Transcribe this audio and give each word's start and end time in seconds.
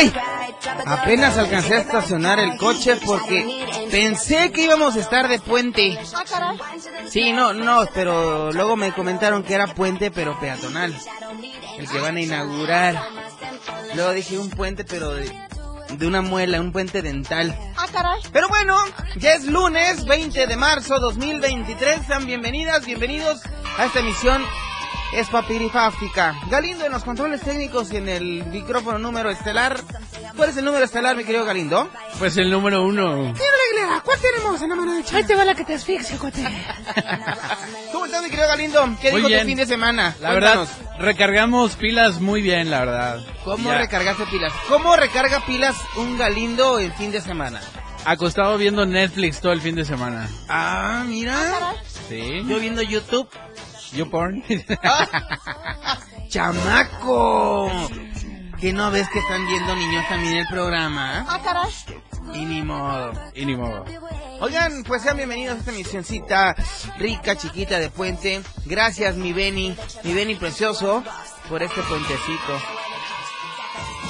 ¡Ay! 0.00 0.12
Apenas 0.86 1.36
alcancé 1.36 1.74
a 1.74 1.80
estacionar 1.80 2.38
el 2.38 2.56
coche 2.56 2.96
porque 3.04 3.66
pensé 3.90 4.50
que 4.50 4.62
íbamos 4.62 4.96
a 4.96 5.00
estar 5.00 5.28
de 5.28 5.38
puente. 5.38 5.98
Sí, 7.08 7.32
no, 7.32 7.52
no, 7.52 7.84
pero 7.92 8.50
luego 8.52 8.76
me 8.76 8.92
comentaron 8.92 9.42
que 9.42 9.54
era 9.54 9.74
puente 9.74 10.10
pero 10.10 10.38
peatonal. 10.40 10.96
El 11.76 11.88
que 11.88 11.98
van 11.98 12.16
a 12.16 12.20
inaugurar. 12.20 13.02
Luego 13.94 14.12
dije 14.12 14.38
un 14.38 14.48
puente 14.48 14.84
pero 14.84 15.12
de, 15.12 15.30
de 15.90 16.06
una 16.06 16.22
muela, 16.22 16.60
un 16.60 16.72
puente 16.72 17.02
dental. 17.02 17.54
Pero 18.32 18.48
bueno, 18.48 18.76
ya 19.16 19.34
es 19.34 19.44
lunes 19.44 20.06
20 20.06 20.46
de 20.46 20.56
marzo 20.56 20.98
2023. 20.98 22.06
Sean 22.06 22.24
bienvenidas, 22.24 22.86
bienvenidos 22.86 23.42
a 23.76 23.84
esta 23.84 24.00
emisión 24.00 24.42
es 25.12 25.28
papirifáftica. 25.28 26.34
Galindo 26.48 26.84
en 26.86 26.92
los 26.92 27.04
controles 27.04 27.40
técnicos 27.40 27.92
y 27.92 27.96
en 27.96 28.08
el 28.08 28.44
micrófono 28.46 28.98
número 28.98 29.30
estelar. 29.30 29.80
¿Cuál 30.36 30.50
es 30.50 30.56
el 30.56 30.64
número 30.64 30.84
estelar, 30.84 31.16
mi 31.16 31.24
querido 31.24 31.44
Galindo? 31.44 31.88
Pues 32.18 32.36
el 32.36 32.50
número 32.50 32.84
uno. 32.84 33.12
Aguilera, 33.34 34.00
¿cuál 34.04 34.18
tenemos 34.20 34.60
en 34.62 34.68
la 34.70 34.76
mano 34.76 34.92
derecha? 34.94 35.16
Ahí 35.16 35.24
te 35.24 35.34
va 35.34 35.44
la 35.44 35.54
que 35.54 35.64
te 35.64 35.74
asfixia, 35.74 36.18
cuate. 36.18 36.44
¿Cómo 37.92 38.06
estás, 38.06 38.22
mi 38.22 38.30
querido 38.30 38.48
Galindo? 38.48 38.84
¿Qué 39.00 39.10
Muy 39.10 39.20
dijo 39.20 39.28
bien. 39.28 39.40
tu 39.40 39.46
fin 39.46 39.56
de 39.58 39.66
semana? 39.66 40.16
La 40.20 40.32
verdad, 40.32 40.68
recargamos 40.98 41.76
pilas 41.76 42.20
muy 42.20 42.42
bien, 42.42 42.70
la 42.70 42.80
verdad. 42.80 43.20
¿Cómo 43.44 43.70
Ya. 43.70 43.78
recargaste 43.78 44.24
pilas? 44.26 44.52
¿Cómo 44.68 44.96
recarga 44.96 45.44
pilas 45.46 45.76
un 45.96 46.16
Galindo 46.18 46.78
en 46.78 46.92
fin 46.94 47.10
de 47.10 47.20
semana? 47.20 47.60
Acostado 48.04 48.56
viendo 48.56 48.86
Netflix 48.86 49.40
todo 49.40 49.52
el 49.52 49.60
fin 49.60 49.74
de 49.74 49.84
semana. 49.84 50.28
Ah, 50.48 51.02
mira. 51.06 51.74
Sí. 52.08 52.42
Yo 52.46 52.58
viendo 52.58 52.80
YouTube. 52.82 53.28
Yo 53.92 54.08
porn. 54.08 54.42
¡Chamaco! 56.28 57.70
¿Que 58.60 58.72
no 58.72 58.90
ves 58.90 59.08
que 59.08 59.18
están 59.18 59.46
viendo 59.46 59.74
niños 59.74 60.06
también 60.08 60.36
el 60.36 60.46
programa? 60.48 61.26
Y 62.34 62.44
ni 62.44 62.62
modo. 62.62 63.12
y 63.34 63.46
ni 63.46 63.56
modo. 63.56 63.84
Oigan, 64.40 64.84
pues 64.84 65.02
sean 65.02 65.16
bienvenidos 65.16 65.56
a 65.56 65.58
esta 65.58 65.72
misioncita 65.72 66.54
rica, 66.98 67.36
chiquita 67.36 67.78
de 67.78 67.90
puente. 67.90 68.42
Gracias, 68.66 69.16
mi 69.16 69.32
Beni, 69.32 69.76
mi 70.04 70.12
Beni 70.14 70.36
precioso, 70.36 71.02
por 71.48 71.62
este 71.62 71.82
puentecito. 71.82 72.60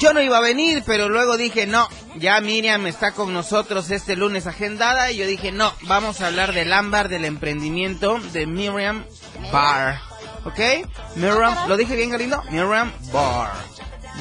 Yo 0.00 0.14
no 0.14 0.22
iba 0.22 0.38
a 0.38 0.40
venir, 0.40 0.82
pero 0.86 1.08
luego 1.08 1.36
dije, 1.36 1.66
no, 1.66 1.86
ya 2.16 2.40
Miriam 2.40 2.86
está 2.86 3.12
con 3.12 3.32
nosotros 3.34 3.90
este 3.90 4.16
lunes 4.16 4.46
agendada. 4.46 5.10
Y 5.12 5.18
yo 5.18 5.26
dije, 5.26 5.52
no, 5.52 5.72
vamos 5.82 6.20
a 6.20 6.28
hablar 6.28 6.54
del 6.54 6.72
ámbar, 6.72 7.08
del 7.08 7.26
emprendimiento 7.26 8.18
de 8.32 8.46
Miriam 8.46 9.04
Bar. 9.52 10.00
¿Ok? 10.44 10.58
Miriam, 11.16 11.68
¿lo 11.68 11.76
dije 11.76 11.96
bien, 11.96 12.10
Galindo? 12.10 12.42
Miriam 12.50 12.92
Bar. 13.12 13.52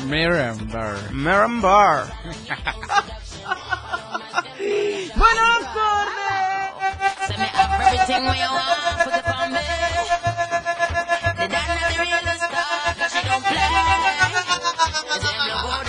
Miriam 0.06 1.62
Bar. 1.62 2.12
Tardes. 7.30 7.54
Everything 7.60 8.24
we 8.26 8.42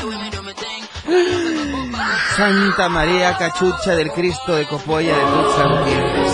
Santa 2.37 2.89
María 2.89 3.37
Cachucha 3.37 3.95
del 3.95 4.11
Cristo 4.13 4.55
de 4.55 4.67
Copolla 4.67 5.15
de 5.17 5.23
Tuxtlan 5.23 5.79
Gutiérrez. 5.79 6.33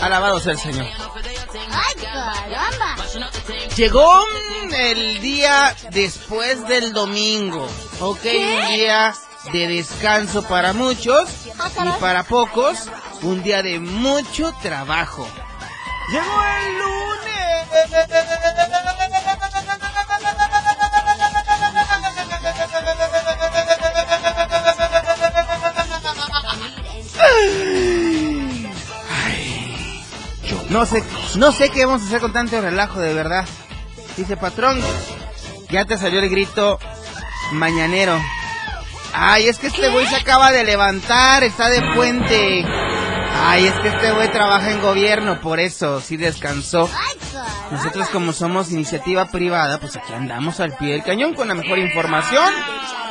Alabado 0.00 0.40
sea 0.40 0.52
el 0.52 0.58
Señor. 0.58 0.86
Llegó 3.76 4.24
el 4.72 5.20
día 5.20 5.76
después 5.90 6.66
del 6.68 6.92
domingo. 6.92 7.68
Ok, 8.00 8.24
un 8.24 8.74
día 8.74 9.14
de 9.52 9.68
descanso 9.68 10.42
para 10.42 10.72
muchos 10.72 11.28
y 11.46 11.50
para 12.00 12.24
pocos, 12.24 12.88
un 13.22 13.42
día 13.42 13.62
de 13.62 13.80
mucho 13.80 14.52
trabajo. 14.62 15.28
Llegó 16.10 16.42
el 16.42 16.78
lunes. 16.78 16.98
No 30.70 30.86
sé, 30.86 31.02
no 31.36 31.52
sé 31.52 31.70
qué 31.70 31.86
vamos 31.86 32.02
a 32.02 32.06
hacer 32.06 32.20
con 32.20 32.32
tanto 32.32 32.60
relajo, 32.60 33.00
de 33.00 33.14
verdad. 33.14 33.46
Dice 34.16 34.36
patrón, 34.36 34.80
ya 35.70 35.84
te 35.84 35.96
salió 35.96 36.20
el 36.20 36.28
grito 36.28 36.78
mañanero. 37.52 38.20
Ay, 39.12 39.48
es 39.48 39.58
que 39.58 39.68
este 39.68 39.88
güey 39.88 40.06
se 40.06 40.16
acaba 40.16 40.52
de 40.52 40.64
levantar, 40.64 41.42
está 41.42 41.68
de 41.70 41.82
puente. 41.94 42.64
Ay, 43.40 43.66
es 43.66 43.74
que 43.80 43.88
este 43.88 44.10
güey 44.12 44.30
trabaja 44.30 44.70
en 44.70 44.82
gobierno, 44.82 45.40
por 45.40 45.60
eso 45.60 46.00
sí 46.00 46.16
descansó. 46.16 46.90
Nosotros 47.70 48.08
como 48.08 48.32
somos 48.32 48.70
iniciativa 48.70 49.26
privada, 49.26 49.78
pues 49.78 49.96
aquí 49.96 50.12
andamos 50.12 50.60
al 50.60 50.76
pie 50.76 50.92
del 50.92 51.04
cañón 51.04 51.34
con 51.34 51.48
la 51.48 51.54
mejor 51.54 51.78
información, 51.78 52.52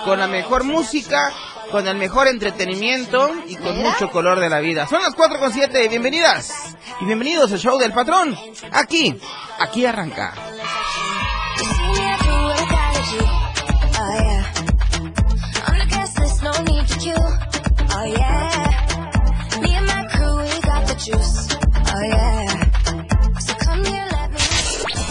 con 0.04 0.20
la 0.20 0.28
mejor 0.28 0.64
música, 0.64 1.32
con 1.72 1.88
el 1.88 1.98
mejor 1.98 2.28
entretenimiento 2.28 3.32
y 3.48 3.56
con 3.56 3.78
mucho 3.78 4.10
color 4.10 4.40
de 4.40 4.50
la 4.50 4.60
vida. 4.60 4.88
Son 4.88 5.02
las 5.02 5.14
4 5.14 5.40
con 5.40 5.52
7, 5.52 5.88
bienvenidas 5.90 6.76
y 7.02 7.06
bienvenidos 7.06 7.52
al 7.52 7.60
show 7.60 7.78
del 7.78 7.94
patrón. 7.94 8.38
Aquí, 8.72 9.16
aquí 9.60 9.86
arranca. 9.86 10.34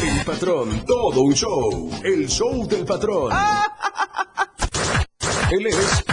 El 0.02 0.24
patrón, 0.24 0.84
todo 0.86 1.20
un 1.22 1.34
show. 1.34 1.90
El 2.02 2.28
show 2.28 2.66
del 2.66 2.84
patrón. 2.84 3.32
Él 5.50 5.66
es 5.66 6.04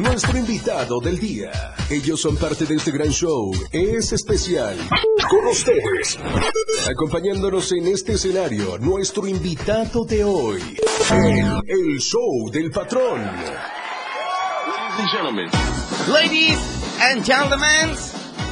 nuestro 0.00 0.38
invitado 0.38 0.98
del 1.00 1.18
día. 1.18 1.74
Ellos 1.90 2.20
son 2.20 2.36
parte 2.36 2.64
de 2.64 2.74
este 2.74 2.90
gran 2.90 3.10
show. 3.10 3.52
Es 3.70 4.12
especial. 4.12 4.76
Con 5.28 5.46
ustedes. 5.46 6.18
Acompañándonos 6.90 7.70
en 7.72 7.86
este 7.88 8.14
escenario, 8.14 8.78
nuestro 8.78 9.26
invitado 9.26 10.04
de 10.04 10.24
hoy. 10.24 10.60
El, 11.10 11.62
el 11.66 11.98
show 11.98 12.50
del 12.50 12.70
patrón. 12.70 13.20
Ladies 16.08 16.58
and 17.00 17.24
gentlemen, 17.24 17.96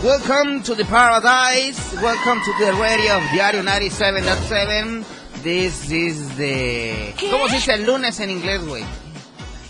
welcome 0.05 0.63
to 0.63 0.75
the 0.75 0.85
paradise. 0.85 1.79
Welcome 2.03 2.41
to 2.45 2.53
the 2.65 2.73
radio 2.75 3.17
of 3.17 3.23
Diario 3.33 3.63
97.7. 3.63 5.05
This 5.43 5.91
is 5.91 6.37
the... 6.37 7.15
¿Cómo 7.31 7.49
se 7.49 7.57
dice 7.57 7.75
el 7.75 7.87
lunes 7.87 8.21
en 8.21 8.31
inglés, 8.31 8.65
güey? 8.67 8.85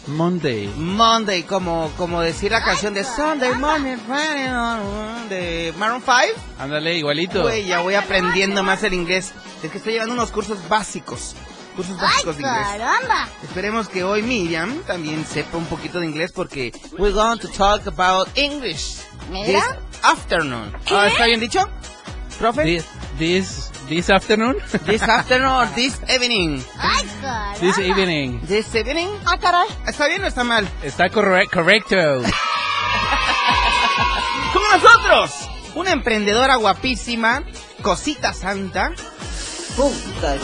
Monday. 0.09 0.69
Monday, 0.77 1.43
como, 1.43 1.91
como 1.97 2.21
decir 2.21 2.51
la 2.51 2.63
canción 2.65 2.95
de 2.95 3.05
Sunday 3.05 3.55
Morning 3.55 3.97
de 5.29 5.75
Maroon 5.79 6.03
5. 6.03 6.17
Ándale, 6.59 6.95
igualito. 6.97 7.43
Güey, 7.43 7.67
ya 7.67 7.81
voy 7.81 7.95
aprendiendo 7.95 8.63
más 8.63 8.83
el 8.83 8.95
inglés. 8.95 9.33
Es 9.63 9.71
que 9.71 9.79
estoy 9.79 9.95
llevando 9.95 10.15
unos 10.15 10.31
cursos 10.31 10.59
básicos. 10.69 11.35
cursos 11.77 11.97
¡Ay, 12.01 12.07
básicos 12.07 12.37
de 12.37 12.43
inglés. 12.43 12.67
caramba! 12.67 13.29
Esperemos 13.43 13.89
que 13.89 14.03
hoy 14.05 14.23
Miriam 14.23 14.83
también 14.87 15.25
sepa 15.27 15.59
un 15.59 15.67
poquito 15.67 16.01
de 16.01 16.07
inglés 16.07 16.33
porque 16.33 16.73
we're 16.99 17.13
going 17.15 17.39
to 17.39 17.49
talk 17.49 17.87
about 17.87 18.29
English 18.37 19.01
¿Mira? 19.31 19.61
this 19.61 19.65
afternoon. 20.03 20.73
Ah, 20.91 21.09
¿Está 21.09 21.27
bien 21.27 21.41
dicho? 21.41 21.61
¿Profe? 22.39 22.65
This, 22.65 22.85
this, 23.19 23.71
this 23.89 24.11
afternoon? 24.11 24.57
This 24.87 25.03
afternoon, 25.03 25.69
this 25.75 26.01
evening. 26.09 26.63
¡Ay, 26.79 27.05
this 27.61 27.79
evening. 27.79 28.41
This 28.47 28.75
evening. 28.75 29.09
¡Ah, 29.27 29.39
caray! 29.39 29.67
¿Está 29.87 30.07
bien 30.09 30.23
o 30.25 30.27
está 30.27 30.45
mal? 30.45 30.69
Está 30.83 31.09
corre- 31.11 31.49
correcto. 31.49 31.97
Con 34.53 34.63
nosotros, 34.73 35.31
una 35.75 35.93
emprendedora 35.93 36.57
guapísima, 36.57 37.43
cosita 37.83 38.33
santa. 38.33 38.93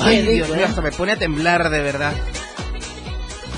Ay, 0.01 0.23
Dios 0.23 0.49
mío, 0.51 0.67
hasta 0.67 0.81
me 0.81 0.93
pone 0.93 1.13
a 1.13 1.17
temblar 1.17 1.69
de 1.71 1.81
verdad. 1.81 2.13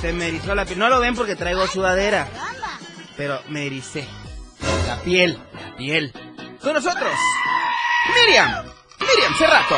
Se 0.00 0.12
me 0.12 0.28
erizó 0.28 0.54
la 0.54 0.64
piel. 0.64 0.78
No 0.78 0.88
lo 0.88 1.00
ven 1.00 1.14
porque 1.14 1.36
traigo 1.36 1.66
sudadera, 1.66 2.28
pero 3.16 3.40
me 3.48 3.66
ericé. 3.66 4.06
La 4.86 4.96
piel, 4.98 5.38
la 5.52 5.76
piel. 5.76 6.12
Con 6.62 6.72
nosotros, 6.74 7.12
Miriam, 8.14 8.65
Miriam 9.00 9.34
Cerrato. 9.36 9.76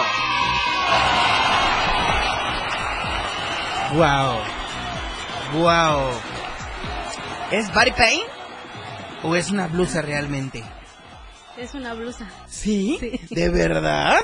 Wow, 3.94 4.38
wow. 5.62 6.10
¿Es 7.50 7.72
body 7.72 7.92
paint 7.92 8.22
o 9.22 9.34
es 9.34 9.50
una 9.50 9.66
blusa 9.66 10.02
realmente? 10.02 10.62
Es 11.56 11.74
una 11.74 11.94
blusa. 11.94 12.28
¿Sí? 12.46 12.98
Sí. 13.00 13.34
¿De 13.34 13.48
verdad? 13.48 14.20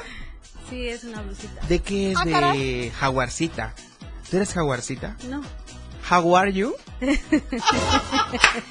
Sí, 0.69 0.87
es 0.89 1.05
una 1.05 1.23
blusita. 1.23 1.67
¿De 1.67 1.81
qué 1.81 2.13
es 2.13 2.19
Ah, 2.19 2.25
de 2.25 2.31
caray. 2.33 2.91
jaguarcita? 2.99 3.75
¿Tú 4.31 4.37
eres 4.37 4.53
jaguarcita? 4.53 5.17
No. 5.29 5.41
How 6.11 6.37
are 6.37 6.53
you? 6.53 6.75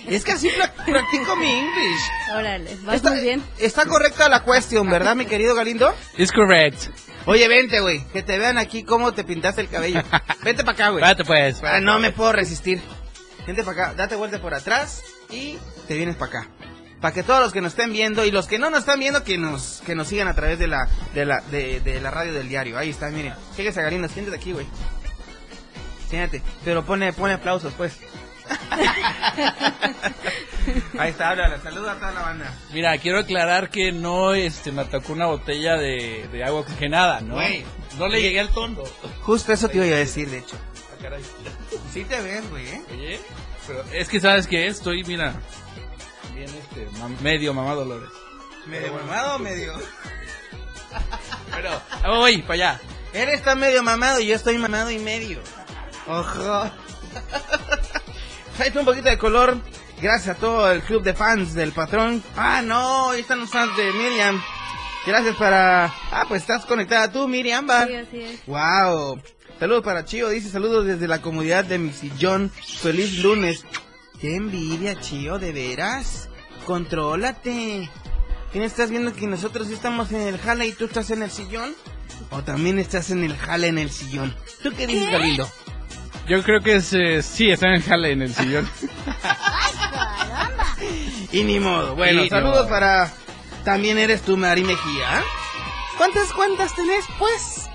es 0.07 0.23
que 0.23 0.31
así 0.33 0.49
pra- 0.49 0.71
practico 0.85 1.35
mi 1.35 1.49
English. 1.49 2.01
Órale, 2.35 2.77
vas 2.83 2.95
Está, 2.95 3.11
muy 3.11 3.21
bien. 3.21 3.43
está 3.59 3.85
correcta 3.85 4.29
la 4.29 4.41
cuestión, 4.43 4.89
¿verdad, 4.89 5.15
mi 5.15 5.25
querido 5.25 5.55
Galindo? 5.55 5.93
It's 6.17 6.31
correct. 6.31 6.87
Oye, 7.25 7.47
vente, 7.47 7.79
güey, 7.79 8.03
que 8.11 8.21
te 8.21 8.37
vean 8.37 8.57
aquí 8.57 8.83
cómo 8.83 9.13
te 9.13 9.23
pintaste 9.23 9.61
el 9.61 9.69
cabello. 9.69 10.01
Vente 10.43 10.63
para 10.63 10.73
acá, 10.73 10.89
güey. 10.89 11.01
Espérate 11.03 11.23
pues. 11.25 11.61
Ah, 11.63 11.79
no 11.79 11.97
me 11.99 12.11
puedo 12.11 12.33
resistir. 12.33 12.81
Vente 13.47 13.63
para 13.63 13.83
acá, 13.85 13.93
date 13.95 14.15
vuelta 14.15 14.41
por 14.41 14.53
atrás 14.53 15.01
y 15.29 15.57
te 15.87 15.95
vienes 15.95 16.17
para 16.17 16.39
acá. 16.39 16.49
Para 16.99 17.13
que 17.13 17.23
todos 17.23 17.39
los 17.41 17.53
que 17.53 17.61
nos 17.61 17.73
estén 17.73 17.91
viendo 17.93 18.25
y 18.25 18.31
los 18.31 18.47
que 18.47 18.59
no 18.59 18.69
nos 18.69 18.79
están 18.81 18.99
viendo 18.99 19.23
que 19.23 19.37
nos 19.37 19.81
que 19.85 19.95
nos 19.95 20.07
sigan 20.07 20.27
a 20.27 20.33
través 20.35 20.59
de 20.59 20.67
la 20.67 20.87
de 21.13 21.25
la 21.25 21.39
de, 21.51 21.79
de 21.79 21.99
la 22.01 22.11
radio 22.11 22.33
del 22.33 22.47
diario. 22.49 22.77
Ahí 22.77 22.89
está, 22.89 23.09
miren. 23.09 23.33
Fíjese, 23.55 23.81
Galindo, 23.81 24.07
siéntate 24.09 24.37
aquí, 24.37 24.51
güey. 24.51 24.65
Siéntate, 26.13 26.43
pero 26.63 26.85
pone 26.85 27.11
pone 27.11 27.33
aplausos, 27.33 27.73
pues. 27.73 27.97
Ahí 30.99 31.09
está, 31.09 31.29
háblala, 31.29 31.59
saluda 31.61 31.93
a 31.93 31.95
toda 31.95 32.11
la 32.11 32.21
banda. 32.21 32.53
Mira, 32.71 32.95
quiero 32.99 33.17
aclarar 33.19 33.69
que 33.71 33.91
no 33.91 34.33
este, 34.33 34.71
me 34.71 34.83
atacó 34.83 35.13
una 35.13 35.25
botella 35.25 35.75
de, 35.75 36.27
de 36.31 36.43
agua 36.43 36.59
oxigenada, 36.61 37.19
¿no? 37.21 37.33
Güey. 37.35 37.65
No 37.97 38.07
le 38.07 38.21
llegué 38.21 38.39
al 38.39 38.49
tondo. 38.49 38.83
Justo 39.23 39.51
eso 39.53 39.67
te 39.69 39.77
iba 39.77 39.85
a 39.85 39.89
decir, 39.99 40.29
de 40.29 40.37
hecho. 40.39 40.55
Ah, 40.91 40.95
caray. 41.01 41.23
Sí 41.91 42.05
te 42.05 42.21
ves, 42.21 42.47
güey, 42.51 42.67
¿eh? 42.67 42.81
Oye, 42.91 43.19
pero 43.67 43.83
es 43.91 44.07
que 44.07 44.19
sabes 44.19 44.45
que 44.47 44.67
estoy, 44.67 45.03
mira, 45.03 45.33
bien 46.35 46.47
este, 46.49 46.87
mam- 46.99 47.19
medio 47.21 47.53
mamá 47.55 47.73
Dolores. 47.73 48.09
Medio 48.67 48.93
mamado 48.93 49.37
o 49.37 49.39
medio. 49.39 49.73
Pero, 51.55 51.81
voy, 52.19 52.41
para 52.43 52.53
allá. 52.53 52.81
Él 53.13 53.29
está 53.29 53.55
medio 53.55 53.81
mamado 53.83 54.19
y 54.19 54.27
yo 54.27 54.35
estoy 54.35 54.57
mamado 54.59 54.91
y 54.91 54.99
medio. 54.99 55.39
Ojo. 56.07 56.71
Trae 58.57 58.77
un 58.77 58.85
poquito 58.85 59.09
de 59.09 59.17
color. 59.17 59.57
Gracias 60.01 60.35
a 60.35 60.39
todo 60.39 60.71
el 60.71 60.81
club 60.81 61.03
de 61.03 61.13
fans 61.13 61.53
del 61.53 61.71
patrón. 61.71 62.23
Ah, 62.35 62.61
no, 62.61 63.11
ahí 63.11 63.21
están 63.21 63.39
los 63.39 63.49
fans 63.49 63.75
de 63.77 63.91
Miriam. 63.93 64.41
Gracias 65.05 65.35
para... 65.35 65.85
Ah, 66.11 66.25
pues 66.27 66.41
estás 66.41 66.65
conectada 66.65 67.11
tú, 67.11 67.27
Miriam, 67.27 67.67
va. 67.69 67.87
Sí, 67.87 67.95
así 67.95 68.21
es. 68.21 68.45
Wow. 68.45 69.21
Saludos 69.59 69.83
para 69.83 70.03
Chío, 70.03 70.29
dice 70.29 70.49
saludos 70.49 70.85
desde 70.85 71.07
la 71.07 71.21
comunidad 71.21 71.65
de 71.65 71.77
mi 71.77 71.93
sillón. 71.93 72.51
Feliz 72.81 73.19
lunes. 73.19 73.65
Qué 74.19 74.35
envidia, 74.35 74.99
Chío, 74.99 75.39
de 75.39 75.51
veras. 75.51 76.29
Contrólate. 76.65 77.89
¿Quién 78.51 78.63
estás 78.63 78.89
viendo 78.89 79.13
que 79.13 79.27
nosotros 79.27 79.69
estamos 79.69 80.11
en 80.11 80.21
el 80.21 80.37
jale 80.37 80.67
y 80.67 80.73
tú 80.73 80.85
estás 80.85 81.09
en 81.11 81.23
el 81.23 81.31
sillón? 81.31 81.73
¿O 82.29 82.43
también 82.43 82.77
estás 82.79 83.09
en 83.09 83.23
el 83.23 83.35
jale 83.35 83.67
en 83.67 83.77
el 83.77 83.89
sillón? 83.89 84.35
¿Tú 84.61 84.71
qué 84.75 84.87
dices, 84.87 85.09
Galindo? 85.09 85.49
Yo 86.27 86.41
creo 86.43 86.61
que 86.61 86.75
es, 86.75 86.93
eh, 86.93 87.21
sí, 87.21 87.49
está 87.51 87.67
en 87.67 87.73
el 87.75 87.83
jale 87.83 88.11
en 88.11 88.21
el 88.21 88.33
sillón. 88.35 88.69
Y 91.31 91.43
ni 91.43 91.59
modo. 91.59 91.95
Bueno, 91.95 92.23
Y 92.23 92.29
no. 92.29 92.35
saludos 92.35 92.67
para... 92.67 93.11
También 93.63 93.97
eres 93.97 94.21
tú, 94.21 94.35
Mari 94.37 94.63
Mejía. 94.63 95.23
¿Cuántas 95.97 96.31
cuantas 96.33 96.75
tenés, 96.75 97.05
pues? 97.17 97.67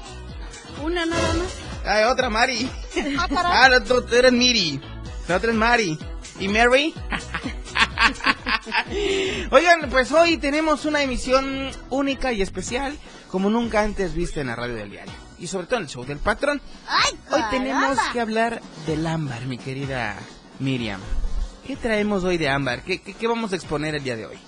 Una 0.82 1.06
nada 1.06 1.34
más. 1.34 1.56
Ay, 1.86 2.04
otra 2.04 2.28
Mari. 2.28 2.70
¡Ah, 3.18 3.26
caray! 3.28 3.52
Ah, 3.54 3.68
la 3.70 3.76
otra- 3.78 4.06
tú 4.06 4.14
eres 4.14 4.32
Miri. 4.32 4.80
La 5.28 5.36
otra 5.36 5.50
es 5.50 5.56
Mari. 5.56 5.98
¿Y 6.38 6.48
Mary? 6.48 6.94
Oigan, 9.50 9.88
pues 9.90 10.12
hoy 10.12 10.36
tenemos 10.36 10.84
una 10.84 11.02
emisión 11.02 11.70
única 11.90 12.32
y 12.32 12.42
especial, 12.42 12.96
como 13.30 13.50
nunca 13.50 13.82
antes 13.82 14.14
vista 14.14 14.40
en 14.40 14.48
la 14.48 14.56
radio 14.56 14.74
del 14.74 14.90
diario. 14.90 15.12
Y 15.38 15.46
sobre 15.46 15.66
todo 15.66 15.76
en 15.76 15.82
el 15.84 15.88
show 15.88 16.04
del 16.04 16.18
patrón. 16.18 16.60
¡Ay, 16.86 17.18
Hoy 17.30 17.42
tenemos 17.50 17.98
que 18.12 18.20
hablar 18.20 18.60
del 18.86 19.06
ámbar, 19.06 19.46
mi 19.46 19.58
querida 19.58 20.16
Miriam. 20.58 21.00
¿Qué 21.66 21.76
traemos 21.76 22.24
hoy 22.24 22.38
de 22.38 22.48
ámbar? 22.48 22.82
¿Qué, 22.82 23.00
qué, 23.00 23.14
qué 23.14 23.26
vamos 23.28 23.52
a 23.52 23.56
exponer 23.56 23.94
el 23.94 24.02
día 24.02 24.16
de 24.16 24.26
hoy? 24.26 24.38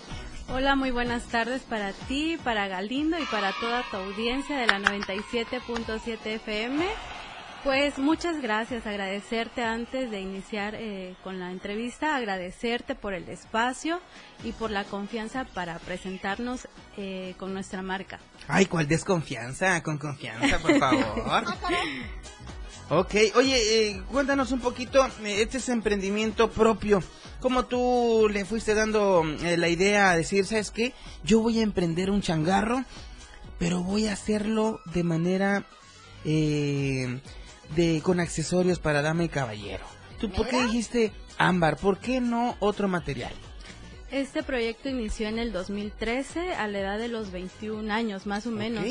Hola, 0.53 0.75
muy 0.75 0.91
buenas 0.91 1.25
tardes 1.25 1.63
para 1.63 1.93
ti, 1.93 2.37
para 2.43 2.67
Galindo 2.67 3.17
y 3.19 3.25
para 3.27 3.53
toda 3.61 3.85
tu 3.91 3.99
audiencia 3.99 4.57
de 4.59 4.67
la 4.67 4.81
97.7 4.81 6.19
FM. 6.25 6.85
Pues 7.63 7.99
muchas 7.99 8.41
gracias, 8.41 8.87
agradecerte 8.87 9.63
antes 9.63 10.11
de 10.11 10.21
iniciar 10.21 10.75
eh, 10.75 11.15
con 11.23 11.39
la 11.39 11.51
entrevista, 11.51 12.17
agradecerte 12.17 12.95
por 12.95 13.13
el 13.13 13.29
espacio 13.29 14.01
y 14.43 14.53
por 14.53 14.71
la 14.71 14.85
confianza 14.85 15.45
para 15.45 15.79
presentarnos 15.79 16.69
eh, 16.97 17.35
con 17.37 17.53
nuestra 17.53 17.83
marca. 17.83 18.19
Ay, 18.49 18.65
¿cuál 18.65 18.89
desconfianza? 18.89 19.83
Con 19.83 19.99
confianza, 19.99 20.59
por 20.59 20.79
favor. 20.79 21.45
ok, 22.89 23.15
oye, 23.37 23.91
eh, 23.91 24.03
cuéntanos 24.11 24.53
un 24.53 24.61
poquito, 24.61 25.05
eh, 25.23 25.43
este 25.43 25.59
es 25.59 25.69
emprendimiento 25.69 26.51
propio. 26.51 27.03
¿Cómo 27.41 27.67
tú 27.67 28.27
le 28.33 28.47
fuiste 28.47 28.75
dando 28.75 29.23
eh, 29.43 29.59
la 29.59 29.69
idea 29.69 30.11
a 30.11 30.17
decir, 30.17 30.47
sabes 30.47 30.71
qué? 30.71 30.95
Yo 31.25 31.41
voy 31.41 31.61
a 31.61 31.63
emprender 31.63 32.11
un 32.11 32.23
changarro, 32.23 32.85
pero 33.59 33.83
voy 33.83 34.07
a 34.07 34.15
hacerlo 34.15 34.81
de 34.95 35.05
manera 35.05 35.65
eh, 36.25 37.21
de 37.75 38.01
con 38.03 38.21
accesorios 38.21 38.79
para 38.79 39.03
dama 39.03 39.25
y 39.25 39.29
caballero. 39.29 39.85
¿Tú 40.19 40.31
por 40.31 40.49
qué 40.49 40.63
dijiste 40.63 41.13
ámbar? 41.39 41.77
¿Por 41.77 41.99
qué 41.99 42.21
no 42.21 42.57
otro 42.61 42.89
material? 42.89 43.33
Este 44.11 44.43
proyecto 44.43 44.89
inició 44.89 45.29
en 45.29 45.39
el 45.39 45.53
2013 45.53 46.55
a 46.55 46.67
la 46.67 46.81
edad 46.81 46.99
de 46.99 47.09
los 47.09 47.31
21 47.31 47.93
años, 47.93 48.27
más 48.27 48.47
o 48.47 48.51
menos. 48.51 48.85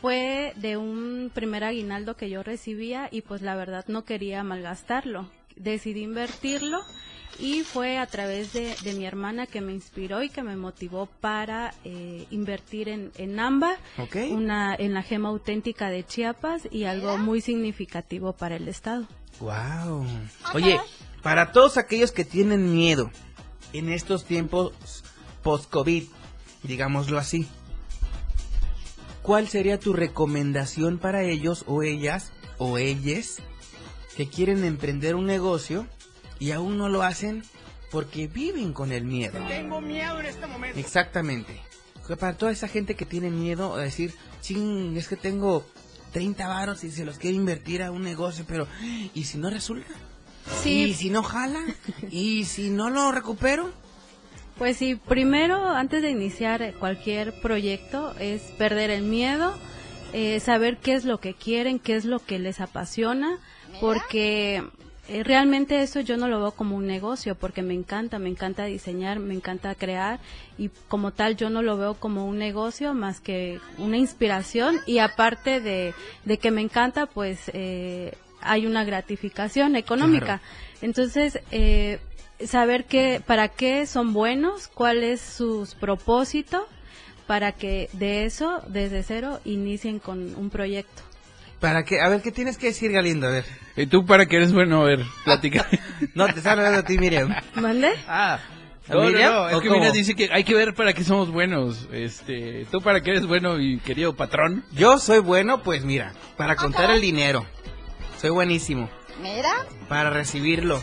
Fue 0.00 0.52
de 0.56 0.76
un 0.76 1.30
primer 1.32 1.64
aguinaldo 1.64 2.16
que 2.16 2.28
yo 2.28 2.42
recibía 2.42 3.08
y 3.10 3.22
pues 3.22 3.40
la 3.40 3.54
verdad 3.54 3.84
no 3.88 4.04
quería 4.04 4.42
malgastarlo. 4.42 5.28
Decidí 5.56 6.02
invertirlo 6.02 6.80
y 7.42 7.64
fue 7.64 7.98
a 7.98 8.06
través 8.06 8.52
de, 8.52 8.72
de 8.84 8.92
mi 8.94 9.04
hermana 9.04 9.48
que 9.48 9.60
me 9.60 9.72
inspiró 9.72 10.22
y 10.22 10.28
que 10.30 10.44
me 10.44 10.54
motivó 10.54 11.06
para 11.20 11.74
eh, 11.82 12.24
invertir 12.30 12.88
en, 12.88 13.10
en 13.18 13.36
Ok. 13.98 14.16
una, 14.30 14.76
en 14.76 14.94
la 14.94 15.02
gema 15.02 15.30
auténtica 15.30 15.90
de 15.90 16.04
Chiapas 16.06 16.68
y 16.70 16.84
algo 16.84 17.18
muy 17.18 17.40
significativo 17.40 18.32
para 18.32 18.54
el 18.54 18.68
estado. 18.68 19.08
Wow. 19.40 20.06
Oye, 20.54 20.78
para 21.20 21.50
todos 21.50 21.78
aquellos 21.78 22.12
que 22.12 22.24
tienen 22.24 22.72
miedo 22.72 23.10
en 23.72 23.88
estos 23.88 24.24
tiempos 24.24 24.72
post-COVID, 25.42 26.04
digámoslo 26.62 27.18
así, 27.18 27.48
¿cuál 29.22 29.48
sería 29.48 29.80
tu 29.80 29.94
recomendación 29.94 30.98
para 30.98 31.24
ellos 31.24 31.64
o 31.66 31.82
ellas 31.82 32.32
o 32.58 32.78
ellas 32.78 33.38
que 34.16 34.28
quieren 34.28 34.64
emprender 34.64 35.16
un 35.16 35.26
negocio 35.26 35.88
y 36.42 36.50
aún 36.50 36.76
no 36.76 36.88
lo 36.88 37.04
hacen 37.04 37.44
porque 37.92 38.26
viven 38.26 38.72
con 38.72 38.90
el 38.90 39.04
miedo? 39.04 39.38
Tengo 39.46 39.80
miedo 39.80 40.18
en 40.18 40.26
este 40.26 40.44
momento. 40.48 40.76
Exactamente. 40.76 41.60
Para 42.18 42.36
toda 42.36 42.50
esa 42.50 42.66
gente 42.66 42.96
que 42.96 43.06
tiene 43.06 43.30
miedo 43.30 43.76
a 43.76 43.80
decir, 43.80 44.12
ching, 44.40 44.96
es 44.96 45.06
que 45.06 45.14
tengo 45.14 45.64
30 46.12 46.48
varos 46.48 46.82
y 46.82 46.90
se 46.90 47.04
los 47.04 47.18
quiero 47.18 47.36
invertir 47.36 47.80
a 47.80 47.92
un 47.92 48.02
negocio, 48.02 48.44
pero 48.48 48.66
¿y 49.14 49.22
si 49.22 49.38
no 49.38 49.50
resulta? 49.50 49.94
¿Y 50.64 50.94
si 50.94 51.10
no 51.10 51.22
jala? 51.22 51.60
¿Y 52.10 52.44
si 52.44 52.70
no 52.70 52.90
lo 52.90 53.12
recupero? 53.12 53.70
Pues 54.58 54.76
sí, 54.76 54.96
primero, 54.96 55.68
antes 55.68 56.02
de 56.02 56.10
iniciar 56.10 56.74
cualquier 56.80 57.40
proyecto, 57.40 58.16
es 58.18 58.42
perder 58.58 58.90
el 58.90 59.02
miedo 59.02 59.54
eh, 60.12 60.40
saber 60.40 60.78
qué 60.78 60.94
es 60.94 61.04
lo 61.04 61.20
que 61.20 61.34
quieren, 61.34 61.78
qué 61.78 61.94
es 61.94 62.04
lo 62.04 62.18
que 62.18 62.40
les 62.40 62.60
apasiona, 62.60 63.38
porque 63.80 64.62
eh, 65.08 65.24
realmente 65.24 65.82
eso 65.82 66.00
yo 66.00 66.16
no 66.16 66.28
lo 66.28 66.38
veo 66.40 66.52
como 66.52 66.76
un 66.76 66.86
negocio, 66.86 67.34
porque 67.34 67.62
me 67.62 67.74
encanta, 67.74 68.18
me 68.18 68.28
encanta 68.28 68.64
diseñar, 68.66 69.18
me 69.18 69.34
encanta 69.34 69.74
crear 69.74 70.20
y 70.58 70.70
como 70.88 71.10
tal 71.10 71.36
yo 71.36 71.50
no 71.50 71.60
lo 71.62 71.76
veo 71.76 71.94
como 71.94 72.26
un 72.26 72.38
negocio 72.38 72.94
más 72.94 73.20
que 73.20 73.60
una 73.78 73.96
inspiración 73.96 74.80
y 74.86 74.98
aparte 74.98 75.60
de, 75.60 75.94
de 76.24 76.38
que 76.38 76.52
me 76.52 76.60
encanta, 76.60 77.06
pues 77.06 77.50
eh, 77.52 78.12
hay 78.42 78.66
una 78.66 78.84
gratificación 78.84 79.76
económica. 79.76 80.40
Entonces, 80.82 81.40
eh, 81.50 81.98
saber 82.44 82.84
que, 82.84 83.20
para 83.26 83.48
qué 83.48 83.86
son 83.86 84.12
buenos, 84.12 84.68
cuál 84.68 85.02
es 85.02 85.20
su 85.20 85.68
propósito, 85.80 86.66
para 87.26 87.52
que 87.52 87.88
de 87.92 88.24
eso, 88.24 88.62
desde 88.68 89.02
cero, 89.02 89.40
inicien 89.44 89.98
con 89.98 90.34
un 90.36 90.50
proyecto. 90.50 91.02
¿Para 91.62 91.84
qué? 91.84 92.00
A 92.00 92.08
ver, 92.08 92.20
¿qué 92.22 92.32
tienes 92.32 92.58
que 92.58 92.66
decir, 92.66 92.90
Galindo? 92.92 93.28
A 93.28 93.30
ver. 93.30 93.44
¿Y 93.76 93.86
tú 93.86 94.04
para 94.04 94.26
qué 94.26 94.36
eres 94.36 94.52
bueno? 94.52 94.82
A 94.82 94.84
ver, 94.84 95.00
platica. 95.24 95.66
No, 96.14 96.26
te 96.26 96.38
están 96.38 96.58
hablando 96.58 96.80
a 96.80 96.82
ti, 96.82 96.98
Miriam. 96.98 97.32
¿Mande? 97.54 97.92
Ah, 98.08 98.40
¿a 98.88 98.92
No, 98.92 99.00
no, 99.02 99.06
Miriam? 99.06 99.32
no, 99.32 99.48
es 99.48 99.54
¿O 99.54 99.60
que? 99.60 99.70
Miriam 99.70 99.92
dice 99.92 100.14
que 100.16 100.28
hay 100.32 100.42
que 100.42 100.54
ver 100.56 100.74
para 100.74 100.92
qué 100.92 101.04
somos 101.04 101.30
buenos. 101.30 101.88
Este, 101.92 102.66
tú 102.72 102.82
para 102.82 103.00
qué 103.00 103.12
eres 103.12 103.26
bueno, 103.26 103.54
mi 103.54 103.78
querido 103.78 104.14
patrón. 104.16 104.64
Yo 104.72 104.98
soy 104.98 105.20
bueno, 105.20 105.62
pues 105.62 105.84
mira, 105.84 106.12
para 106.36 106.56
contar 106.56 106.90
el 106.90 107.00
dinero. 107.00 107.46
Soy 108.20 108.30
buenísimo. 108.30 108.90
Mira. 109.22 109.52
Para 109.88 110.10
recibirlo. 110.10 110.82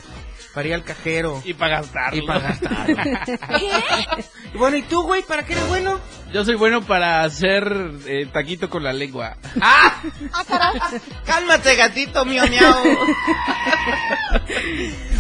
Para 0.60 0.68
ir 0.68 0.74
al 0.74 0.84
cajero. 0.84 1.42
Y 1.46 1.54
para 1.54 1.78
gastarlo. 1.78 2.22
Y 2.22 2.28
para 2.28 2.40
gastarlo. 2.42 2.98
Y 4.54 4.58
bueno, 4.58 4.76
¿y 4.76 4.82
tú, 4.82 5.04
güey? 5.04 5.22
¿Para 5.22 5.46
qué 5.46 5.54
eres 5.54 5.66
bueno? 5.70 6.02
Yo 6.34 6.44
soy 6.44 6.56
bueno 6.56 6.82
para 6.82 7.24
hacer 7.24 7.92
eh, 8.06 8.28
taquito 8.30 8.70
con 8.70 8.84
la 8.84 8.92
lengua. 8.92 9.38
¡Ah! 9.62 10.02
Ah. 10.34 10.92
¡Cálmate, 11.26 11.78
gatito 11.78 12.26
mío, 12.26 12.44
miau! 12.50 12.76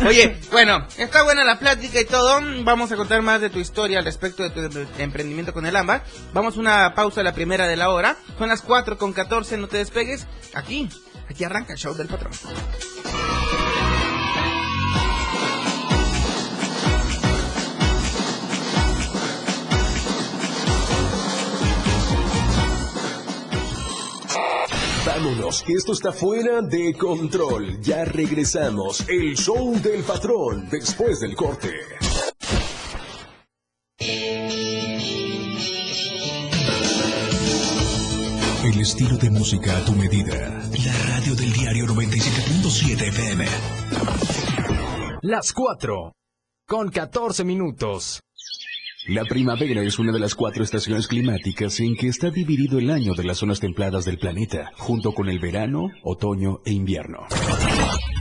Oye, 0.05 0.38
bueno, 0.51 0.86
está 0.98 1.24
buena 1.24 1.46
la 1.46 1.58
plática 1.58 2.01
y 2.01 2.05
todo. 2.05 2.41
Vamos 2.65 2.91
a 2.91 2.98
contar 2.98 3.22
más 3.22 3.39
de 3.39 3.50
tu 3.50 3.60
historia 3.60 4.00
al 4.00 4.05
respecto 4.05 4.43
de 4.43 4.50
tu 4.50 4.60
em- 4.60 4.88
emprendimiento 4.98 5.53
con 5.53 5.65
el 5.65 5.75
AMBA. 5.77 6.03
Vamos 6.34 6.58
a 6.58 6.60
una 6.60 6.93
pausa, 6.96 7.24
la 7.24 7.34
primera 7.34 7.65
de 7.65 7.77
la 7.77 7.91
hora. 7.91 8.17
Son 8.38 8.50
las 8.50 8.62
4 8.62 8.98
con 8.98 9.13
14, 9.13 9.55
no 9.55 9.69
te 9.69 9.77
despegues. 9.77 10.27
Aquí, 10.53 10.89
aquí 11.29 11.46
arranca 11.46 11.72
el 11.72 11.79
show 11.79 11.93
del 11.93 12.10
patrón. 12.10 12.34
Vámonos, 25.22 25.64
que 25.64 25.74
esto 25.74 25.92
está 25.92 26.14
fuera 26.14 26.62
de 26.62 26.94
control. 26.94 27.82
Ya 27.82 28.06
regresamos. 28.06 29.04
El 29.10 29.36
show 29.36 29.78
del 29.82 30.02
patrón 30.04 30.70
después 30.72 31.20
del 31.20 31.36
corte. 31.36 31.74
El 38.64 38.80
estilo 38.80 39.18
de 39.18 39.30
música 39.30 39.78
a 39.78 39.84
tu 39.84 39.92
medida. 39.92 40.64
La 40.86 40.94
radio 41.10 41.36
del 41.36 41.52
diario 41.52 41.86
97.7 41.88 43.08
FM. 43.10 43.46
Las 45.24 45.52
4. 45.52 46.14
Con 46.66 46.90
14 46.90 47.44
minutos. 47.44 48.22
La 49.10 49.25
primavera 49.25 49.82
es 49.82 49.98
una 49.98 50.12
de 50.12 50.20
las 50.20 50.36
cuatro 50.36 50.63
estaciones 50.63 51.08
climáticas 51.08 51.80
en 51.80 51.96
que 51.96 52.10
está 52.10 52.30
dividido 52.30 52.78
el 52.78 52.92
año 52.92 53.16
de 53.16 53.24
las 53.24 53.39
zonas 53.39 53.60
templadas 53.60 54.06
del 54.06 54.20
planeta, 54.20 54.72
junto 54.78 55.13
con 55.13 55.30
el 55.30 55.39
verano, 55.39 55.89
otoño 56.04 56.60
e 56.63 56.74
invierno. 56.74 57.25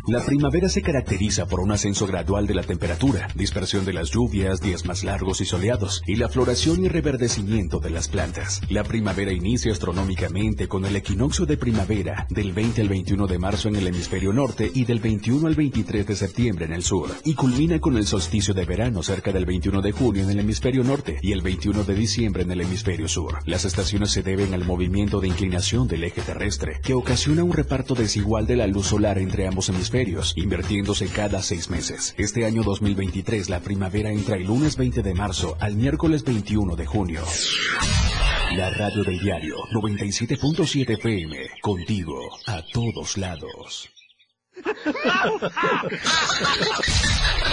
La 0.06 0.24
primavera 0.24 0.68
se 0.68 0.80
caracteriza 0.80 1.46
por 1.46 1.60
un 1.60 1.72
ascenso 1.72 2.06
gradual 2.06 2.46
de 2.46 2.54
la 2.54 2.62
temperatura, 2.62 3.28
dispersión 3.34 3.84
de 3.84 3.92
las 3.92 4.10
lluvias, 4.10 4.60
días 4.60 4.86
más 4.86 5.04
largos 5.04 5.40
y 5.40 5.44
soleados, 5.44 6.02
y 6.06 6.16
la 6.16 6.28
floración 6.28 6.84
y 6.84 6.88
reverdecimiento 6.88 7.78
de 7.78 7.90
las 7.90 8.08
plantas. 8.08 8.62
La 8.70 8.84
primavera 8.84 9.32
inicia 9.32 9.72
astronómicamente 9.72 10.68
con 10.68 10.86
el 10.86 10.96
equinoccio 10.96 11.44
de 11.44 11.56
primavera 11.56 12.26
del 12.30 12.52
20 12.52 12.80
al 12.80 12.88
21 12.88 13.26
de 13.26 13.38
marzo 13.38 13.68
en 13.68 13.76
el 13.76 13.86
hemisferio 13.86 14.32
norte 14.32 14.70
y 14.72 14.84
del 14.84 15.00
21 15.00 15.46
al 15.46 15.54
23 15.54 16.06
de 16.06 16.16
septiembre 16.16 16.64
en 16.64 16.72
el 16.72 16.82
sur, 16.82 17.10
y 17.24 17.34
culmina 17.34 17.78
con 17.78 17.96
el 17.96 18.06
solsticio 18.06 18.54
de 18.54 18.64
verano 18.64 19.02
cerca 19.02 19.32
del 19.32 19.44
21 19.44 19.82
de 19.82 19.92
junio 19.92 20.22
en 20.22 20.30
el 20.30 20.40
hemisferio 20.40 20.84
norte 20.84 21.18
y 21.22 21.32
el 21.32 21.42
21 21.42 21.84
de 21.84 21.94
diciembre 21.94 22.42
en 22.44 22.50
el 22.50 22.62
hemisferio 22.62 23.08
sur. 23.08 23.40
Las 23.44 23.64
estaciones 23.64 24.10
se 24.10 24.22
deben 24.22 24.54
al 24.54 24.64
movimiento 24.64 25.20
de 25.20 25.28
inclinación 25.28 25.86
del 25.86 26.04
eje 26.04 26.22
terrestre, 26.22 26.80
que 26.82 26.94
ocasiona 26.94 27.44
un 27.44 27.52
reparto 27.52 27.94
desigual 27.94 28.46
de 28.46 28.56
la 28.56 28.66
luz 28.66 28.86
solar 28.86 29.18
entre 29.18 29.46
ambos 29.46 29.68
hemisferios, 29.68 29.97
invirtiéndose 30.36 31.08
cada 31.08 31.42
seis 31.42 31.70
meses. 31.70 32.14
Este 32.18 32.46
año 32.46 32.62
2023 32.62 33.48
la 33.48 33.60
primavera 33.60 34.10
entra 34.10 34.36
el 34.36 34.44
lunes 34.44 34.76
20 34.76 35.02
de 35.02 35.14
marzo 35.14 35.56
al 35.60 35.74
miércoles 35.74 36.22
21 36.24 36.76
de 36.76 36.86
junio. 36.86 37.22
La 38.56 38.70
radio 38.70 39.02
del 39.02 39.18
diario 39.18 39.56
97.7 39.72 40.98
FM, 40.98 41.36
contigo 41.62 42.16
a 42.46 42.62
todos 42.72 43.18
lados. 43.18 43.97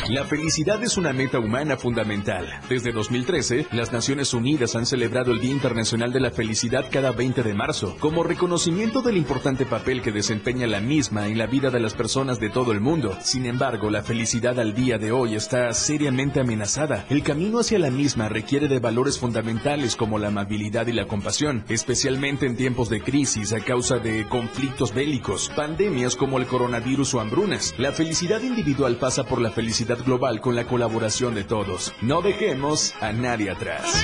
La 0.09 0.23
felicidad 0.25 0.83
es 0.83 0.97
una 0.97 1.13
meta 1.13 1.39
humana 1.39 1.77
fundamental. 1.77 2.47
Desde 2.69 2.91
2013, 2.91 3.67
las 3.71 3.91
Naciones 3.91 4.35
Unidas 4.35 4.75
han 4.75 4.85
celebrado 4.85 5.31
el 5.31 5.41
Día 5.41 5.49
Internacional 5.49 6.13
de 6.13 6.19
la 6.19 6.29
Felicidad 6.29 6.85
cada 6.91 7.11
20 7.11 7.41
de 7.41 7.55
marzo, 7.55 7.97
como 7.99 8.21
reconocimiento 8.21 9.01
del 9.01 9.17
importante 9.17 9.65
papel 9.65 10.03
que 10.03 10.11
desempeña 10.11 10.67
la 10.67 10.79
misma 10.79 11.27
en 11.27 11.39
la 11.39 11.47
vida 11.47 11.71
de 11.71 11.79
las 11.79 11.95
personas 11.95 12.39
de 12.39 12.51
todo 12.51 12.71
el 12.71 12.81
mundo. 12.81 13.17
Sin 13.21 13.47
embargo, 13.47 13.89
la 13.89 14.03
felicidad 14.03 14.59
al 14.59 14.75
día 14.75 14.99
de 14.99 15.11
hoy 15.11 15.33
está 15.33 15.73
seriamente 15.73 16.39
amenazada. 16.39 17.05
El 17.09 17.23
camino 17.23 17.59
hacia 17.59 17.79
la 17.79 17.89
misma 17.89 18.29
requiere 18.29 18.67
de 18.67 18.79
valores 18.79 19.17
fundamentales 19.17 19.95
como 19.95 20.19
la 20.19 20.27
amabilidad 20.27 20.85
y 20.85 20.93
la 20.93 21.07
compasión, 21.07 21.63
especialmente 21.67 22.45
en 22.45 22.57
tiempos 22.57 22.89
de 22.89 23.01
crisis 23.01 23.53
a 23.53 23.59
causa 23.59 23.97
de 23.97 24.27
conflictos 24.27 24.93
bélicos, 24.93 25.51
pandemias 25.55 26.15
como 26.15 26.37
el 26.37 26.45
coronavirus 26.45 26.94
o 26.99 27.19
hambrunas. 27.19 27.73
La 27.77 27.91
felicidad 27.91 28.41
individual 28.41 28.97
pasa 28.97 29.23
por 29.23 29.41
la 29.41 29.51
felicidad 29.51 29.97
global 30.03 30.41
con 30.41 30.55
la 30.55 30.65
colaboración 30.65 31.35
de 31.35 31.43
todos. 31.43 31.93
No 32.01 32.21
dejemos 32.21 32.93
a 33.01 33.11
nadie 33.11 33.51
atrás. 33.51 34.03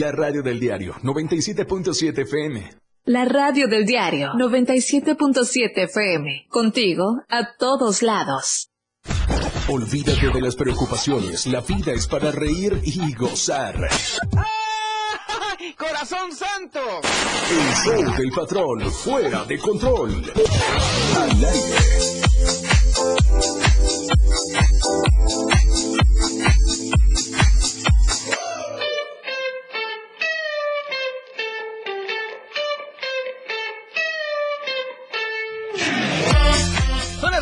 La 0.00 0.12
radio 0.12 0.42
del 0.42 0.58
diario 0.58 0.94
97.7 1.02 2.22
FM. 2.22 2.70
La 3.04 3.24
radio 3.24 3.68
del 3.68 3.86
diario 3.86 4.32
97.7 4.32 5.84
FM. 5.84 6.46
Contigo 6.48 7.22
a 7.28 7.56
todos 7.56 8.02
lados. 8.02 8.70
Olvídate 9.68 10.30
de 10.30 10.40
las 10.40 10.56
preocupaciones. 10.56 11.46
La 11.46 11.60
vida 11.60 11.92
es 11.92 12.06
para 12.06 12.30
reír 12.30 12.80
y 12.84 13.14
gozar. 13.14 13.74
¡Corazón 15.76 16.32
santo! 16.32 16.80
El 17.50 17.74
show 17.84 18.16
del 18.16 18.30
patrón 18.30 18.92
fuera 18.92 19.44
de 19.44 19.58
control. 19.58 20.32
Al 21.16 21.44
aire. 21.44 21.76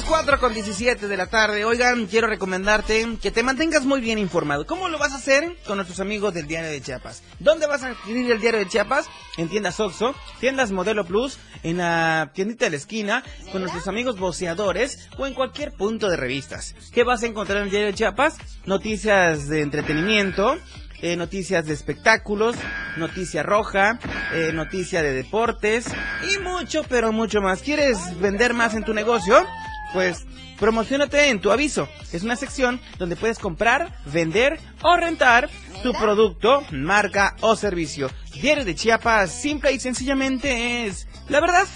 Las 0.04 0.10
4 0.10 0.38
con 0.38 0.52
17 0.52 1.08
de 1.08 1.16
la 1.16 1.26
tarde. 1.28 1.64
Oigan, 1.64 2.06
quiero 2.06 2.26
recomendarte 2.26 3.16
que 3.22 3.30
te 3.30 3.42
mantengas 3.42 3.84
muy 3.84 4.00
bien 4.00 4.18
informado. 4.18 4.66
¿Cómo 4.66 4.88
lo 4.88 4.98
vas 4.98 5.12
a 5.12 5.16
hacer? 5.16 5.56
Con 5.66 5.76
nuestros 5.76 6.00
amigos 6.00 6.34
del 6.34 6.46
Diario 6.46 6.70
de 6.70 6.80
Chiapas. 6.82 7.22
¿Dónde 7.38 7.66
vas 7.66 7.82
a 7.82 7.88
adquirir 7.88 8.30
el 8.30 8.40
Diario 8.40 8.60
de 8.60 8.68
Chiapas? 8.68 9.06
En 9.38 9.48
tiendas 9.48 9.80
Oxxo, 9.80 10.14
tiendas 10.40 10.72
Modelo 10.72 11.04
Plus, 11.04 11.38
en 11.62 11.78
la 11.78 12.30
tiendita 12.34 12.66
de 12.66 12.72
la 12.72 12.76
esquina, 12.76 13.22
con 13.50 13.62
nuestros 13.62 13.88
amigos 13.88 14.18
voceadores 14.18 15.08
o 15.16 15.26
en 15.26 15.34
cualquier 15.34 15.72
punto 15.72 16.08
de 16.08 16.16
revistas. 16.16 16.74
¿Qué 16.92 17.02
vas 17.04 17.22
a 17.22 17.26
encontrar 17.26 17.58
en 17.58 17.64
el 17.64 17.70
Diario 17.70 17.88
de 17.88 17.94
Chiapas? 17.94 18.36
Noticias 18.66 19.48
de 19.48 19.62
entretenimiento, 19.62 20.56
eh, 21.00 21.16
noticias 21.16 21.66
de 21.66 21.72
espectáculos, 21.72 22.56
noticia 22.96 23.42
roja, 23.42 23.98
eh, 24.32 24.52
noticia 24.52 25.02
de 25.02 25.12
deportes 25.12 25.86
y 26.30 26.38
mucho, 26.38 26.82
pero 26.88 27.12
mucho 27.12 27.40
más. 27.40 27.62
¿Quieres 27.62 27.98
vender 28.20 28.54
más 28.54 28.74
en 28.74 28.84
tu 28.84 28.92
negocio? 28.92 29.46
Pues 29.94 30.26
promocionate 30.58 31.28
en 31.28 31.40
tu 31.40 31.52
aviso. 31.52 31.88
Es 32.12 32.24
una 32.24 32.34
sección 32.34 32.80
donde 32.98 33.14
puedes 33.14 33.38
comprar, 33.38 33.96
vender 34.06 34.58
o 34.82 34.96
rentar 34.96 35.48
tu 35.84 35.92
producto, 35.92 36.64
marca 36.72 37.36
o 37.40 37.54
servicio. 37.54 38.10
Diario 38.34 38.64
de 38.64 38.74
Chiapas, 38.74 39.30
simple 39.30 39.72
y 39.72 39.78
sencillamente 39.78 40.86
es 40.86 41.06
la 41.28 41.40
verdad, 41.40 41.66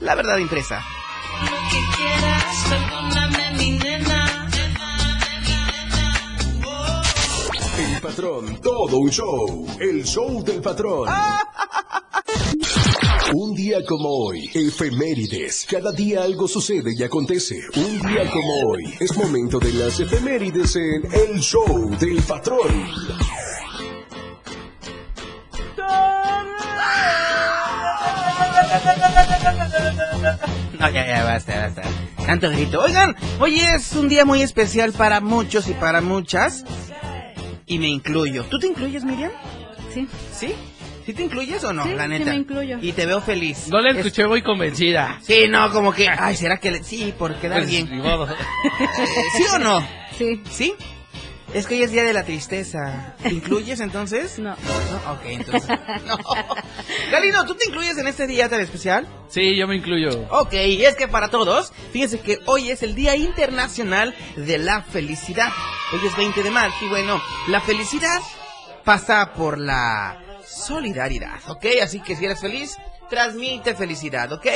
la 0.00 0.16
verdad 0.16 0.38
impresa. 0.38 0.84
El 8.00 8.06
patrón, 8.06 8.56
todo 8.62 8.96
un 8.96 9.10
show. 9.10 9.66
El 9.78 10.02
show 10.04 10.42
del 10.42 10.62
patrón. 10.62 11.06
Un 13.34 13.54
día 13.54 13.84
como 13.86 14.08
hoy, 14.08 14.50
efemérides. 14.54 15.66
Cada 15.70 15.92
día 15.92 16.22
algo 16.22 16.48
sucede 16.48 16.94
y 16.96 17.02
acontece. 17.02 17.60
Un 17.76 18.00
día 18.00 18.30
como 18.30 18.70
hoy, 18.70 18.94
es 18.98 19.14
momento 19.18 19.58
de 19.58 19.74
las 19.74 20.00
efemérides 20.00 20.76
en 20.76 21.12
El 21.12 21.40
Show 21.40 21.94
del 21.98 22.22
Patrón. 22.22 22.88
No, 30.78 30.88
ya, 30.88 31.06
ya, 31.06 31.24
basta, 31.24 31.68
basta. 31.68 31.82
Tanto 32.24 32.48
grito. 32.48 32.80
Oigan, 32.80 33.14
hoy 33.40 33.60
es 33.60 33.92
un 33.92 34.08
día 34.08 34.24
muy 34.24 34.40
especial 34.40 34.92
para 34.92 35.20
muchos 35.20 35.68
y 35.68 35.74
para 35.74 36.00
muchas. 36.00 36.64
Y 37.70 37.78
me 37.78 37.86
incluyo. 37.86 38.44
¿Tú 38.50 38.58
te 38.58 38.66
incluyes, 38.66 39.04
Miriam? 39.04 39.30
Sí. 39.94 40.08
¿Sí? 40.32 40.52
¿Sí 41.06 41.14
te 41.14 41.22
incluyes 41.22 41.62
o 41.62 41.72
no? 41.72 41.84
Sí, 41.84 41.90
la 41.94 42.02
sí 42.04 42.08
neta. 42.10 42.30
me 42.32 42.36
incluyo. 42.36 42.78
Y 42.82 42.90
te 42.92 43.06
veo 43.06 43.20
feliz. 43.20 43.68
No 43.68 43.80
le 43.80 43.90
Es- 43.90 43.98
escuché 43.98 44.26
muy 44.26 44.42
convencida. 44.42 45.18
Sí, 45.22 45.44
no, 45.48 45.70
como 45.70 45.92
que. 45.92 46.08
Ay, 46.08 46.34
¿será 46.36 46.58
que 46.58 46.72
le... 46.72 46.82
Sí, 46.82 47.14
por 47.16 47.36
quedar 47.36 47.58
Pues, 47.58 47.70
bien. 47.70 47.88
ni 47.90 47.98
modo. 48.02 48.26
Eh, 48.80 49.22
¿Sí 49.36 49.44
o 49.54 49.58
no? 49.60 49.80
Sí. 50.18 50.42
¿Sí? 50.50 50.74
Es 51.52 51.66
que 51.66 51.74
hoy 51.74 51.82
es 51.82 51.90
día 51.90 52.04
de 52.04 52.12
la 52.12 52.24
tristeza. 52.24 53.16
¿Te 53.22 53.30
incluyes 53.30 53.80
entonces? 53.80 54.38
No. 54.38 54.50
No, 54.50 55.12
ok, 55.12 55.20
entonces. 55.24 55.68
No. 56.06 56.16
Galino, 57.10 57.44
¿tú 57.44 57.54
te 57.56 57.68
incluyes 57.68 57.98
en 57.98 58.06
este 58.06 58.28
día 58.28 58.48
tan 58.48 58.60
especial? 58.60 59.06
Sí, 59.28 59.56
yo 59.56 59.66
me 59.66 59.76
incluyo. 59.76 60.26
Ok, 60.30 60.52
y 60.54 60.84
es 60.84 60.94
que 60.94 61.08
para 61.08 61.28
todos, 61.28 61.72
fíjense 61.92 62.20
que 62.20 62.38
hoy 62.46 62.70
es 62.70 62.84
el 62.84 62.94
Día 62.94 63.16
Internacional 63.16 64.14
de 64.36 64.58
la 64.58 64.82
Felicidad. 64.82 65.50
Hoy 65.92 66.06
es 66.06 66.16
20 66.16 66.42
de 66.44 66.50
marzo 66.52 66.76
y 66.84 66.88
bueno, 66.88 67.20
la 67.48 67.60
felicidad 67.60 68.20
pasa 68.84 69.32
por 69.34 69.58
la 69.58 70.22
solidaridad, 70.46 71.40
¿ok? 71.48 71.66
Así 71.82 72.00
que 72.00 72.14
si 72.14 72.26
eres 72.26 72.40
feliz, 72.40 72.76
transmite 73.08 73.74
felicidad, 73.74 74.32
¿ok? 74.32 74.46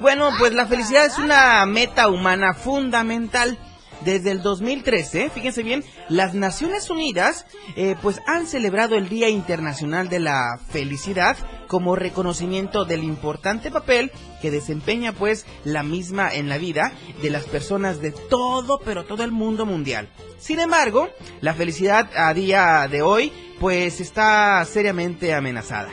Bueno, 0.00 0.30
pues 0.36 0.52
la 0.52 0.66
felicidad 0.66 1.06
es 1.06 1.16
una 1.18 1.64
meta 1.66 2.08
humana 2.08 2.54
fundamental. 2.54 3.56
Desde 4.04 4.30
el 4.30 4.42
2013, 4.42 5.30
fíjense 5.30 5.62
bien, 5.62 5.84
las 6.08 6.34
Naciones 6.34 6.88
Unidas 6.88 7.44
eh, 7.76 7.96
pues 8.00 8.20
han 8.26 8.46
celebrado 8.46 8.96
el 8.96 9.08
Día 9.08 9.28
Internacional 9.28 10.08
de 10.08 10.20
la 10.20 10.58
Felicidad 10.70 11.36
como 11.68 11.96
reconocimiento 11.96 12.84
del 12.84 13.04
importante 13.04 13.70
papel 13.70 14.10
que 14.40 14.50
desempeña 14.50 15.12
pues 15.12 15.46
la 15.64 15.82
misma 15.82 16.32
en 16.34 16.48
la 16.48 16.58
vida 16.58 16.92
de 17.22 17.30
las 17.30 17.44
personas 17.44 18.00
de 18.00 18.12
todo, 18.12 18.80
pero 18.84 19.04
todo 19.04 19.22
el 19.22 19.32
mundo 19.32 19.66
mundial. 19.66 20.08
Sin 20.38 20.60
embargo, 20.60 21.10
la 21.42 21.54
felicidad 21.54 22.10
a 22.16 22.32
día 22.32 22.88
de 22.90 23.02
hoy 23.02 23.32
pues 23.60 24.00
está 24.00 24.64
seriamente 24.64 25.34
amenazada. 25.34 25.90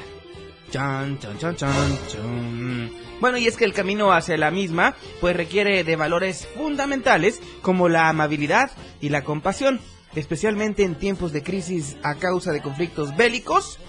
Chan, 0.72 1.20
chan, 1.20 1.38
chan, 1.38 1.56
chan, 1.56 1.98
chan. 2.08 3.07
Bueno, 3.20 3.38
y 3.38 3.48
es 3.48 3.58
que 3.58 3.66
el 3.66 3.74
camino 3.74 4.12
hacia 4.12 4.38
la 4.38 4.52
misma, 4.52 4.96
pues 5.22 5.36
requiere 5.36 5.84
de 5.84 5.96
valores 5.96 6.48
fundamentales 6.56 7.42
como 7.62 7.90
la 7.90 8.10
amabilidad 8.10 8.72
y 9.02 9.10
la 9.10 9.24
compasión, 9.24 9.80
especialmente 10.16 10.84
en 10.84 10.96
tiempos 10.96 11.32
de 11.34 11.44
crisis 11.44 11.98
a 12.04 12.16
causa 12.16 12.52
de 12.52 12.62
conflictos 12.62 13.16
bélicos, 13.18 13.80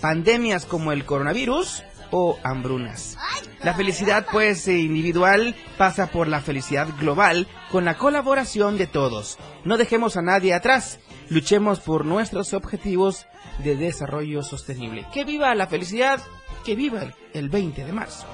pandemias 0.00 0.64
como 0.64 0.92
el 0.92 1.04
coronavirus 1.04 1.84
o 2.10 2.38
hambrunas. 2.42 3.16
La 3.62 3.74
felicidad, 3.74 4.26
pues, 4.30 4.66
individual 4.68 5.54
pasa 5.76 6.08
por 6.08 6.28
la 6.28 6.40
felicidad 6.40 6.88
global 6.98 7.46
con 7.70 7.84
la 7.84 7.96
colaboración 7.96 8.78
de 8.78 8.86
todos. 8.86 9.38
No 9.64 9.76
dejemos 9.76 10.16
a 10.16 10.22
nadie 10.22 10.54
atrás. 10.54 11.00
Luchemos 11.28 11.80
por 11.80 12.04
nuestros 12.04 12.54
objetivos 12.54 13.26
de 13.62 13.76
desarrollo 13.76 14.42
sostenible. 14.42 15.06
Que 15.12 15.24
viva 15.24 15.54
la 15.54 15.66
felicidad, 15.66 16.20
que 16.64 16.74
viva 16.74 17.12
el 17.34 17.48
20 17.48 17.84
de 17.84 17.92
marzo. 17.92 18.26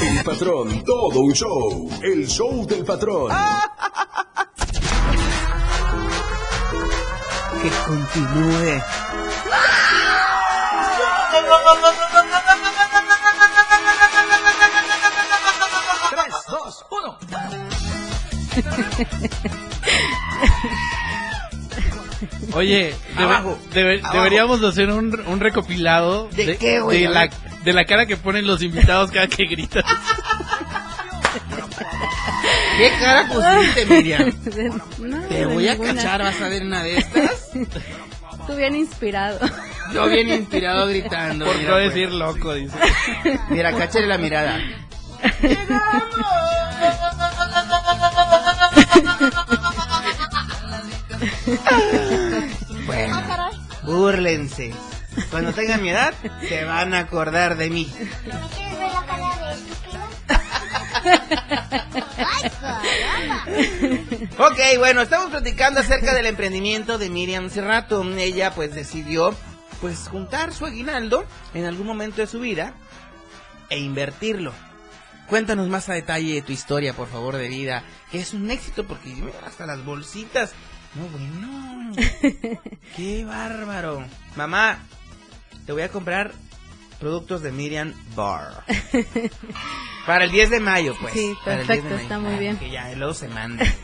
El 0.00 0.22
Patrón, 0.24 0.84
todo 0.84 1.20
un 1.20 1.32
show. 1.32 1.90
El 2.00 2.28
Show 2.28 2.64
del 2.64 2.84
Patrón. 2.84 3.32
Que 7.60 7.70
continúe. 7.86 8.82
Tres, 16.10 16.34
dos, 16.48 16.86
uno. 16.90 17.18
Oye, 22.52 22.94
debe- 23.16 23.24
Abajo, 23.24 23.58
debe- 23.72 23.98
abajo. 24.00 24.16
deberíamos 24.16 24.62
hacer 24.64 24.90
un, 24.90 25.20
un 25.26 25.40
recopilado 25.40 26.28
¿De 26.28 26.56
qué, 26.56 26.80
güey? 26.80 27.02
de 27.02 27.08
la, 27.08 27.20
ver. 27.22 27.30
de 27.64 27.72
la 27.72 27.84
cara 27.84 28.06
que 28.06 28.16
ponen 28.16 28.46
los 28.46 28.62
invitados 28.62 29.10
cada 29.10 29.26
que 29.26 29.44
gritan. 29.46 29.82
¿Qué 32.78 32.90
cara 33.00 33.28
pusiste, 33.28 33.86
Miriam? 33.86 34.32
No, 34.98 35.20
Te 35.28 35.46
voy 35.46 35.68
a 35.68 35.78
cachar, 35.78 36.22
vas 36.22 36.40
a 36.40 36.48
ver 36.48 36.62
una 36.64 36.82
de 36.82 36.98
estas. 36.98 37.50
Tú 38.46 38.56
bien 38.56 38.74
inspirado. 38.76 39.38
Yo 39.92 40.06
bien 40.08 40.28
inspirado 40.28 40.86
gritando. 40.88 41.46
Por 41.46 41.56
mira, 41.56 41.68
no 41.70 41.74
pues. 41.76 41.94
decir 41.94 42.10
loco, 42.12 42.54
dice. 42.54 42.76
Mira, 43.50 43.72
cáchale 43.76 44.06
la 44.06 44.18
mirada. 44.18 44.58
Bueno, 52.86 53.22
búrlense. 53.82 54.74
Cuando 55.30 55.52
tengan 55.52 55.82
mi 55.82 55.90
edad, 55.90 56.12
se 56.48 56.64
van 56.64 56.94
a 56.94 57.00
acordar 57.00 57.56
de 57.56 57.70
mí. 57.70 57.92
¿No 57.96 58.48
quieres 58.50 58.78
ver 58.78 58.92
la 58.92 59.06
cara 59.06 59.36
de 59.38 59.54
estúpido? 59.54 60.02
¡Ay, 62.18 62.50
caramba! 62.60 62.82
Ok, 64.38 64.58
bueno, 64.78 65.02
estamos 65.02 65.30
platicando 65.30 65.80
acerca 65.80 66.14
del 66.14 66.26
emprendimiento 66.26 66.98
de 66.98 67.10
Miriam 67.10 67.46
hace 67.46 67.60
rato. 67.60 68.02
Ella 68.16 68.50
pues 68.52 68.74
decidió 68.74 69.34
pues 69.80 70.08
juntar 70.08 70.52
su 70.52 70.66
aguinaldo 70.66 71.24
en 71.52 71.64
algún 71.66 71.86
momento 71.86 72.20
de 72.20 72.26
su 72.26 72.40
vida 72.40 72.74
e 73.70 73.78
invertirlo. 73.78 74.52
Cuéntanos 75.28 75.68
más 75.68 75.88
a 75.88 75.94
detalle 75.94 76.34
de 76.34 76.42
tu 76.42 76.52
historia, 76.52 76.92
por 76.92 77.08
favor, 77.08 77.36
de 77.36 77.48
vida, 77.48 77.82
que 78.10 78.20
es 78.20 78.34
un 78.34 78.50
éxito 78.50 78.84
porque 78.84 79.14
hasta 79.46 79.66
las 79.66 79.84
bolsitas. 79.84 80.52
No, 80.94 81.08
bueno. 81.08 81.92
Qué 82.96 83.24
bárbaro. 83.24 84.04
Mamá, 84.36 84.78
te 85.66 85.72
voy 85.72 85.82
a 85.82 85.88
comprar 85.88 86.32
productos 87.00 87.42
de 87.42 87.52
Miriam 87.52 87.92
Bar. 88.14 88.64
Para 90.06 90.24
el 90.24 90.30
10 90.30 90.50
de 90.50 90.60
mayo, 90.60 90.94
pues. 91.00 91.14
Sí, 91.14 91.34
Para 91.44 91.62
el 91.62 91.66
10 91.66 91.68
de 91.68 91.88
perfecto, 91.88 92.02
está 92.02 92.18
muy 92.18 92.38
bien. 92.38 92.56
Que 92.58 92.70
ya, 92.70 92.94
luego 92.94 93.14
se 93.14 93.28
manda. 93.28 93.64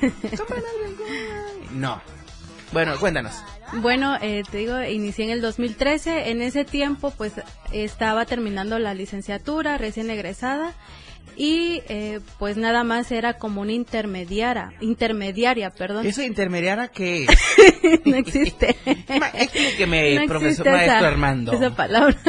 No. 1.72 2.02
Bueno, 2.72 2.98
cuéntanos. 2.98 3.32
Bueno, 3.74 4.16
eh, 4.20 4.42
te 4.50 4.58
digo, 4.58 4.80
inicié 4.82 5.24
en 5.24 5.30
el 5.30 5.40
2013. 5.40 6.30
En 6.30 6.42
ese 6.42 6.64
tiempo, 6.64 7.12
pues, 7.12 7.34
estaba 7.72 8.26
terminando 8.26 8.78
la 8.80 8.92
licenciatura, 8.92 9.78
recién 9.78 10.10
egresada. 10.10 10.74
Y, 11.36 11.82
eh, 11.88 12.20
pues, 12.38 12.56
nada 12.56 12.84
más 12.84 13.10
era 13.12 13.34
como 13.34 13.60
una 13.62 13.72
intermediaria, 13.72 14.72
intermediaria, 14.80 15.70
perdón. 15.70 16.06
¿Eso 16.06 16.20
de 16.20 16.26
intermediara 16.26 16.88
qué 16.88 17.24
es? 17.24 17.30
no 18.04 18.16
existe. 18.16 18.76
Explíqueme, 19.34 20.14
No 20.20 20.26
profesor 20.26 20.48
existe 20.50 20.70
maestro 20.70 20.98
esa- 20.98 21.08
Armando. 21.08 21.52
Esa 21.52 21.70
palabra. 21.74 22.16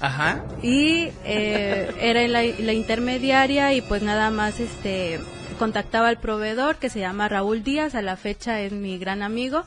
Ajá. 0.00 0.42
y 0.62 1.10
eh, 1.24 1.88
era 2.00 2.26
la, 2.26 2.42
la 2.42 2.72
intermediaria 2.72 3.72
y 3.72 3.82
pues 3.82 4.02
nada 4.02 4.30
más 4.32 4.58
este 4.58 5.20
contactaba 5.60 6.08
al 6.08 6.18
proveedor 6.18 6.74
que 6.76 6.88
se 6.90 6.98
llama 6.98 7.28
Raúl 7.28 7.62
Díaz 7.62 7.94
a 7.94 8.02
la 8.02 8.16
fecha 8.16 8.60
es 8.62 8.72
mi 8.72 8.98
gran 8.98 9.22
amigo 9.22 9.62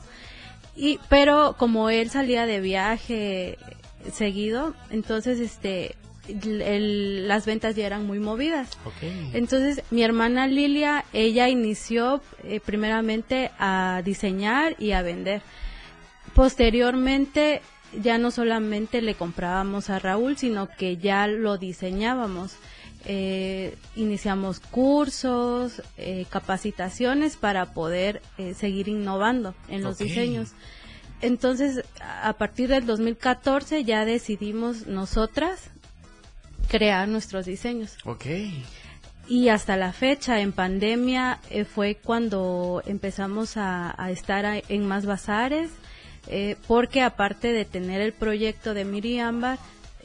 y 0.76 1.00
pero 1.08 1.54
como 1.58 1.88
él 1.88 2.10
salía 2.10 2.44
de 2.44 2.60
viaje 2.60 3.56
seguido 4.12 4.74
entonces 4.90 5.40
este 5.40 5.96
el- 6.28 7.28
las 7.28 7.46
ventas 7.46 7.76
ya 7.76 7.86
eran 7.86 8.06
muy 8.06 8.18
movidas 8.18 8.70
entonces 9.34 9.82
mi 9.90 10.02
hermana 10.02 10.46
Lilia 10.46 11.04
ella 11.12 11.48
inició 11.48 12.20
eh, 12.44 12.60
primeramente 12.64 13.50
a 13.58 14.02
diseñar 14.04 14.76
y 14.78 14.92
a 14.92 15.02
vender 15.02 15.42
posteriormente 16.34 17.62
ya 18.02 18.18
no 18.18 18.30
solamente 18.30 19.00
le 19.00 19.14
comprábamos 19.14 19.88
a 19.90 19.98
Raúl, 19.98 20.36
sino 20.36 20.68
que 20.68 20.96
ya 20.98 21.26
lo 21.28 21.56
diseñábamos. 21.56 22.56
Eh, 23.06 23.76
iniciamos 23.94 24.60
cursos, 24.60 25.80
eh, 25.96 26.26
capacitaciones 26.28 27.36
para 27.36 27.72
poder 27.72 28.20
eh, 28.36 28.52
seguir 28.54 28.88
innovando 28.88 29.54
en 29.68 29.82
los 29.82 29.96
diseños. 29.98 30.52
Entonces, 31.22 31.82
a 32.00 32.32
partir 32.34 32.68
del 32.68 32.84
2014 32.84 33.84
ya 33.84 34.04
decidimos 34.04 34.86
nosotras 34.86 35.70
crear 36.68 37.08
nuestros 37.08 37.46
diseños. 37.46 37.96
Ok. 38.04 38.26
y 39.28 39.48
hasta 39.48 39.76
la 39.76 39.92
fecha, 39.92 40.40
en 40.40 40.52
pandemia, 40.52 41.40
eh, 41.50 41.64
fue 41.64 41.96
cuando 41.96 42.80
empezamos 42.86 43.56
a, 43.56 43.92
a 44.00 44.10
estar 44.12 44.46
a- 44.46 44.58
en 44.68 44.86
más 44.86 45.04
bazares, 45.04 45.70
eh, 46.28 46.54
porque 46.68 47.02
aparte 47.02 47.52
de 47.52 47.64
tener 47.64 48.00
el 48.00 48.12
proyecto 48.12 48.72
de 48.72 48.84
Miri 48.84 49.18
Ámbar, 49.18 49.58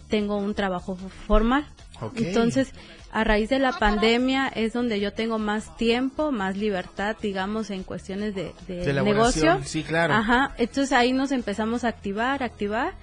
tengo 0.10 0.38
un 0.38 0.56
trabajo 0.56 0.95
formal. 1.28 1.67
Ok. 2.02 2.17
Entonces, 2.17 2.71
a 3.12 3.24
raíz 3.24 3.50
de 3.50 3.60
la 3.60 3.74
pandemia 3.74 4.47
es 4.47 4.74
donde 4.74 5.00
yo 5.00 5.13
tengo 5.13 5.38
más 5.38 5.78
tiempo, 5.78 6.32
más 6.32 6.58
libertad, 6.58 7.15
digamos, 7.21 7.69
en 7.69 7.84
cuestiones 7.84 8.34
de, 8.34 8.54
de 8.67 8.84
De 8.91 9.04
negocio. 9.04 9.62
sí, 9.63 9.84
claro. 9.84 10.15
Ajá, 10.15 10.56
entonces 10.58 10.93
ahí 10.93 11.12
nos 11.13 11.32
empezamos 11.32 11.84
a 11.84 11.89
activar, 11.89 12.41
activar. 12.41 12.93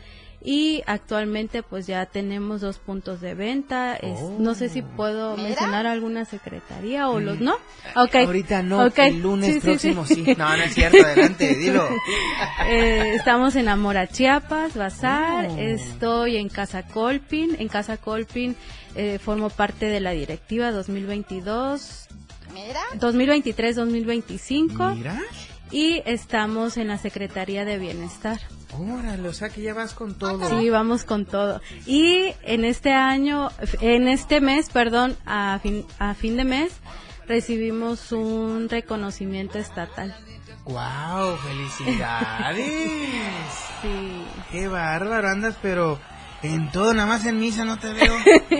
Y 0.40 0.84
actualmente 0.86 1.64
pues 1.64 1.88
ya 1.88 2.06
tenemos 2.06 2.60
dos 2.60 2.78
puntos 2.78 3.20
de 3.20 3.34
venta. 3.34 3.96
Es- 3.96 4.20
no 4.38 4.54
sé 4.54 4.68
si 4.68 4.82
puedo 4.82 5.36
mencionar 5.36 5.86
alguna 5.86 6.24
secretaría 6.24 7.08
o 7.08 7.18
los 7.18 7.40
no. 7.40 7.54
Ok. 7.96 8.14
Oh. 8.14 8.18
Mm. 8.18 8.26
Ahorita 8.26 8.62
no, 8.62 8.86
el 8.86 9.20
lunes 9.20 9.54
Sí, 9.54 9.60
próximo 9.60 10.06
sí. 10.06 10.24
sí. 10.24 10.34
No, 10.38 10.56
no 10.56 10.62
es 10.62 10.74
cierto, 10.74 10.98
adelante, 11.04 11.54
dilo. 11.58 11.88
Eh, 12.68 13.14
estamos 13.16 13.56
en 13.56 13.68
Amora 13.68 14.06
Chiapas, 14.06 14.76
Bazar. 14.76 15.48
Oh. 15.50 15.56
Estoy 15.58 16.36
en 16.36 16.48
Casa 16.48 16.84
Colpin. 16.84 17.56
En 17.58 17.66
Casa 17.68 17.96
Colpin 17.96 18.54
eh, 18.94 19.18
formo 19.18 19.50
parte 19.50 19.86
de 19.86 19.98
la 20.00 20.12
directiva 20.12 20.70
2022. 20.70 22.04
2023-2025 22.98 24.94
Mira. 24.96 25.20
y 25.70 26.02
estamos 26.06 26.76
en 26.76 26.88
la 26.88 26.98
Secretaría 26.98 27.64
de 27.64 27.78
Bienestar. 27.78 28.38
Órale, 28.76 29.28
o 29.28 29.32
sea 29.32 29.48
que 29.48 29.62
ya 29.62 29.74
vas 29.74 29.94
con 29.94 30.14
todo. 30.14 30.60
Sí, 30.60 30.68
vamos 30.70 31.04
con 31.04 31.24
todo. 31.24 31.60
Y 31.86 32.34
en 32.42 32.64
este 32.64 32.92
año, 32.92 33.50
en 33.80 34.08
este 34.08 34.40
mes, 34.40 34.68
perdón, 34.70 35.16
a 35.24 35.58
fin, 35.62 35.86
a 35.98 36.14
fin 36.14 36.36
de 36.36 36.44
mes, 36.44 36.72
recibimos 37.26 38.12
un 38.12 38.68
reconocimiento 38.68 39.58
estatal. 39.58 40.14
¡Wow! 40.64 41.36
¡Felicidades! 41.36 42.64
Sí. 43.80 44.24
¡Qué 44.50 44.66
bárbaro! 44.66 45.28
Andas, 45.28 45.54
pero 45.62 46.00
en 46.42 46.70
todo, 46.70 46.94
nada 46.94 47.08
más 47.08 47.26
en 47.26 47.38
misa 47.40 47.64
no 47.64 47.78
te 47.78 47.92
veo. 47.92 48.14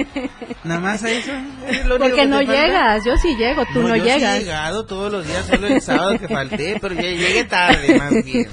nada 0.64 0.80
más 0.80 1.04
a 1.04 1.10
eso. 1.10 1.32
es 1.68 1.86
lo 1.86 1.96
único 1.96 2.08
Porque 2.10 2.22
que 2.22 2.26
no 2.26 2.42
llegas, 2.42 3.04
yo 3.04 3.16
sí 3.16 3.36
llego, 3.36 3.64
tú 3.72 3.82
no, 3.82 3.94
yo 3.94 4.04
sí 4.04 4.10
he 4.10 4.38
llegado 4.40 4.84
todos 4.84 5.12
los 5.12 5.26
días, 5.26 5.46
solo 5.46 5.68
el 5.68 5.80
sábado 5.80 6.18
que 6.18 6.28
falté, 6.28 6.78
pero 6.80 6.94
ya 6.94 7.02
llegué 7.02 7.44
tarde, 7.44 7.98
más 7.98 8.24
bien. 8.24 8.48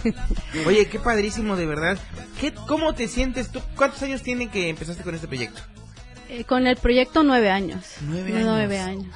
Oye, 0.67 0.87
qué 0.87 0.99
padrísimo, 0.99 1.55
de 1.55 1.65
verdad. 1.65 1.97
¿Qué, 2.39 2.53
¿Cómo 2.67 2.93
te 2.93 3.07
sientes 3.07 3.51
tú? 3.51 3.61
¿Cuántos 3.75 4.01
años 4.03 4.21
tiene 4.21 4.49
que 4.49 4.69
empezaste 4.69 5.03
con 5.03 5.15
este 5.15 5.27
proyecto? 5.27 5.61
Eh, 6.29 6.43
con 6.43 6.67
el 6.67 6.75
proyecto 6.75 7.23
nueve 7.23 7.49
años. 7.49 7.83
Nueve 8.01 8.31
Nueve 8.43 8.79
años. 8.79 9.05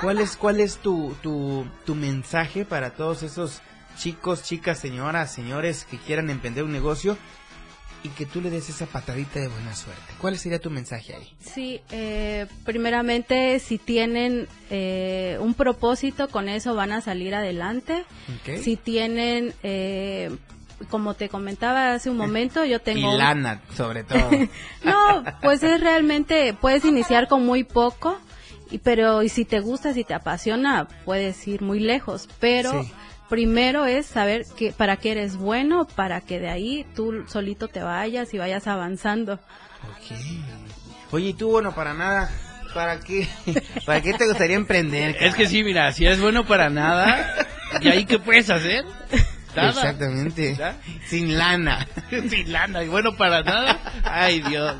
¿Cuál 0.00 0.20
es, 0.20 0.36
cuál 0.36 0.60
es 0.60 0.76
tu, 0.76 1.16
tu, 1.22 1.66
tu 1.84 1.94
mensaje 1.96 2.64
para 2.64 2.90
todos 2.90 3.24
esos 3.24 3.62
chicos, 3.98 4.44
chicas, 4.44 4.78
señoras, 4.78 5.32
señores 5.32 5.84
que 5.84 5.98
quieran 5.98 6.30
emprender 6.30 6.62
un 6.62 6.72
negocio 6.72 7.18
y 8.08 8.14
que 8.16 8.26
tú 8.26 8.40
le 8.40 8.50
des 8.50 8.68
esa 8.68 8.86
patadita 8.86 9.40
de 9.40 9.48
buena 9.48 9.74
suerte? 9.74 10.02
¿Cuál 10.20 10.38
sería 10.38 10.58
tu 10.58 10.70
mensaje 10.70 11.14
ahí? 11.14 11.28
Sí, 11.40 11.80
eh, 11.90 12.46
primeramente, 12.64 13.58
si 13.60 13.78
tienen 13.78 14.48
eh, 14.70 15.38
un 15.40 15.54
propósito, 15.54 16.28
con 16.28 16.48
eso 16.48 16.74
van 16.74 16.92
a 16.92 17.00
salir 17.00 17.34
adelante. 17.34 18.04
Si 18.62 18.76
tienen, 18.76 19.54
eh, 19.62 20.36
como 20.90 21.14
te 21.14 21.28
comentaba 21.28 21.94
hace 21.94 22.10
un 22.10 22.16
momento, 22.16 22.64
yo 22.64 22.80
tengo... 22.80 23.14
Y 23.14 23.18
lana, 23.18 23.62
sobre 23.76 24.04
todo. 24.04 24.30
No, 24.84 25.24
pues 25.42 25.62
es 25.62 25.80
realmente, 25.80 26.54
puedes 26.54 26.84
iniciar 26.84 27.28
con 27.28 27.44
muy 27.44 27.64
poco, 27.64 28.18
y, 28.70 28.78
pero 28.78 29.22
y 29.22 29.28
si 29.28 29.44
te 29.44 29.60
gusta, 29.60 29.92
si 29.94 30.04
te 30.04 30.14
apasiona, 30.14 30.86
puedes 31.04 31.46
ir 31.48 31.62
muy 31.62 31.80
lejos. 31.80 32.28
Pero 32.38 32.82
Sí. 32.82 32.92
Primero 33.28 33.86
es 33.86 34.06
saber 34.06 34.46
que 34.56 34.72
para 34.72 34.96
qué 34.96 35.12
eres 35.12 35.36
bueno, 35.36 35.86
para 35.86 36.20
que 36.20 36.40
de 36.40 36.48
ahí 36.48 36.86
tú 36.94 37.24
solito 37.26 37.68
te 37.68 37.82
vayas 37.82 38.32
y 38.34 38.38
vayas 38.38 38.66
avanzando. 38.66 39.34
Ok. 39.34 40.18
Oye, 41.10 41.28
¿y 41.28 41.34
tú, 41.34 41.50
bueno, 41.50 41.74
para 41.74 41.94
nada, 41.94 42.30
¿para 42.74 43.00
qué, 43.00 43.28
para 43.86 44.00
qué 44.00 44.14
te 44.14 44.26
gustaría 44.26 44.56
emprender? 44.56 45.16
Es 45.20 45.34
que 45.34 45.46
sí, 45.46 45.64
mira, 45.64 45.92
si 45.92 46.06
es 46.06 46.20
bueno 46.20 46.44
para 46.44 46.70
nada, 46.70 47.34
¿y 47.80 47.88
ahí 47.88 48.04
qué 48.04 48.18
puedes 48.18 48.50
hacer? 48.50 48.84
Nada. 49.56 49.70
Exactamente. 49.70 50.54
¿Ya? 50.56 50.76
Sin 51.06 51.36
lana. 51.36 51.86
Sin 52.10 52.52
lana, 52.52 52.84
y 52.84 52.88
bueno 52.88 53.16
para 53.16 53.42
nada. 53.42 53.80
Ay, 54.04 54.40
Dios. 54.42 54.76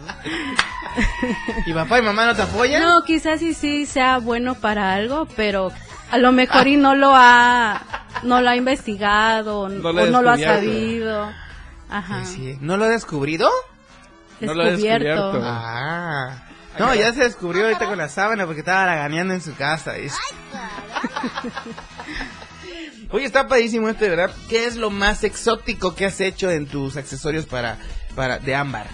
¿Y 1.66 1.72
papá 1.72 1.98
y 1.98 2.02
mamá 2.02 2.26
no 2.26 2.36
te 2.36 2.42
apoyan? 2.42 2.82
No, 2.82 3.02
quizás 3.04 3.40
sí 3.40 3.54
sí 3.54 3.86
sea 3.86 4.18
bueno 4.18 4.54
para 4.54 4.94
algo, 4.94 5.26
pero 5.36 5.72
a 6.10 6.18
lo 6.18 6.32
mejor 6.32 6.66
y 6.68 6.76
no 6.76 6.94
lo 6.94 7.12
ha 7.14 7.82
no 8.22 8.40
lo 8.40 8.48
ha 8.50 8.56
investigado 8.56 9.68
No 9.68 9.88
o 9.88 9.92
lo 9.92 10.02
ha 10.02 10.06
no 10.06 10.22
lo 10.22 10.30
ha 10.30 10.38
sabido. 10.38 11.30
Ajá. 11.90 12.24
Sí. 12.24 12.56
¿No 12.60 12.76
lo 12.76 12.84
ha 12.84 12.88
descubrido? 12.88 13.48
No 14.40 14.54
lo 14.54 14.62
ha 14.62 14.66
Descubierto. 14.66 15.40
Ah. 15.42 16.44
No, 16.78 16.94
ya 16.94 17.12
se 17.12 17.24
descubrió 17.24 17.64
ahorita 17.64 17.86
con 17.86 17.98
la 17.98 18.08
sábana 18.08 18.44
porque 18.46 18.60
estaba 18.60 18.84
haraganeando 18.84 19.34
en 19.34 19.40
su 19.40 19.54
casa. 19.56 19.96
es- 19.96 20.14
Oye, 23.10 23.24
está 23.24 23.48
padrísimo 23.48 23.88
esto, 23.88 24.04
de 24.04 24.10
verdad. 24.10 24.30
¿Qué 24.48 24.66
es 24.66 24.76
lo 24.76 24.90
más 24.90 25.24
exótico 25.24 25.94
que 25.94 26.04
has 26.06 26.20
hecho 26.20 26.50
en 26.50 26.66
tus 26.66 26.96
accesorios 26.96 27.46
para, 27.46 27.78
para 28.14 28.38
de 28.38 28.54
ámbar? 28.54 28.86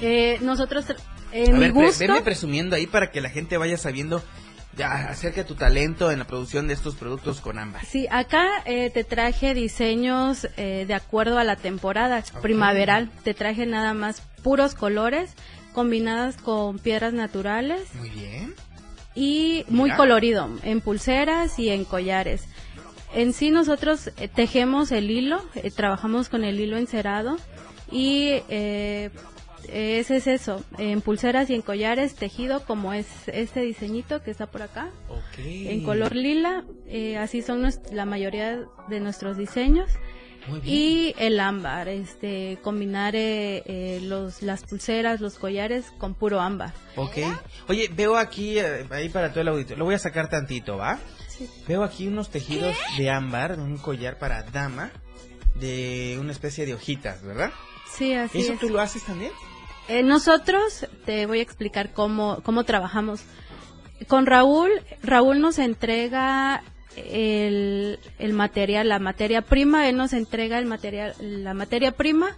Eh, 0.00 0.38
nosotros 0.40 0.86
en 1.32 1.50
A 1.50 1.58
mi 1.58 1.60
ver, 1.60 1.72
pre- 1.74 1.86
gusto 1.86 1.98
venme 2.00 2.22
presumiendo 2.22 2.76
ahí 2.76 2.86
para 2.86 3.10
que 3.10 3.20
la 3.20 3.28
gente 3.28 3.56
vaya 3.58 3.76
sabiendo 3.76 4.22
acerca 4.84 5.44
tu 5.44 5.54
talento 5.54 6.10
en 6.10 6.18
la 6.18 6.26
producción 6.26 6.68
de 6.68 6.74
estos 6.74 6.96
productos 6.96 7.40
con 7.40 7.58
ámbar. 7.58 7.84
Sí, 7.84 8.06
acá 8.10 8.46
eh, 8.64 8.90
te 8.90 9.04
traje 9.04 9.54
diseños 9.54 10.48
eh, 10.56 10.84
de 10.86 10.94
acuerdo 10.94 11.38
a 11.38 11.44
la 11.44 11.56
temporada 11.56 12.22
primaveral. 12.42 13.10
Te 13.24 13.34
traje 13.34 13.66
nada 13.66 13.94
más 13.94 14.22
puros 14.42 14.74
colores 14.74 15.34
combinadas 15.72 16.36
con 16.36 16.78
piedras 16.78 17.12
naturales 17.12 17.82
Muy 17.94 18.08
bien. 18.10 18.54
y 19.14 19.64
muy 19.68 19.90
colorido 19.90 20.48
en 20.62 20.80
pulseras 20.80 21.58
y 21.58 21.70
en 21.70 21.84
collares. 21.84 22.48
En 23.14 23.32
sí 23.32 23.50
nosotros 23.50 24.10
eh, 24.18 24.28
tejemos 24.28 24.92
el 24.92 25.10
hilo, 25.10 25.42
eh, 25.54 25.70
trabajamos 25.70 26.28
con 26.28 26.44
el 26.44 26.60
hilo 26.60 26.76
encerado 26.76 27.38
y 27.90 28.42
eh, 28.48 29.10
ese 29.70 30.16
es 30.16 30.26
eso, 30.26 30.64
en 30.78 31.00
pulseras 31.00 31.50
y 31.50 31.54
en 31.54 31.62
collares 31.62 32.14
tejido 32.14 32.64
como 32.64 32.92
es 32.92 33.06
este 33.28 33.60
diseñito 33.60 34.22
que 34.22 34.30
está 34.30 34.46
por 34.46 34.62
acá 34.62 34.90
en 35.38 35.82
color 35.84 36.14
lila, 36.14 36.64
eh, 36.86 37.16
así 37.18 37.42
son 37.42 37.68
la 37.92 38.04
mayoría 38.06 38.60
de 38.88 39.00
nuestros 39.00 39.36
diseños. 39.36 39.90
Muy 40.48 40.60
bien. 40.60 40.74
Y 40.76 41.14
el 41.18 41.40
ámbar, 41.40 41.88
este, 41.88 42.58
combinar 42.62 43.16
eh, 43.16 43.64
eh, 43.66 44.00
los, 44.02 44.42
las 44.42 44.62
pulseras, 44.62 45.20
los 45.20 45.38
collares 45.38 45.86
con 45.98 46.14
puro 46.14 46.40
ámbar. 46.40 46.72
Ok. 46.94 47.16
Oye, 47.68 47.90
veo 47.92 48.16
aquí, 48.16 48.58
eh, 48.58 48.86
ahí 48.90 49.08
para 49.08 49.30
todo 49.30 49.40
el 49.40 49.48
auditorio, 49.48 49.78
lo 49.78 49.84
voy 49.86 49.96
a 49.96 49.98
sacar 49.98 50.30
tantito, 50.30 50.76
¿va? 50.76 51.00
Sí. 51.26 51.50
Veo 51.66 51.82
aquí 51.82 52.06
unos 52.06 52.30
tejidos 52.30 52.76
de 52.96 53.10
ámbar, 53.10 53.58
un 53.58 53.76
collar 53.76 54.18
para 54.18 54.44
dama, 54.44 54.92
de 55.56 56.16
una 56.20 56.30
especie 56.30 56.64
de 56.64 56.74
hojitas, 56.74 57.22
¿verdad? 57.22 57.50
Sí, 57.90 58.14
así 58.14 58.38
¿Eso 58.38 58.52
es. 58.52 58.60
tú 58.60 58.68
lo 58.68 58.80
haces 58.80 59.02
también? 59.04 59.32
Eh, 59.88 60.02
nosotros, 60.02 60.86
te 61.04 61.26
voy 61.26 61.38
a 61.38 61.42
explicar 61.42 61.92
cómo, 61.92 62.40
cómo 62.42 62.64
trabajamos. 62.64 63.22
Con 64.08 64.26
Raúl, 64.26 64.70
Raúl 65.02 65.40
nos 65.40 65.58
entrega 65.58 66.62
el, 66.96 67.98
el 68.18 68.32
material, 68.32 68.88
la 68.88 68.98
materia 68.98 69.42
prima, 69.42 69.88
él 69.88 69.96
nos 69.96 70.12
entrega 70.12 70.58
el 70.58 70.66
material, 70.66 71.14
la 71.20 71.54
materia 71.54 71.92
prima. 71.92 72.36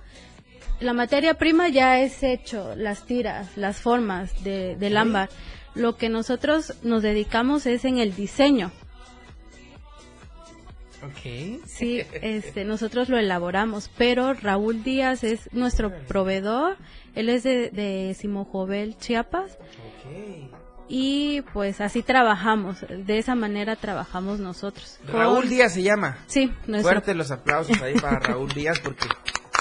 La 0.81 0.93
materia 0.93 1.35
prima 1.35 1.69
ya 1.69 2.01
es 2.01 2.23
hecho, 2.23 2.75
las 2.77 3.05
tiras, 3.05 3.57
las 3.57 3.79
formas 3.79 4.45
de, 4.45 4.77
del 4.77 4.97
ámbar. 4.97 5.29
Lo 5.75 5.97
que 5.97 6.09
nosotros 6.09 6.75
nos 6.83 7.03
dedicamos 7.03 7.67
es 7.67 7.85
en 7.85 7.99
el 7.99 8.15
diseño. 8.15 8.71
Ok. 11.03 11.61
Sí, 11.67 12.03
este, 12.23 12.65
nosotros 12.65 13.09
lo 13.09 13.19
elaboramos, 13.19 13.91
pero 13.97 14.35
Raúl 14.35 14.83
Díaz 14.83 15.23
es 15.25 15.49
nuestro 15.53 15.93
proveedor. 16.09 16.77
Él 17.15 17.29
es 17.29 17.43
de, 17.45 17.71
de 17.71 18.15
Simojovel, 18.19 18.97
Chiapas. 18.99 19.59
Y 20.91 21.43
pues 21.53 21.81
así 21.83 22.03
trabajamos, 22.03 22.79
de 22.89 23.19
esa 23.19 23.35
manera 23.35 23.77
trabajamos 23.77 24.41
nosotros. 24.41 24.99
Raúl 25.07 25.49
Díaz 25.49 25.75
se 25.75 25.83
llama. 25.83 26.17
Sí, 26.27 26.51
nuestro. 26.67 26.93
Fuerte 26.93 27.15
los 27.15 27.31
aplausos 27.31 27.81
ahí 27.83 27.95
para 27.95 28.19
Raúl 28.21 28.49
Díaz 28.53 28.81
porque 28.81 29.07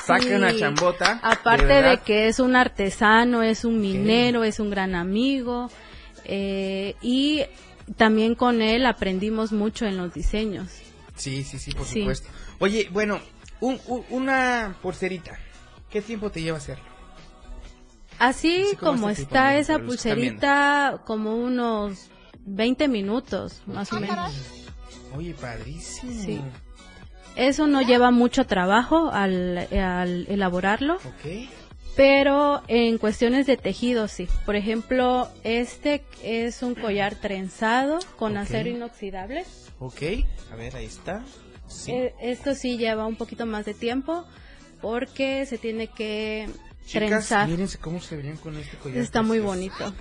saca 0.05 0.21
Sí, 0.23 0.33
una 0.33 0.55
chambota. 0.57 1.19
Aparte 1.21 1.65
de, 1.81 1.97
que 1.97 2.27
es 2.29 2.39
un 2.39 2.55
artesano, 2.55 3.43
es 3.43 3.65
un 3.65 3.81
minero, 3.81 4.45
es 4.45 4.59
un 4.61 4.69
gran 4.69 4.95
amigo. 4.95 5.69
eh, 6.23 6.95
y 7.01 7.43
también 7.97 8.35
con 8.35 8.61
él 8.61 8.85
aprendimos 8.85 9.51
mucho 9.51 9.85
en 9.85 9.97
los 9.97 10.13
diseños. 10.13 10.69
Sí, 11.17 11.43
sí, 11.43 11.59
sí, 11.59 11.71
por 11.71 11.85
Sí. 11.85 11.99
supuesto. 12.01 12.29
Oye, 12.59 12.87
bueno, 12.91 13.19
un- 13.59 13.79
un- 13.87 14.05
una 14.09 14.75
pulserita. 14.81 15.37
¿Qué 15.89 16.01
tiempo 16.01 16.29
te 16.29 16.41
lleva 16.41 16.57
hacerlo? 16.57 16.83
Así 18.19 18.63
Así 18.63 18.75
como 18.77 18.93
como 18.93 19.09
este 19.09 19.23
tipo, 19.23 19.35
está 19.35 19.57
esa 19.57 19.79
pulserita, 19.79 21.01
como 21.05 21.35
unos 21.35 22.07
20 22.45 22.87
minutos, 22.87 23.61
más 23.67 23.91
o 23.93 23.99
menos. 23.99 24.31
Oye, 25.15 25.33
padrísimo. 25.33 26.23
Sí. 26.23 26.41
Eso 27.35 27.67
no 27.67 27.81
lleva 27.83 28.09
mucho 28.09 28.45
trabajo 28.47 29.11
al, 29.11 29.57
al 29.71 30.25
elaborarlo. 30.27 30.95
Ok. 30.95 31.49
Pero 31.97 32.61
en 32.67 32.99
cuestiones 32.99 33.47
de 33.47 33.57
tejido, 33.57 34.07
sí. 34.07 34.27
Por 34.45 34.55
ejemplo, 34.55 35.29
este 35.43 36.03
es 36.23 36.61
un 36.61 36.75
collar 36.75 37.15
trenzado 37.15 37.97
con 38.17 38.37
acero 38.37 38.69
inoxidable. 38.69 39.45
Ok. 39.79 40.01
A 40.51 40.55
ver, 40.55 40.75
ahí 40.75 40.85
está. 40.85 41.25
Sí. 41.67 41.91
Eh, 41.91 42.13
esto 42.21 42.53
sí 42.53 42.77
lleva 42.77 43.07
un 43.07 43.15
poquito 43.15 43.47
más 43.47 43.65
de 43.65 43.73
tiempo 43.73 44.25
porque 44.79 45.45
se 45.47 45.57
tiene 45.57 45.87
que 45.87 46.47
Chicas, 46.85 47.07
trenzar. 47.09 47.47
mírense 47.49 47.79
cómo 47.79 47.99
se 47.99 48.15
verían 48.15 48.37
con 48.37 48.55
este 48.57 48.77
collar. 48.77 48.99
Está 48.99 49.23
muy 49.23 49.39
bonito. 49.39 49.93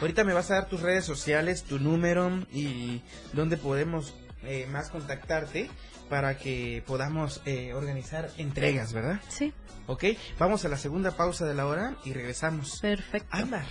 Ahorita 0.00 0.24
me 0.24 0.32
vas 0.32 0.50
a 0.50 0.54
dar 0.54 0.68
tus 0.68 0.80
redes 0.80 1.04
sociales, 1.04 1.62
tu 1.62 1.78
número 1.78 2.30
y 2.52 3.02
dónde 3.34 3.56
podemos 3.58 4.14
eh, 4.44 4.66
más 4.70 4.88
contactarte 4.90 5.68
para 6.12 6.36
que 6.36 6.84
podamos 6.86 7.40
eh, 7.46 7.72
organizar 7.72 8.28
entregas, 8.36 8.92
¿verdad? 8.92 9.18
Sí. 9.28 9.50
Ok, 9.86 10.04
vamos 10.38 10.62
a 10.62 10.68
la 10.68 10.76
segunda 10.76 11.12
pausa 11.12 11.46
de 11.46 11.54
la 11.54 11.66
hora 11.66 11.96
y 12.04 12.12
regresamos. 12.12 12.80
Perfecto. 12.82 13.28
Ámbar, 13.30 13.64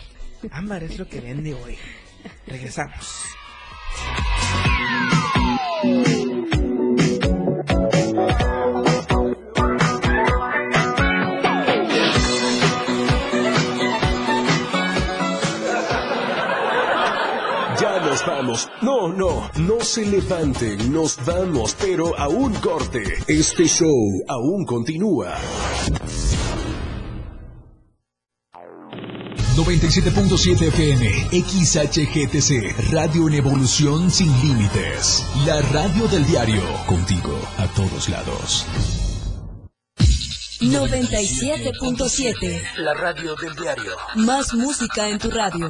ámbar 0.50 0.84
es 0.84 0.98
lo 0.98 1.08
que 1.08 1.22
vende 1.22 1.54
hoy. 1.54 1.78
Regresamos. 2.48 3.26
Vamos. 18.42 18.68
No, 18.82 19.08
no, 19.10 19.52
no 19.58 19.82
se 19.82 20.04
levanten, 20.06 20.92
nos 20.92 21.24
vamos, 21.26 21.76
pero 21.80 22.18
a 22.18 22.28
un 22.28 22.54
corte. 22.56 23.04
Este 23.28 23.68
show 23.68 23.96
aún 24.28 24.66
continúa. 24.66 25.38
97.7 29.56 30.70
FM, 30.70 31.28
XHGTC, 31.44 32.92
Radio 32.92 33.28
en 33.28 33.36
Evolución 33.36 34.10
Sin 34.10 34.32
Límites. 34.42 35.24
La 35.46 35.62
radio 35.62 36.08
del 36.08 36.26
diario, 36.26 36.64
contigo 36.88 37.40
a 37.58 37.68
todos 37.68 38.10
lados. 38.10 38.66
97.7. 40.62 42.62
La 42.78 42.94
radio 42.94 43.36
del 43.36 43.54
diario. 43.56 43.92
Más 44.16 44.54
música 44.54 45.10
en 45.10 45.20
tu 45.20 45.30
radio. 45.30 45.70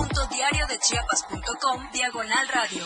www.diariodechiapas.com 0.11 1.81
diagonal 1.93 2.47
radio. 2.53 2.83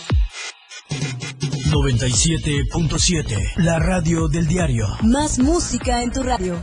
97.7. 1.72 3.64
La 3.64 3.80
radio 3.80 4.28
del 4.28 4.48
diario. 4.48 4.86
Más 5.04 5.40
música 5.40 6.04
en 6.04 6.12
tu 6.12 6.22
radio. 6.22 6.60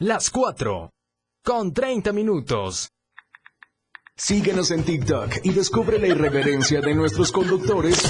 Las 0.00 0.30
4. 0.30 0.90
Con 1.44 1.72
30 1.72 2.12
minutos. 2.12 2.90
Síguenos 4.16 4.72
en 4.72 4.82
TikTok 4.84 5.44
y 5.44 5.50
descubre 5.50 5.98
la 6.00 6.08
irreverencia 6.08 6.80
de 6.80 6.94
nuestros 6.94 7.30
conductores. 7.30 8.02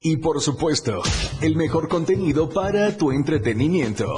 Y 0.00 0.18
por 0.18 0.40
supuesto, 0.42 1.02
el 1.40 1.56
mejor 1.56 1.88
contenido 1.88 2.48
para 2.48 2.96
tu 2.96 3.10
entretenimiento. 3.10 4.14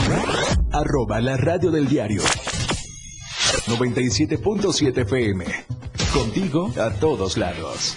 Arroba 0.72 1.20
la 1.20 1.36
radio 1.36 1.70
del 1.70 1.88
diario. 1.88 2.22
97.7 3.70 4.98
FM. 5.02 5.44
Contigo 6.12 6.72
a 6.76 6.90
todos 6.90 7.36
lados. 7.36 7.96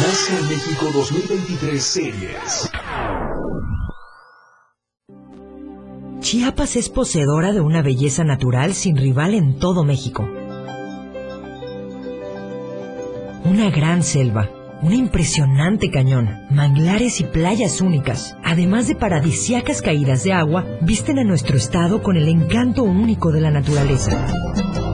NASCAR 0.00 0.42
México 0.48 0.86
2023 0.94 1.82
Series. 1.82 2.70
Chiapas 6.20 6.76
es 6.76 6.88
poseedora 6.88 7.52
de 7.52 7.60
una 7.60 7.82
belleza 7.82 8.24
natural 8.24 8.74
sin 8.74 8.96
rival 8.96 9.34
en 9.34 9.58
todo 9.58 9.84
México. 9.84 10.28
Una 13.44 13.70
gran 13.70 14.02
selva, 14.02 14.48
un 14.82 14.94
impresionante 14.94 15.90
cañón, 15.90 16.46
manglares 16.50 17.20
y 17.20 17.24
playas 17.24 17.80
únicas, 17.80 18.36
además 18.42 18.88
de 18.88 18.94
paradisiacas 18.94 19.82
caídas 19.82 20.24
de 20.24 20.32
agua, 20.32 20.64
visten 20.80 21.18
a 21.18 21.24
nuestro 21.24 21.56
estado 21.56 22.02
con 22.02 22.16
el 22.16 22.28
encanto 22.28 22.82
único 22.82 23.30
de 23.30 23.40
la 23.42 23.50
naturaleza. 23.50 24.26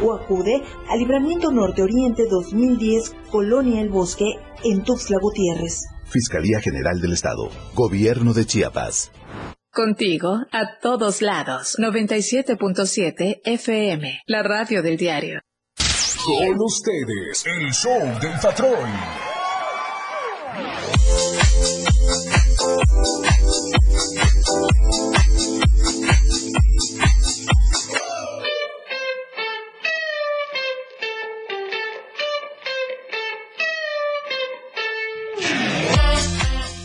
o 0.03 0.15
acude 0.15 0.63
al 0.89 0.97
Libramiento 0.97 1.51
Norte 1.51 1.83
Oriente 1.83 2.25
2010, 2.27 3.13
Colonia 3.29 3.81
El 3.81 3.89
Bosque, 3.89 4.39
en 4.63 4.83
Tuxtla 4.83 5.19
Gutiérrez. 5.21 5.83
Fiscalía 6.05 6.59
General 6.59 6.99
del 6.99 7.13
Estado. 7.13 7.51
Gobierno 7.75 8.33
de 8.33 8.47
Chiapas. 8.47 9.11
Contigo 9.75 10.39
a 10.53 10.79
todos 10.79 11.21
lados. 11.21 11.75
97.7 11.77 13.41
FM, 13.43 14.21
la 14.25 14.41
radio 14.41 14.81
del 14.81 14.95
diario. 14.95 15.41
Con 16.23 16.61
ustedes, 16.61 17.45
el 17.45 17.73
show 17.73 17.99
del 18.21 18.39
patrón. 18.41 18.89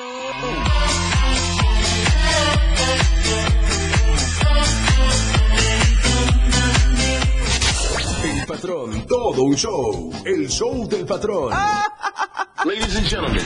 patrón, 8.47 9.06
todo 9.06 9.43
un 9.43 9.56
show. 9.58 10.13
El 10.23 10.47
show 10.47 10.88
del 10.88 11.06
patrón. 11.06 11.51
Ladies 12.63 12.95
and 12.95 13.08
gentlemen. 13.10 13.45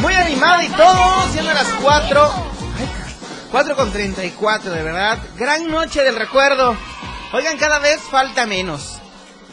Muy 0.00 0.12
animado 0.12 0.62
y 0.64 0.68
todo, 0.68 1.32
siendo 1.32 1.54
las 1.54 1.68
4. 1.80 2.30
4 3.50 3.76
con 3.76 3.90
34, 3.90 4.70
de 4.70 4.82
verdad. 4.82 5.18
Gran 5.38 5.70
noche 5.70 6.02
del 6.02 6.16
recuerdo. 6.16 6.76
Oigan, 7.32 7.56
cada 7.56 7.78
vez 7.78 8.02
falta 8.02 8.44
menos. 8.44 8.93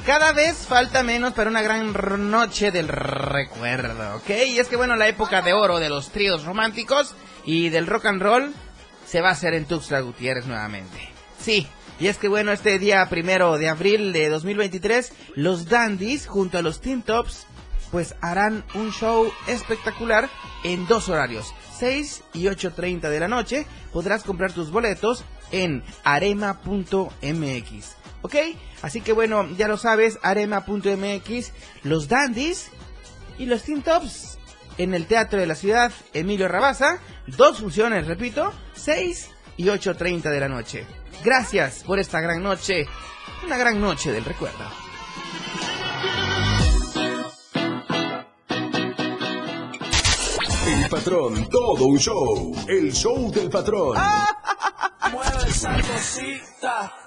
Cada 0.06 0.34
vez 0.34 0.66
falta 0.66 1.04
menos 1.04 1.34
para 1.34 1.52
una 1.52 1.62
gran 1.62 1.94
noche 2.32 2.72
del 2.72 2.88
recuerdo, 2.88 4.16
¿ok? 4.16 4.30
Y 4.48 4.58
es 4.58 4.68
que 4.68 4.76
bueno, 4.76 4.96
la 4.96 5.08
época 5.08 5.44
de 5.44 5.54
oro 5.54 5.80
de 5.80 5.90
los 5.90 6.10
tríos 6.10 6.44
románticos 6.44 7.14
y 7.46 7.70
del 7.70 7.86
rock 7.86 8.08
and 8.08 8.22
roll 8.22 8.54
se 9.06 9.22
va 9.22 9.30
a 9.30 9.34
hacer 9.34 9.54
en 9.54 9.66
Tuxtla 9.66 10.00
Gutiérrez 10.00 10.48
nuevamente. 10.48 10.98
Sí, 11.40 11.68
y 12.00 12.08
es 12.08 12.18
que 12.18 12.28
bueno, 12.28 12.52
este 12.52 12.80
día 12.80 13.08
primero 13.10 13.60
de 13.60 13.70
abril 13.70 14.12
de 14.12 14.30
2023, 14.30 15.14
los 15.36 15.70
Dandies 15.70 16.26
junto 16.26 16.58
a 16.58 16.64
los 16.64 16.82
Teen 16.82 17.04
Tops 17.04 17.46
pues 17.92 18.16
harán 18.22 18.64
un 18.74 18.92
show 18.92 19.32
espectacular 19.48 20.30
en 20.64 20.88
dos 20.88 21.10
horarios, 21.10 21.54
6 21.78 22.24
y 22.34 22.46
8.30 22.46 23.02
de 23.02 23.20
la 23.20 23.28
noche. 23.28 23.68
Podrás 23.94 24.24
comprar 24.24 24.52
tus 24.52 24.72
boletos 24.72 25.26
en 25.52 25.84
arema.mx. 26.04 28.01
¿Ok? 28.21 28.36
Así 28.81 29.01
que 29.01 29.13
bueno, 29.13 29.47
ya 29.57 29.67
lo 29.67 29.77
sabes, 29.77 30.19
arema.mx, 30.21 31.51
los 31.84 32.07
dandies 32.07 32.69
y 33.38 33.45
los 33.45 33.63
teen 33.63 33.81
tops 33.81 34.38
en 34.77 34.93
el 34.93 35.05
Teatro 35.05 35.39
de 35.39 35.47
la 35.47 35.55
Ciudad 35.55 35.91
Emilio 36.13 36.47
Rabaza. 36.47 36.99
Dos 37.27 37.60
funciones, 37.60 38.07
repito, 38.07 38.53
6 38.75 39.29
y 39.57 39.65
8.30 39.65 40.29
de 40.29 40.39
la 40.39 40.49
noche. 40.49 40.86
Gracias 41.23 41.84
por 41.84 41.99
esta 41.99 42.19
gran 42.19 42.41
noche, 42.41 42.88
una 43.45 43.57
gran 43.57 43.79
noche 43.79 44.12
del 44.12 44.25
recuerdo. 44.25 44.65
El 50.67 50.89
patrón, 50.89 51.49
todo 51.49 51.86
un 51.86 51.99
show. 51.99 52.55
El 52.67 52.91
show 52.93 53.31
del 53.31 53.49
patrón. 53.49 53.97
Mueve 55.12 55.49
esa 55.49 55.75
cosita. 55.81 57.01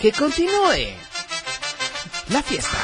Que 0.00 0.12
continúe 0.12 0.96
la 2.30 2.42
fiesta. 2.42 2.78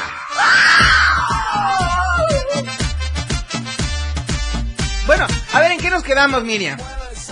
Bueno, 5.07 5.25
a 5.53 5.59
ver, 5.59 5.71
¿en 5.71 5.79
qué 5.79 5.89
nos 5.89 6.03
quedamos, 6.03 6.43
Miriam? 6.43 6.77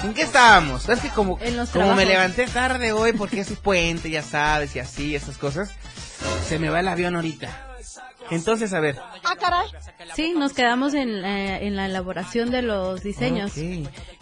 ¿En 0.03 0.13
qué 0.15 0.23
estábamos? 0.23 0.89
Es 0.89 1.01
que 1.01 1.09
como, 1.09 1.37
como 1.71 1.93
me 1.93 2.05
levanté 2.05 2.47
tarde 2.47 2.93
hoy 2.93 3.13
porque 3.13 3.41
es 3.41 3.51
puente, 3.51 4.09
ya 4.09 4.23
sabes, 4.23 4.75
y 4.75 4.79
así, 4.79 5.15
esas 5.15 5.37
cosas, 5.37 5.71
se 6.47 6.57
me 6.57 6.69
va 6.69 6.79
el 6.79 6.87
avión 6.87 7.15
ahorita. 7.15 7.75
Entonces, 8.31 8.73
a 8.73 8.79
ver. 8.79 8.97
Ah, 9.23 9.35
caray. 9.39 9.67
Sí, 10.15 10.33
nos 10.35 10.53
quedamos 10.53 10.95
en, 10.95 11.23
eh, 11.23 11.67
en 11.67 11.75
la 11.75 11.85
elaboración 11.85 12.49
de 12.49 12.63
los 12.63 13.03
diseños. 13.03 13.51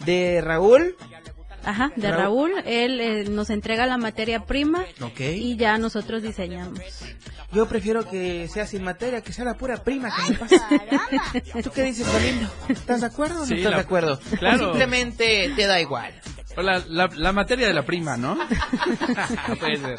De 0.00 0.42
Raúl. 0.42 0.96
Ajá, 1.64 1.92
de 1.96 2.10
Raúl. 2.10 2.52
Raúl. 2.52 2.62
Él 2.66 3.00
eh, 3.00 3.24
nos 3.30 3.50
entrega 3.50 3.86
la 3.86 3.96
materia 3.98 4.44
prima 4.44 4.84
Ok. 5.00 5.20
y 5.20 5.56
ya 5.56 5.78
nosotros 5.78 6.22
diseñamos. 6.22 6.78
Yo 7.52 7.66
prefiero 7.68 8.08
que 8.08 8.48
sea 8.52 8.66
sin 8.66 8.82
materia, 8.82 9.20
que 9.20 9.32
sea 9.32 9.44
la 9.44 9.54
pura 9.54 9.82
prima 9.84 10.10
que 10.14 10.32
me 10.32 10.38
pasa. 10.38 10.68
¿Tú 11.62 11.70
qué 11.70 11.84
dices, 11.84 12.12
Galindo? 12.12 12.50
¿Estás 12.68 13.00
de 13.02 13.06
acuerdo 13.06 13.36
o 13.36 13.40
no 13.40 13.46
Sí, 13.46 13.54
estás 13.54 13.70
la- 13.70 13.76
de 13.78 13.82
acuerdo? 13.84 14.20
claro. 14.38 14.56
O 14.56 14.68
simplemente 14.70 15.52
te 15.54 15.66
da 15.66 15.80
igual. 15.80 16.12
La, 16.56 16.82
la, 16.88 17.08
la 17.14 17.32
materia 17.32 17.66
de 17.66 17.74
la 17.74 17.82
prima, 17.84 18.16
¿no? 18.16 18.36
Puede 19.60 19.76
ser. 19.78 19.96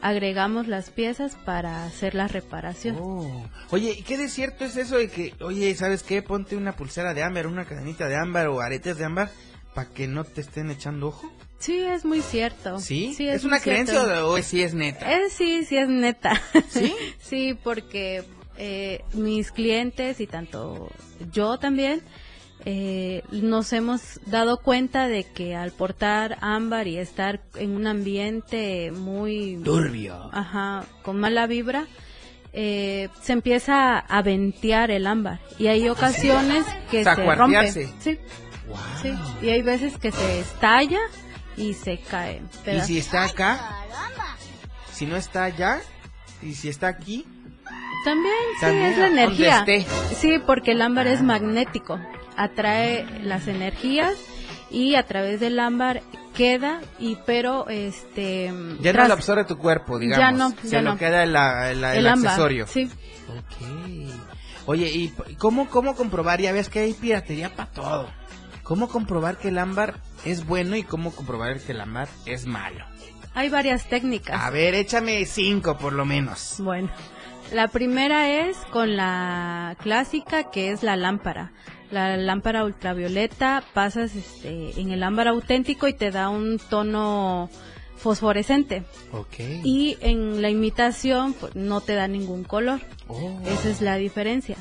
agregamos 0.00 0.68
las 0.68 0.90
piezas 0.90 1.36
para 1.44 1.84
hacer 1.84 2.14
la 2.14 2.28
reparación. 2.28 2.96
Oh. 3.00 3.48
Oye, 3.70 3.96
¿y 3.98 4.02
qué 4.02 4.18
de 4.18 4.28
cierto 4.28 4.64
es 4.64 4.76
eso 4.76 4.96
de 4.96 5.08
que, 5.08 5.34
oye, 5.40 5.74
¿sabes 5.74 6.02
qué? 6.02 6.22
Ponte 6.22 6.56
una 6.56 6.76
pulsera 6.76 7.14
de 7.14 7.22
ámbar, 7.22 7.46
una 7.46 7.64
cadenita 7.64 8.08
de 8.08 8.16
ámbar 8.16 8.48
o 8.48 8.60
aretes 8.60 8.98
de 8.98 9.04
ámbar 9.04 9.30
para 9.74 9.90
que 9.90 10.06
no 10.06 10.24
te 10.24 10.40
estén 10.40 10.70
echando 10.70 11.08
ojo? 11.08 11.30
Sí, 11.58 11.78
es 11.78 12.04
muy 12.04 12.22
cierto. 12.22 12.80
¿Sí? 12.80 13.14
es, 13.18 13.20
¿Es 13.20 13.44
una 13.44 13.56
muy 13.56 13.62
cierto. 13.62 13.92
creencia 13.92 14.26
o, 14.26 14.42
sí 14.42 14.62
es 14.62 14.74
neta? 14.74 15.12
Eh, 15.12 15.30
sí, 15.30 15.64
sí 15.64 15.76
es 15.76 15.88
neta. 15.88 16.40
¿Sí? 16.68 16.94
sí, 17.20 17.56
porque 17.62 18.24
eh, 18.58 19.02
mis 19.14 19.52
clientes 19.52 20.20
y 20.20 20.26
tanto 20.26 20.90
yo 21.32 21.58
también 21.58 22.02
eh, 22.64 23.22
nos 23.32 23.72
hemos 23.72 24.20
dado 24.26 24.58
cuenta 24.58 25.08
de 25.08 25.24
que 25.24 25.56
al 25.56 25.72
portar 25.72 26.38
ámbar 26.40 26.86
y 26.86 26.98
estar 26.98 27.40
en 27.56 27.72
un 27.72 27.86
ambiente 27.86 28.92
muy 28.92 29.60
turbio, 29.64 30.30
ajá, 30.32 30.84
con 31.02 31.18
mala 31.18 31.46
vibra, 31.46 31.86
eh, 32.52 33.08
se 33.20 33.32
empieza 33.32 33.98
a 33.98 34.22
ventear 34.22 34.90
el 34.90 35.06
ámbar 35.06 35.40
y 35.58 35.68
hay 35.68 35.88
ocasiones 35.88 36.64
que 36.90 37.02
se 37.02 37.34
rompe. 37.34 37.72
Sí. 37.98 38.18
Sí. 39.00 39.12
Y 39.42 39.50
hay 39.50 39.62
veces 39.62 39.98
que 39.98 40.12
se 40.12 40.40
estalla 40.40 41.00
y 41.56 41.74
se 41.74 41.98
cae. 41.98 42.42
¿Y 42.66 42.80
si 42.80 42.98
está 42.98 43.24
acá? 43.24 43.78
Si 44.92 45.06
no 45.06 45.16
está 45.16 45.44
allá, 45.44 45.80
y 46.42 46.54
si 46.54 46.68
está 46.68 46.88
aquí, 46.88 47.26
también, 48.04 48.34
sí, 48.58 48.66
es 48.66 48.98
la 48.98 49.06
energía. 49.06 49.64
Sí, 50.16 50.38
porque 50.44 50.72
el 50.72 50.82
ámbar 50.82 51.06
es 51.06 51.22
magnético, 51.22 52.00
atrae 52.36 53.06
las 53.22 53.46
energías 53.46 54.14
y 54.70 54.96
a 54.96 55.04
través 55.04 55.38
del 55.38 55.60
ámbar 55.60 56.02
queda 56.34 56.80
y 56.98 57.16
pero 57.26 57.68
este 57.68 58.52
ya 58.80 58.92
no 58.94 59.06
lo 59.06 59.12
absorbe 59.12 59.44
tu 59.44 59.58
cuerpo 59.58 59.98
digamos 59.98 60.18
ya 60.18 60.32
no 60.32 60.54
se 60.66 60.80
lo 60.80 60.96
queda 60.96 61.24
el, 61.24 61.84
el, 61.84 62.06
accesorio 62.06 62.66
sí 62.66 62.90
okay. 63.28 64.10
oye 64.64 64.88
y 64.88 65.14
cómo 65.36 65.68
cómo 65.68 65.94
comprobar 65.94 66.40
ya 66.40 66.52
ves 66.52 66.70
que 66.70 66.80
hay 66.80 66.94
piratería 66.94 67.54
para 67.54 67.70
todo 67.70 68.08
cómo 68.62 68.88
comprobar 68.88 69.38
que 69.38 69.48
el 69.48 69.58
ámbar 69.58 69.94
es 70.24 70.46
bueno 70.46 70.76
y 70.76 70.82
cómo 70.82 71.12
comprobar 71.12 71.60
que 71.60 71.72
el 71.72 71.80
ámbar 71.80 72.08
es 72.26 72.46
malo 72.46 72.84
hay 73.34 73.48
varias 73.48 73.88
técnicas 73.88 74.40
a 74.40 74.50
ver 74.50 74.74
échame 74.74 75.24
cinco 75.26 75.78
por 75.78 75.92
lo 75.92 76.04
menos 76.04 76.56
bueno 76.58 76.90
la 77.52 77.68
primera 77.68 78.48
es 78.48 78.56
con 78.70 78.96
la 78.96 79.76
clásica 79.82 80.50
que 80.50 80.70
es 80.70 80.82
la 80.82 80.96
lámpara. 80.96 81.52
La 81.90 82.16
lámpara 82.16 82.64
ultravioleta 82.64 83.62
pasas 83.74 84.16
este, 84.16 84.80
en 84.80 84.90
el 84.90 85.02
ámbar 85.02 85.28
auténtico 85.28 85.86
y 85.86 85.92
te 85.92 86.10
da 86.10 86.30
un 86.30 86.58
tono 86.58 87.50
fosforescente. 87.96 88.84
Okay. 89.12 89.60
Y 89.64 89.98
en 90.00 90.40
la 90.40 90.48
imitación 90.48 91.34
pues, 91.34 91.54
no 91.54 91.82
te 91.82 91.94
da 91.94 92.08
ningún 92.08 92.44
color. 92.44 92.80
Oh. 93.08 93.38
Esa 93.44 93.68
es 93.68 93.82
la 93.82 93.96
diferencia. 93.96 94.56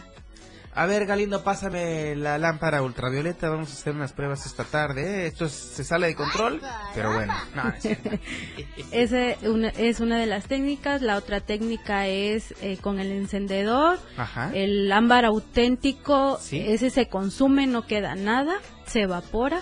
A 0.74 0.86
ver, 0.86 1.06
Galindo, 1.06 1.44
pásame 1.44 2.16
la 2.16 2.38
lámpara 2.38 2.82
ultravioleta. 2.82 3.50
Vamos 3.50 3.70
a 3.70 3.74
hacer 3.74 3.94
unas 3.94 4.14
pruebas 4.14 4.46
esta 4.46 4.64
tarde. 4.64 5.26
¿eh? 5.26 5.28
Esto 5.28 5.50
se 5.50 5.84
sale 5.84 6.08
de 6.08 6.16
control, 6.16 6.62
pero 6.96 7.14
bueno. 7.14 7.34
No, 7.56 7.64
Ese 8.92 9.38
es 9.78 10.00
una 10.00 10.18
de 10.18 10.26
las 10.26 10.46
técnicas. 10.46 11.02
La 11.02 11.18
otra 11.18 11.42
técnica 11.42 12.08
es 12.08 12.54
eh, 12.62 12.78
con 12.80 13.00
el 13.00 13.12
encendedor. 13.12 14.00
Ajá. 14.16 14.52
El 14.54 14.90
ámbar 14.92 15.26
auténtico, 15.26 16.40
ese 16.52 16.90
se 16.90 17.08
consume, 17.08 17.68
no 17.68 17.86
queda 17.86 18.16
nada, 18.16 18.56
se 18.86 19.02
evapora 19.02 19.62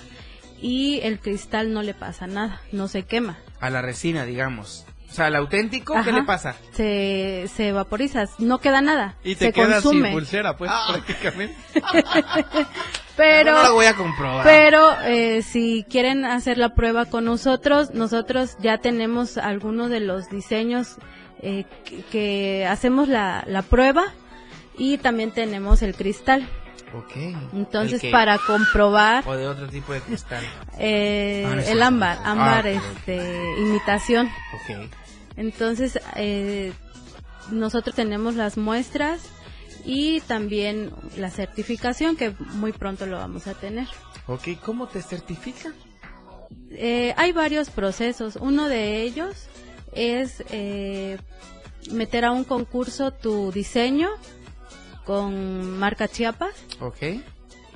y 0.61 0.99
el 1.01 1.19
cristal 1.19 1.73
no 1.73 1.81
le 1.81 1.93
pasa 1.95 2.27
nada, 2.27 2.61
no 2.71 2.87
se 2.87 3.03
quema. 3.03 3.39
A 3.59 3.69
la 3.69 3.81
resina, 3.81 4.25
digamos. 4.25 4.85
O 5.09 5.13
sea, 5.13 5.27
el 5.27 5.35
auténtico, 5.35 5.95
¿qué 6.03 6.11
le 6.11 6.23
pasa? 6.23 6.55
Se, 6.71 7.49
se 7.53 7.71
vaporiza, 7.71 8.25
no 8.37 8.59
queda 8.59 8.79
nada. 8.81 9.15
Y 9.23 9.35
te 9.35 9.45
se 9.45 9.53
queda 9.53 9.81
consume. 9.81 10.09
sin 10.09 10.13
pulsera, 10.13 10.55
pues, 10.55 10.69
ah. 10.71 10.85
prácticamente. 10.91 11.55
pero, 13.17 13.53
no, 13.53 13.63
lo 13.63 13.73
voy 13.73 13.87
a 13.87 13.95
comprobar. 13.95 14.43
Pero 14.43 14.91
eh, 15.05 15.41
si 15.41 15.83
quieren 15.89 16.25
hacer 16.25 16.59
la 16.59 16.75
prueba 16.75 17.05
con 17.05 17.25
nosotros, 17.25 17.91
nosotros 17.93 18.55
ya 18.59 18.77
tenemos 18.77 19.37
algunos 19.37 19.89
de 19.89 19.99
los 19.99 20.29
diseños 20.29 20.97
eh, 21.41 21.65
que, 22.11 22.67
hacemos 22.69 23.07
la, 23.07 23.43
la 23.47 23.63
prueba 23.63 24.03
y 24.77 24.99
también 24.99 25.31
tenemos 25.31 25.81
el 25.81 25.95
cristal. 25.95 26.47
Okay. 26.93 27.35
Entonces, 27.53 28.03
para 28.11 28.37
comprobar... 28.39 29.23
O 29.27 29.35
de 29.35 29.47
otro 29.47 29.67
tipo 29.67 29.93
de 29.93 30.01
cristal. 30.01 30.43
Eh, 30.79 31.45
ah, 31.47 31.61
el 31.67 31.81
ámbar, 31.83 32.17
ámbar, 32.23 32.65
ah, 32.65 32.69
este, 32.69 33.59
imitación. 33.59 34.29
Okay. 34.63 34.89
Entonces, 35.39 35.97
eh, 36.17 36.73
nosotros 37.49 37.95
tenemos 37.95 38.35
las 38.35 38.57
muestras 38.57 39.21
y 39.85 40.19
también 40.19 40.91
la 41.15 41.29
certificación 41.29 42.17
que 42.17 42.33
muy 42.55 42.73
pronto 42.73 43.05
lo 43.05 43.15
vamos 43.15 43.47
a 43.47 43.53
tener. 43.53 43.87
Ok, 44.27 44.49
¿cómo 44.61 44.89
te 44.89 45.01
certifica? 45.01 45.71
Eh, 46.71 47.13
hay 47.15 47.31
varios 47.31 47.69
procesos. 47.69 48.35
Uno 48.35 48.67
de 48.67 49.01
ellos 49.03 49.47
es 49.93 50.43
eh, 50.51 51.17
meter 51.89 52.25
a 52.25 52.33
un 52.33 52.43
concurso 52.43 53.11
tu 53.11 53.53
diseño 53.53 54.09
con 55.05 55.79
marca 55.79 56.09
Chiapas. 56.09 56.53
Ok. 56.81 57.21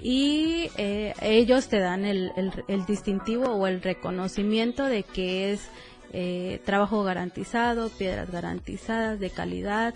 Y 0.02 0.70
eh, 0.76 1.14
ellos 1.22 1.70
te 1.70 1.80
dan 1.80 2.04
el, 2.04 2.30
el 2.68 2.86
distintivo 2.86 3.46
o 3.46 3.68
el 3.68 3.82
reconocimiento 3.82 4.84
de 4.84 5.04
que 5.04 5.54
es 5.54 5.70
eh, 6.14 6.62
trabajo 6.64 7.04
garantizado, 7.04 7.90
piedras 7.90 8.32
garantizadas 8.32 9.20
de 9.20 9.30
calidad. 9.32 9.94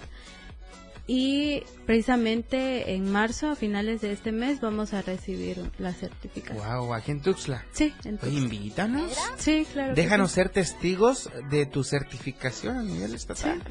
Y 1.09 1.63
precisamente 1.85 2.93
en 2.93 3.09
marzo, 3.09 3.51
a 3.51 3.55
finales 3.55 4.01
de 4.01 4.11
este 4.11 4.33
mes, 4.33 4.59
vamos 4.59 4.93
a 4.93 5.01
recibir 5.01 5.71
la 5.79 5.93
certificación. 5.93 6.57
Wow, 6.67 6.93
aquí 6.93 7.11
en 7.11 7.21
Tuxtla. 7.21 7.63
Sí, 7.71 7.93
en 8.03 8.17
Tuxtla. 8.17 8.39
invítanos. 8.39 9.13
Sí, 9.37 9.65
claro. 9.71 9.95
Déjanos 9.95 10.33
ser 10.33 10.49
testigos 10.49 11.29
de 11.49 11.65
tu 11.65 11.85
certificación 11.85 12.75
a 12.75 12.83
nivel 12.83 13.13
estatal. 13.13 13.63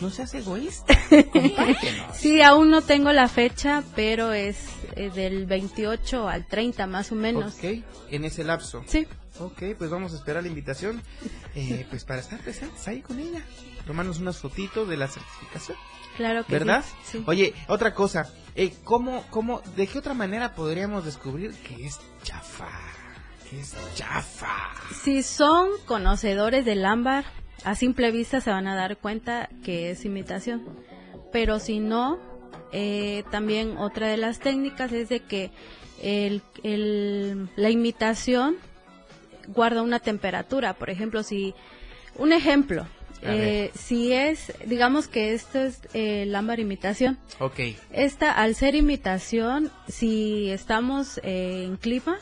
No 0.00 0.10
seas 0.10 0.34
egoísta. 0.34 0.98
sí, 2.14 2.42
aún 2.42 2.70
no 2.70 2.82
tengo 2.82 3.12
la 3.12 3.28
fecha, 3.28 3.84
pero 3.94 4.32
es 4.32 4.56
eh, 4.96 5.10
del 5.10 5.46
28 5.46 6.28
al 6.28 6.44
30 6.44 6.88
más 6.88 7.12
o 7.12 7.14
menos. 7.14 7.54
Ok, 7.54 7.84
en 8.10 8.24
ese 8.24 8.42
lapso. 8.42 8.82
Sí. 8.88 9.06
Ok, 9.40 9.62
pues 9.76 9.90
vamos 9.90 10.12
a 10.12 10.16
esperar 10.16 10.42
la 10.42 10.48
invitación, 10.48 11.02
eh, 11.54 11.86
pues 11.90 12.04
para 12.04 12.20
estar 12.20 12.38
presentes 12.40 12.86
ahí 12.86 13.00
con 13.00 13.18
ella. 13.18 13.42
Tomarnos 13.86 14.18
unas 14.18 14.38
fotitos 14.38 14.88
de 14.88 14.96
la 14.96 15.08
certificación. 15.08 15.76
Claro 16.16 16.44
que 16.44 16.52
¿Verdad? 16.52 16.84
Sí. 17.04 17.24
Oye, 17.26 17.54
otra 17.66 17.94
cosa, 17.94 18.32
eh, 18.54 18.72
¿cómo, 18.84 19.24
cómo, 19.30 19.60
de 19.76 19.88
qué 19.88 19.98
otra 19.98 20.14
manera 20.14 20.54
podríamos 20.54 21.04
descubrir 21.04 21.52
que 21.54 21.84
es 21.86 21.98
chafa? 22.22 22.70
Que 23.50 23.60
es 23.60 23.74
chafa. 23.96 24.72
Si 25.02 25.24
son 25.24 25.70
conocedores 25.86 26.64
del 26.64 26.84
ámbar, 26.84 27.24
a 27.64 27.74
simple 27.74 28.12
vista 28.12 28.40
se 28.40 28.50
van 28.50 28.68
a 28.68 28.76
dar 28.76 28.98
cuenta 28.98 29.48
que 29.64 29.90
es 29.90 30.04
imitación. 30.04 30.64
Pero 31.32 31.58
si 31.58 31.80
no, 31.80 32.20
eh, 32.70 33.24
también 33.32 33.76
otra 33.78 34.06
de 34.06 34.16
las 34.16 34.38
técnicas 34.38 34.92
es 34.92 35.08
de 35.08 35.20
que 35.20 35.50
el, 36.00 36.42
el, 36.62 37.50
la 37.56 37.70
imitación 37.70 38.56
guarda 39.48 39.82
una 39.82 40.00
temperatura. 40.00 40.74
Por 40.74 40.90
ejemplo, 40.90 41.22
si, 41.22 41.54
un 42.16 42.32
ejemplo, 42.32 42.86
eh, 43.22 43.70
si 43.74 44.12
es, 44.12 44.52
digamos 44.66 45.08
que 45.08 45.32
esto 45.32 45.60
es 45.60 45.80
eh, 45.94 46.30
ámbar 46.34 46.60
imitación. 46.60 47.18
Ok. 47.38 47.60
Esta, 47.92 48.32
al 48.32 48.54
ser 48.54 48.74
imitación, 48.74 49.70
si 49.88 50.50
estamos 50.50 51.18
eh, 51.22 51.64
en 51.64 51.76
clima, 51.76 52.18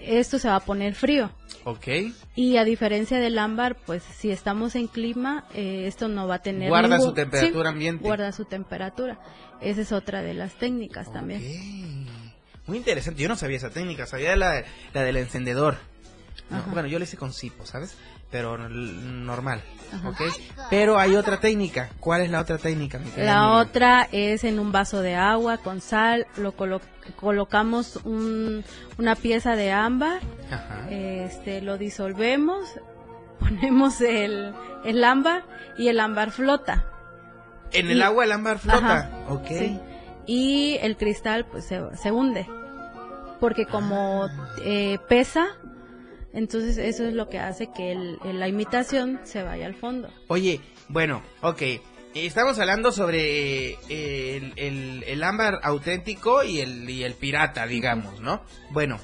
esto 0.00 0.38
se 0.38 0.48
va 0.48 0.56
a 0.56 0.60
poner 0.60 0.94
frío. 0.94 1.30
Ok. 1.64 1.88
Y 2.36 2.56
a 2.56 2.64
diferencia 2.64 3.18
del 3.18 3.38
ámbar, 3.38 3.76
pues 3.76 4.02
si 4.02 4.30
estamos 4.30 4.74
en 4.76 4.86
clima, 4.86 5.46
eh, 5.54 5.84
esto 5.86 6.08
no 6.08 6.28
va 6.28 6.36
a 6.36 6.42
tener. 6.42 6.68
Guarda 6.68 7.00
su 7.00 7.12
temperatura 7.12 7.70
ambiente. 7.70 8.02
Guarda 8.02 8.32
su 8.32 8.44
temperatura. 8.44 9.18
Esa 9.60 9.80
es 9.80 9.92
otra 9.92 10.22
de 10.22 10.34
las 10.34 10.54
técnicas 10.54 11.12
también. 11.12 11.42
Muy 12.66 12.78
interesante. 12.78 13.20
Yo 13.20 13.28
no 13.28 13.36
sabía 13.36 13.56
esa 13.56 13.70
técnica, 13.70 14.06
sabía 14.06 14.36
la, 14.36 14.62
la 14.92 15.02
del 15.02 15.16
encendedor 15.16 15.78
bueno, 16.72 16.88
yo 16.88 16.98
le 16.98 17.04
hice 17.04 17.16
con 17.16 17.32
cipo, 17.32 17.66
¿sabes? 17.66 17.96
Pero 18.30 18.58
normal, 18.58 19.62
¿ok? 20.04 20.20
Pero 20.70 20.98
hay 20.98 21.16
otra 21.16 21.40
técnica. 21.40 21.90
¿Cuál 22.00 22.22
es 22.22 22.30
la 22.30 22.40
otra 22.40 22.58
técnica? 22.58 23.00
la 23.16 23.52
otra 23.52 24.08
es 24.12 24.44
en 24.44 24.58
un 24.58 24.70
vaso 24.72 25.00
de 25.00 25.14
agua 25.14 25.58
con 25.58 25.80
sal, 25.80 26.26
lo 26.36 26.54
colocamos 27.16 28.00
una 28.04 29.14
pieza 29.16 29.56
de 29.56 29.72
ámbar, 29.72 30.20
este, 30.90 31.62
lo 31.62 31.78
disolvemos, 31.78 32.68
ponemos 33.40 34.00
el, 34.00 34.54
el 34.84 35.04
ámbar 35.04 35.44
y 35.78 35.88
el 35.88 36.00
ámbar 36.00 36.30
flota. 36.30 36.84
En 37.72 37.90
el 37.90 38.02
agua 38.02 38.24
el 38.24 38.32
ámbar 38.32 38.58
flota, 38.58 39.10
ok. 39.28 39.50
Y 40.26 40.78
el 40.82 40.96
cristal 40.96 41.46
pues 41.46 41.64
se, 41.64 41.80
se 41.96 42.12
hunde, 42.12 42.46
porque 43.40 43.66
como 43.66 44.24
ah. 44.24 44.48
eh, 44.62 44.98
pesa, 45.08 45.48
entonces 46.32 46.78
eso 46.78 47.06
es 47.06 47.14
lo 47.14 47.28
que 47.28 47.38
hace 47.38 47.70
que 47.72 47.94
la 48.24 48.48
imitación 48.48 49.20
se 49.24 49.42
vaya 49.42 49.66
al 49.66 49.74
fondo. 49.74 50.08
Oye, 50.28 50.60
bueno, 50.88 51.22
ok. 51.42 51.62
Estamos 52.14 52.58
hablando 52.58 52.90
sobre 52.90 53.76
eh, 53.88 54.52
el, 55.06 55.22
ámbar 55.22 55.60
auténtico 55.62 56.42
y 56.42 56.60
el, 56.60 56.88
y 56.88 57.04
el 57.04 57.14
pirata, 57.14 57.66
digamos, 57.66 58.20
¿no? 58.20 58.42
Bueno, 58.70 58.98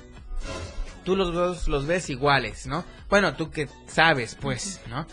tú 1.04 1.14
los 1.14 1.32
dos 1.32 1.68
los 1.68 1.86
ves 1.86 2.10
iguales, 2.10 2.66
¿no? 2.66 2.84
Bueno, 3.08 3.34
tú 3.34 3.50
que 3.50 3.68
sabes, 3.86 4.36
pues, 4.40 4.80
¿no? 4.88 5.06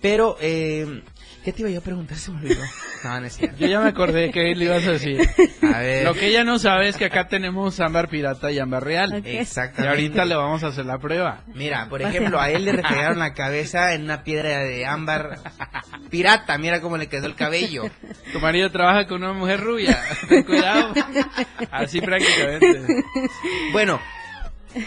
Pero, 0.00 0.36
eh, 0.40 1.02
¿qué 1.44 1.52
te 1.52 1.62
iba 1.62 1.70
yo 1.70 1.78
a 1.78 1.82
preguntar? 1.82 2.16
Se 2.18 2.30
me 2.30 2.38
olvidó. 2.38 2.62
No, 3.04 3.20
no 3.20 3.26
es 3.26 3.32
cierto. 3.36 3.56
Yo 3.58 3.66
ya 3.66 3.80
me 3.80 3.88
acordé 3.88 4.30
que 4.30 4.54
le 4.54 4.64
ibas 4.64 4.86
a 4.86 4.92
decir. 4.92 5.20
A 5.62 5.78
ver. 5.78 6.04
Lo 6.04 6.14
que 6.14 6.26
ella 6.26 6.44
no 6.44 6.58
sabe 6.58 6.88
es 6.88 6.96
que 6.96 7.04
acá 7.06 7.28
tenemos 7.28 7.78
ámbar 7.80 8.08
pirata 8.08 8.50
y 8.50 8.58
ámbar 8.58 8.84
real. 8.84 9.22
Exactamente. 9.24 9.84
Y 9.84 9.86
ahorita 9.86 10.24
le 10.24 10.34
vamos 10.34 10.62
a 10.64 10.68
hacer 10.68 10.86
la 10.86 10.98
prueba. 10.98 11.42
Mira, 11.54 11.86
por 11.88 12.02
ejemplo, 12.02 12.40
a 12.40 12.50
él 12.50 12.64
le 12.64 12.72
recargaron 12.72 13.18
la 13.18 13.34
cabeza 13.34 13.94
en 13.94 14.04
una 14.04 14.24
piedra 14.24 14.58
de 14.60 14.86
ámbar 14.86 15.38
pirata. 16.10 16.58
Mira 16.58 16.80
cómo 16.80 16.96
le 16.96 17.06
quedó 17.08 17.26
el 17.26 17.34
cabello. 17.34 17.84
Tu 18.32 18.40
marido 18.40 18.70
trabaja 18.70 19.06
con 19.06 19.22
una 19.22 19.32
mujer 19.32 19.60
rubia. 19.60 19.98
Ten 20.28 20.42
cuidado. 20.42 20.92
Así 21.70 22.00
prácticamente. 22.00 23.04
Bueno, 23.72 24.00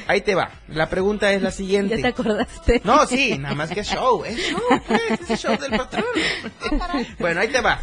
ahí 0.08 0.22
te 0.22 0.36
va. 0.36 0.52
La 0.68 0.90
pregunta 0.90 1.32
es 1.32 1.42
la 1.42 1.52
siguiente. 1.52 1.96
¿Ya 1.98 2.02
te 2.02 2.08
acordaste? 2.08 2.82
No, 2.84 3.06
sí, 3.06 3.38
nada 3.38 3.56
más 3.56 3.72
que 3.72 3.84
show. 3.84 4.24
Es 4.26 4.38
show, 4.38 4.62
pues, 4.88 5.30
es 5.30 5.42
show 5.42 5.58
del 5.58 5.72
patrón. 5.72 6.06
bueno, 7.20 7.42
ahí 7.42 7.50
te 7.50 7.62
va. 7.62 7.80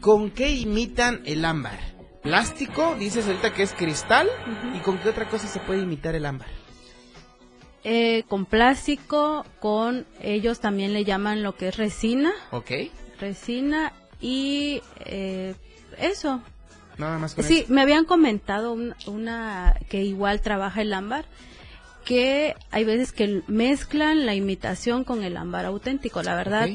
¿Con 0.00 0.30
qué 0.30 0.50
imitan 0.50 1.22
el 1.26 1.44
ámbar? 1.44 1.78
¿Plástico? 2.22 2.96
Dices 2.98 3.26
ahorita 3.26 3.52
que 3.52 3.62
es 3.62 3.72
cristal. 3.72 4.28
¿Y 4.74 4.80
con 4.80 4.98
qué 4.98 5.08
otra 5.08 5.28
cosa 5.28 5.46
se 5.46 5.60
puede 5.60 5.82
imitar 5.82 6.14
el 6.14 6.26
ámbar? 6.26 6.48
Eh, 7.82 8.24
con 8.28 8.44
plástico, 8.44 9.46
con 9.58 10.06
ellos 10.20 10.60
también 10.60 10.92
le 10.92 11.04
llaman 11.04 11.42
lo 11.42 11.56
que 11.56 11.68
es 11.68 11.76
resina. 11.76 12.32
Ok. 12.50 12.70
Resina 13.18 13.92
y 14.20 14.82
eh, 15.06 15.54
eso. 15.98 16.42
Nada 17.00 17.18
más 17.18 17.34
con 17.34 17.44
Sí, 17.44 17.60
eso. 17.60 17.72
me 17.72 17.80
habían 17.82 18.04
comentado 18.04 18.72
un- 18.72 18.94
una 19.06 19.74
que 19.88 20.04
igual 20.04 20.40
trabaja 20.40 20.82
el 20.82 20.92
ámbar, 20.92 21.24
que 22.04 22.54
hay 22.70 22.84
veces 22.84 23.12
que 23.12 23.42
mezclan 23.46 24.26
la 24.26 24.34
imitación 24.34 25.04
con 25.04 25.22
el 25.22 25.36
ámbar 25.36 25.64
auténtico. 25.66 26.22
La 26.22 26.34
verdad, 26.34 26.68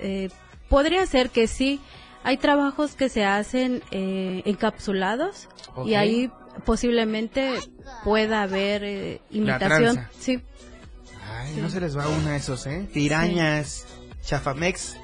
eh, 0.00 0.30
podría 0.68 1.04
ser 1.06 1.30
que 1.30 1.46
sí. 1.46 1.80
Hay 2.24 2.36
trabajos 2.36 2.94
que 2.94 3.08
se 3.08 3.24
hacen 3.24 3.82
eh, 3.90 4.42
encapsulados 4.44 5.48
y 5.84 5.94
ahí 5.94 6.30
posiblemente 6.64 7.54
pueda 8.04 8.42
haber 8.42 8.84
eh, 8.84 9.20
imitación. 9.30 10.06
Sí. 10.18 10.40
Ay, 11.28 11.56
no 11.60 11.68
se 11.70 11.80
les 11.80 11.96
va 11.96 12.06
una 12.08 12.32
de 12.32 12.36
esos, 12.36 12.66
¿eh? 12.66 12.88
Pirañas, 12.92 13.86
chafamex. 14.22 14.96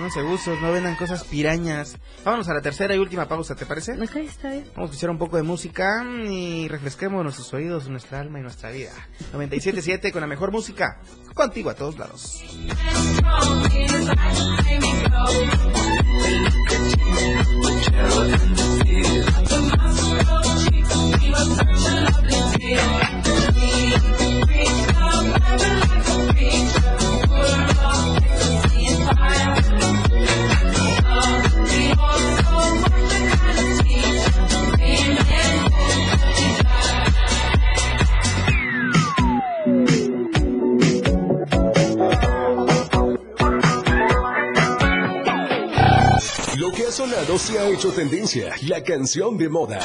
No 0.00 0.10
se 0.10 0.22
usos, 0.22 0.58
no 0.62 0.72
vendan 0.72 0.96
cosas 0.96 1.24
pirañas. 1.24 1.98
Vámonos 2.24 2.48
a 2.48 2.54
la 2.54 2.62
tercera 2.62 2.94
y 2.94 2.98
última 2.98 3.28
pausa, 3.28 3.54
¿te 3.54 3.66
parece? 3.66 3.92
Ok, 4.00 4.16
está 4.16 4.50
bien. 4.50 4.64
Vamos 4.74 4.88
a 4.88 4.92
escuchar 4.92 5.10
un 5.10 5.18
poco 5.18 5.36
de 5.36 5.42
música 5.42 6.02
y 6.26 6.68
refresquemos 6.68 7.22
nuestros 7.22 7.52
oídos, 7.52 7.86
nuestra 7.90 8.18
alma 8.20 8.38
y 8.38 8.42
nuestra 8.42 8.70
vida. 8.70 8.92
97.7 9.34 10.10
con 10.10 10.22
la 10.22 10.26
mejor 10.26 10.52
música. 10.52 11.02
Contigo 11.34 11.68
a 11.68 11.74
todos 11.74 11.98
lados. 11.98 12.42
Lo 29.20 29.59
se 47.40 47.58
ha 47.58 47.68
hecho 47.68 47.90
tendencia, 47.90 48.54
la 48.68 48.82
canción 48.82 49.38
de 49.38 49.48
moda. 49.48 49.78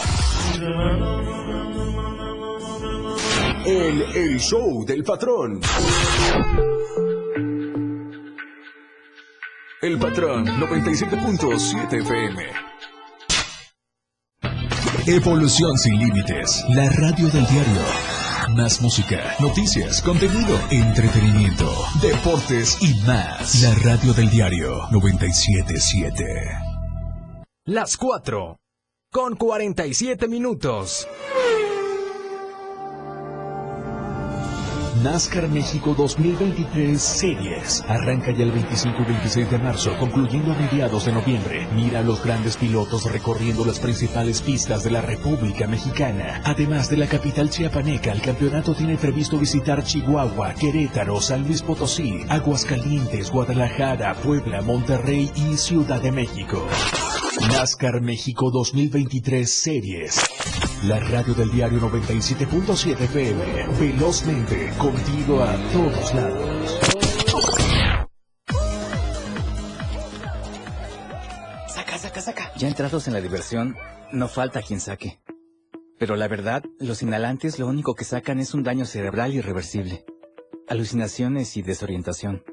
En 3.65 4.03
el 4.13 4.39
show 4.39 4.85
del 4.85 5.03
patrón. 5.03 5.61
El 9.81 9.97
patrón 9.97 10.45
97.7 10.45 12.01
FM. 12.01 12.43
Evolución 15.07 15.77
sin 15.77 15.97
límites, 15.97 16.65
la 16.69 16.89
radio 16.89 17.29
del 17.29 17.47
diario. 17.47 17.81
Más 18.49 18.81
música, 18.81 19.35
noticias, 19.39 20.01
contenido, 20.01 20.59
entretenimiento, 20.69 21.71
deportes 22.01 22.77
y 22.81 22.93
más. 23.07 23.61
La 23.61 23.73
radio 23.75 24.13
del 24.13 24.29
diario 24.29 24.87
977. 24.91 26.74
Las 27.67 27.97
4. 27.97 28.59
Con 29.11 29.35
47 29.35 30.27
minutos. 30.27 31.07
NASCAR 35.01 35.47
México 35.47 35.95
2023 35.97 37.01
Series. 37.01 37.83
Arranca 37.87 38.31
ya 38.33 38.43
el 38.43 38.51
25 38.51 39.01
y 39.01 39.05
26 39.05 39.49
de 39.49 39.57
marzo, 39.57 39.97
concluyendo 39.97 40.53
a 40.53 40.55
mediados 40.59 41.05
de 41.05 41.13
noviembre. 41.13 41.67
Mira 41.73 42.01
a 42.01 42.03
los 42.03 42.23
grandes 42.23 42.55
pilotos 42.55 43.11
recorriendo 43.11 43.65
las 43.65 43.79
principales 43.79 44.43
pistas 44.43 44.83
de 44.83 44.91
la 44.91 45.01
República 45.01 45.65
Mexicana. 45.65 46.43
Además 46.45 46.91
de 46.91 46.97
la 46.97 47.07
capital 47.07 47.49
chiapaneca, 47.49 48.11
el 48.11 48.21
campeonato 48.21 48.75
tiene 48.75 48.95
previsto 48.97 49.39
visitar 49.39 49.83
Chihuahua, 49.83 50.53
Querétaro, 50.53 51.19
San 51.19 51.47
Luis 51.47 51.63
Potosí, 51.63 52.21
Aguascalientes, 52.29 53.31
Guadalajara, 53.31 54.13
Puebla, 54.13 54.61
Monterrey 54.61 55.31
y 55.35 55.57
Ciudad 55.57 55.99
de 55.99 56.11
México. 56.11 56.63
NASCAR 57.41 58.01
México 58.01 58.49
2023 58.49 59.49
Series. 59.49 60.19
La 60.85 60.99
radio 60.99 61.33
del 61.33 61.51
diario 61.51 61.79
97.7 61.79 63.01
FM. 63.01 63.67
Velozmente, 63.79 64.71
contigo 64.77 65.43
a 65.43 65.55
todos 65.71 66.13
lados. 66.13 66.79
Saca, 71.67 71.97
saca, 71.97 72.21
saca. 72.21 72.51
Ya 72.55 72.67
entrados 72.67 73.07
en 73.07 73.13
la 73.13 73.21
diversión, 73.21 73.75
no 74.11 74.27
falta 74.27 74.61
quien 74.61 74.79
saque. 74.79 75.19
Pero 75.99 76.15
la 76.15 76.27
verdad, 76.27 76.63
los 76.79 77.03
inhalantes 77.03 77.59
lo 77.59 77.67
único 77.67 77.95
que 77.95 78.05
sacan 78.05 78.39
es 78.39 78.53
un 78.53 78.63
daño 78.63 78.85
cerebral 78.85 79.33
irreversible. 79.33 80.05
Alucinaciones 80.67 81.57
y 81.57 81.61
desorientación. 81.61 82.43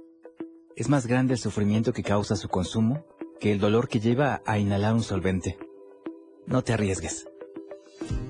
Es 0.76 0.88
más 0.88 1.06
grande 1.06 1.34
el 1.34 1.40
sufrimiento 1.40 1.92
que 1.92 2.02
causa 2.02 2.34
su 2.34 2.48
consumo 2.48 3.04
que 3.42 3.50
el 3.50 3.58
dolor 3.58 3.88
que 3.88 3.98
lleva 3.98 4.40
a 4.46 4.56
inhalar 4.56 4.94
un 4.94 5.02
solvente. 5.02 5.58
No 6.46 6.62
te 6.62 6.74
arriesgues. 6.74 7.26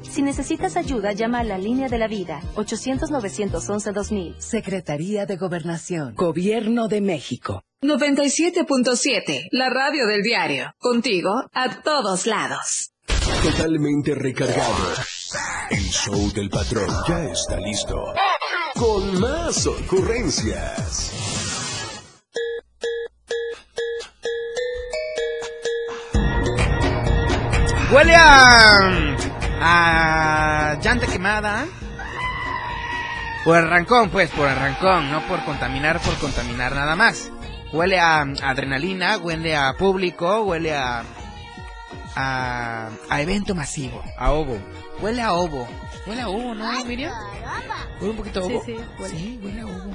Si 0.00 0.22
necesitas 0.22 0.78
ayuda, 0.78 1.12
llama 1.12 1.40
a 1.40 1.44
la 1.44 1.58
línea 1.58 1.88
de 1.88 1.98
la 1.98 2.08
vida, 2.08 2.40
800-911-2000. 2.56 4.38
Secretaría 4.38 5.26
de 5.26 5.36
Gobernación. 5.36 6.14
Gobierno 6.14 6.88
de 6.88 7.02
México. 7.02 7.62
97.7, 7.82 9.48
la 9.50 9.68
radio 9.68 10.06
del 10.06 10.22
diario. 10.22 10.74
Contigo 10.78 11.44
a 11.52 11.82
todos 11.82 12.26
lados. 12.26 12.92
Totalmente 13.42 14.14
recargado. 14.14 14.94
El 15.70 15.84
show 15.90 16.32
del 16.32 16.48
patrón 16.48 16.88
ya 17.06 17.24
está 17.24 17.58
listo. 17.58 18.14
Con 18.74 19.20
más 19.20 19.66
ocurrencias. 19.66 21.31
Huele 27.92 28.14
a. 28.16 29.16
a. 29.60 30.78
llanta 30.80 31.06
quemada. 31.06 31.66
Por 33.44 33.56
arrancón, 33.56 34.08
pues, 34.10 34.30
por 34.30 34.48
arrancón, 34.48 35.10
no 35.10 35.20
por 35.26 35.44
contaminar, 35.44 36.00
por 36.00 36.14
contaminar 36.18 36.74
nada 36.74 36.96
más. 36.96 37.30
Huele 37.72 37.98
a 37.98 38.20
adrenalina, 38.20 39.18
huele 39.18 39.56
a 39.56 39.74
público, 39.74 40.42
huele 40.42 40.74
a. 40.74 41.02
a. 42.16 42.88
a 43.10 43.20
evento 43.20 43.54
masivo, 43.54 44.02
a 44.16 44.32
ovo. 44.32 44.58
Huele 45.00 45.22
a 45.22 45.32
ovo. 45.32 45.68
Huele 46.06 46.22
a 46.22 46.28
ovo, 46.28 46.54
¿no, 46.54 46.84
Miriam? 46.84 47.12
Huele 48.00 48.10
un 48.10 48.16
poquito 48.16 48.40
a 48.40 48.46
Sí, 48.46 48.54
ovo. 48.54 48.62
sí, 48.64 48.76
huele. 48.98 49.16
Sí, 49.16 49.40
huele 49.42 49.60
a 49.60 49.66
ovo. 49.66 49.92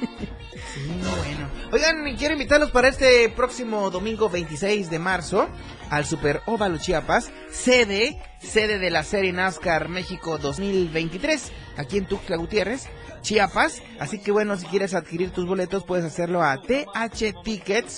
Bueno. 0.84 1.50
Oigan, 1.72 2.16
quiero 2.16 2.34
invitarlos 2.34 2.70
para 2.70 2.88
este 2.88 3.28
próximo 3.30 3.90
domingo 3.90 4.28
26 4.28 4.90
de 4.90 4.98
marzo 4.98 5.48
al 5.90 6.04
Super 6.04 6.42
Óvalo 6.46 6.78
Chiapas, 6.78 7.30
sede, 7.50 8.20
sede 8.38 8.78
de 8.78 8.90
la 8.90 9.02
serie 9.02 9.32
NASCAR 9.32 9.88
México 9.88 10.38
2023, 10.38 11.52
aquí 11.76 11.98
en 11.98 12.06
Tuxtla 12.06 12.36
Gutiérrez, 12.36 12.88
Chiapas. 13.26 13.82
Así 13.98 14.20
que 14.20 14.30
bueno, 14.30 14.56
si 14.56 14.66
quieres 14.66 14.94
adquirir 14.94 15.32
tus 15.32 15.46
boletos, 15.46 15.82
puedes 15.82 16.04
hacerlo 16.04 16.44
a 16.44 16.58
thtickets.mx. 16.58 17.90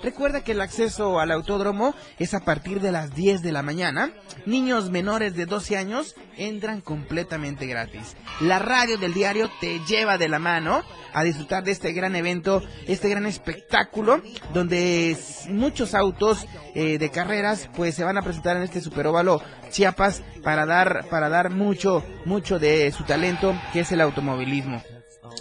Recuerda 0.00 0.44
que 0.44 0.52
el 0.52 0.60
acceso 0.60 1.18
al 1.18 1.32
autódromo 1.32 1.92
es 2.20 2.34
a 2.34 2.44
partir 2.44 2.80
de 2.80 2.92
las 2.92 3.16
10 3.16 3.42
de 3.42 3.50
la 3.50 3.62
mañana. 3.62 4.12
Niños 4.46 4.90
menores 4.90 5.34
de 5.34 5.46
12 5.46 5.76
años 5.76 6.14
entran 6.36 6.80
completamente 6.80 7.66
gratis. 7.66 8.14
La 8.40 8.60
radio 8.60 8.96
del 8.96 9.12
diario 9.12 9.50
te 9.60 9.80
lleva 9.80 10.18
de 10.18 10.28
la 10.28 10.38
mano 10.38 10.84
a 11.12 11.24
disfrutar 11.24 11.64
de 11.64 11.72
este 11.72 11.92
gran 11.92 12.14
evento, 12.14 12.62
este 12.86 13.08
gran 13.08 13.26
espectáculo, 13.26 14.22
donde 14.54 15.16
muchos 15.48 15.94
autos 15.94 16.46
eh, 16.76 16.98
de 16.98 17.10
carreras 17.10 17.68
pues 17.74 17.96
se 17.96 18.04
van 18.04 18.18
a 18.18 18.22
presentar 18.22 18.56
en 18.56 18.62
este 18.62 18.80
superóvalo 18.80 19.42
Chiapas 19.70 20.22
para 20.42 20.64
dar, 20.66 21.06
para 21.10 21.28
dar 21.28 21.50
mucho, 21.50 22.02
mucho 22.24 22.58
de 22.58 22.90
su 22.92 23.04
talento, 23.04 23.47
que 23.72 23.80
es 23.80 23.92
el 23.92 24.00
automovilismo. 24.00 24.82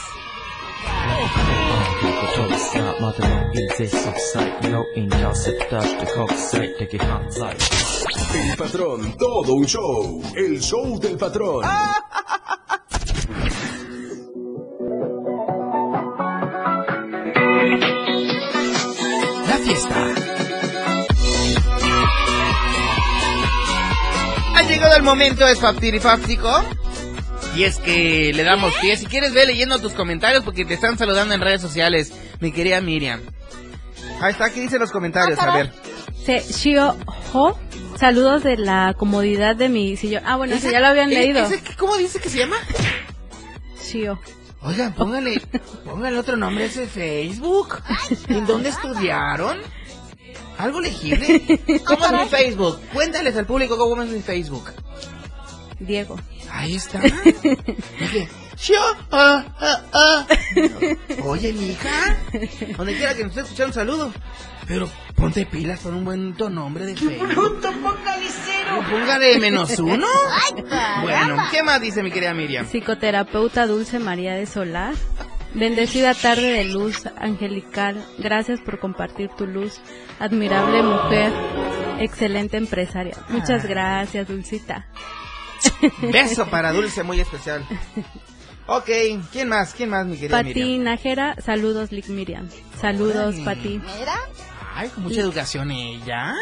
El 8.33 8.57
patrón, 8.57 9.17
todo 9.17 9.53
un 9.53 9.65
show. 9.65 10.21
El 10.35 10.59
show 10.61 10.99
del 10.99 11.17
patrón. 11.17 11.63
La 19.47 19.57
fiesta. 19.63 20.07
Ha 24.55 24.63
llegado 24.63 24.95
el 24.95 25.03
momento 25.03 25.45
espaptirifáptico. 25.47 26.78
Y 27.55 27.63
es 27.63 27.77
que 27.77 28.31
le 28.33 28.43
damos 28.43 28.73
pie. 28.81 28.95
Si 28.95 29.05
quieres, 29.05 29.33
ve 29.33 29.45
leyendo 29.45 29.79
tus 29.79 29.93
comentarios 29.93 30.43
porque 30.43 30.65
te 30.65 30.75
están 30.75 30.97
saludando 30.97 31.33
en 31.33 31.41
redes 31.41 31.61
sociales, 31.61 32.13
mi 32.39 32.51
querida 32.51 32.79
Miriam. 32.81 33.21
Ahí 34.21 34.31
está, 34.31 34.45
aquí 34.45 34.59
dicen 34.61 34.79
los 34.79 34.91
comentarios, 34.91 35.39
a 35.39 35.53
ver. 35.55 35.73
Se 36.25 36.39
Shio 36.41 36.95
Ho, 37.33 37.57
saludos 37.97 38.43
de 38.43 38.57
la 38.57 38.93
comodidad 38.97 39.55
de 39.55 39.69
mi 39.69 39.97
sillón. 39.97 40.23
Ah, 40.25 40.35
bueno, 40.35 40.55
ese 40.55 40.71
ya 40.71 40.79
lo 40.79 40.87
habían 40.87 41.11
eh, 41.11 41.15
leído. 41.15 41.43
ese- 41.45 41.61
¿Cómo 41.77 41.97
dice 41.97 42.19
que 42.19 42.29
se 42.29 42.39
llama? 42.39 42.57
Shio. 43.83 44.19
Oigan, 44.61 44.93
póngale, 44.93 45.41
póngale 45.85 46.17
otro 46.19 46.35
nombre 46.37 46.65
a 46.65 46.67
ese 46.67 46.85
Facebook. 46.87 47.81
¿En 48.27 48.45
dónde 48.45 48.69
estudiaron? 48.69 49.57
¿Algo 50.57 50.81
legible? 50.81 51.41
¿Cómo 51.85 52.05
es 52.05 52.11
mi 52.11 52.25
Facebook? 52.29 52.79
Cuéntales 52.93 53.35
al 53.37 53.45
público 53.45 53.77
cómo 53.77 54.01
es 54.03 54.09
mi 54.09 54.21
Facebook. 54.21 54.69
Diego. 55.79 56.19
Ahí 56.51 56.75
está. 56.75 56.99
Dije, 57.99 58.27
yo, 58.63 58.81
ah, 59.11 59.45
ah, 59.59 59.81
ah. 59.93 60.25
Oye, 61.23 61.53
mija, 61.53 62.17
donde 62.77 62.95
quiera 62.97 63.15
que 63.15 63.23
nos 63.23 63.29
esté 63.31 63.41
escuchando, 63.41 63.67
un 63.67 63.73
saludo. 63.73 64.13
Pero 64.67 64.87
ponte 65.15 65.45
pilas 65.47 65.79
con 65.79 65.95
un 65.95 66.05
buen 66.05 66.35
nombre 66.37 66.85
de 66.85 66.95
Facebook. 66.95 67.33
póngale 67.61 68.27
cero! 68.45 68.83
Póngale 68.89 69.39
menos 69.39 69.79
uno. 69.79 70.05
Bueno, 71.01 71.37
¿qué 71.51 71.63
más 71.63 71.81
dice 71.81 72.03
mi 72.03 72.11
querida 72.11 72.33
Miriam? 72.33 72.65
Psicoterapeuta 72.67 73.65
Dulce 73.65 73.97
María 73.99 74.33
de 74.35 74.45
Solar. 74.45 74.93
Bendecida 75.55 76.13
tarde 76.13 76.51
de 76.51 76.65
luz 76.65 77.07
angelical. 77.17 78.05
Gracias 78.19 78.59
por 78.61 78.79
compartir 78.79 79.29
tu 79.35 79.47
luz. 79.47 79.81
Admirable 80.19 80.83
mujer. 80.83 81.31
Excelente 81.99 82.57
empresaria. 82.57 83.15
Muchas 83.29 83.63
Ah. 83.65 83.67
gracias, 83.67 84.27
Dulcita. 84.27 84.85
Beso 86.11 86.47
para 86.47 86.71
Dulce, 86.71 87.03
muy 87.03 87.19
especial. 87.19 87.65
Ok, 88.67 88.89
¿quién 89.31 89.49
más? 89.49 89.73
¿Quién 89.73 89.89
más, 89.89 90.05
mi 90.05 90.15
querida 90.17 90.43
Miriam? 90.43 90.67
Pati 90.67 90.77
Nájera, 90.77 91.35
saludos, 91.41 91.91
Lick 91.91 92.07
Miriam. 92.07 92.47
Saludos, 92.79 93.35
Órale. 93.35 93.45
Pati. 93.45 93.81
Ay, 94.75 94.89
con 94.89 95.03
mucha 95.03 95.21
educación 95.21 95.71
ella. 95.71 96.35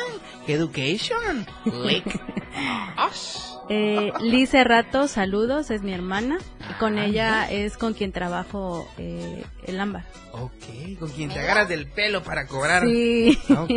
¿Qué 0.45 0.53
education? 0.53 1.47
Lick. 1.65 2.05
Eh, 3.69 4.13
Liz 4.21 4.51
Cerrato, 4.51 5.09
saludos, 5.09 5.71
es 5.71 5.81
mi 5.81 5.91
hermana. 5.93 6.37
Y 6.69 6.73
con 6.79 6.97
Ah, 6.97 7.05
ella 7.05 7.51
es 7.51 7.77
con 7.77 7.93
quien 7.93 8.11
trabajo 8.13 8.89
eh, 8.97 9.43
el 9.65 9.77
ámbar. 9.79 10.05
Ok, 10.31 10.97
con 10.99 11.09
quien 11.09 11.29
te 11.29 11.39
agarras 11.39 11.67
del 11.67 11.87
pelo 11.87 12.23
para 12.23 12.47
cobrar. 12.47 12.83
Sí. 12.85 13.37
Ok, 13.49 13.69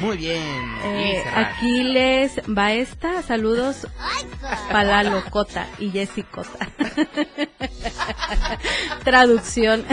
muy 0.00 0.16
bien. 0.18 0.42
Eh. 0.84 1.22
Aquiles 1.34 2.32
Baesta, 2.46 3.22
saludos 3.22 3.86
para 4.70 5.02
la 5.02 5.10
locota 5.10 5.66
y 5.78 5.90
Jessicota. 5.90 6.68
Traducción. 9.04 9.84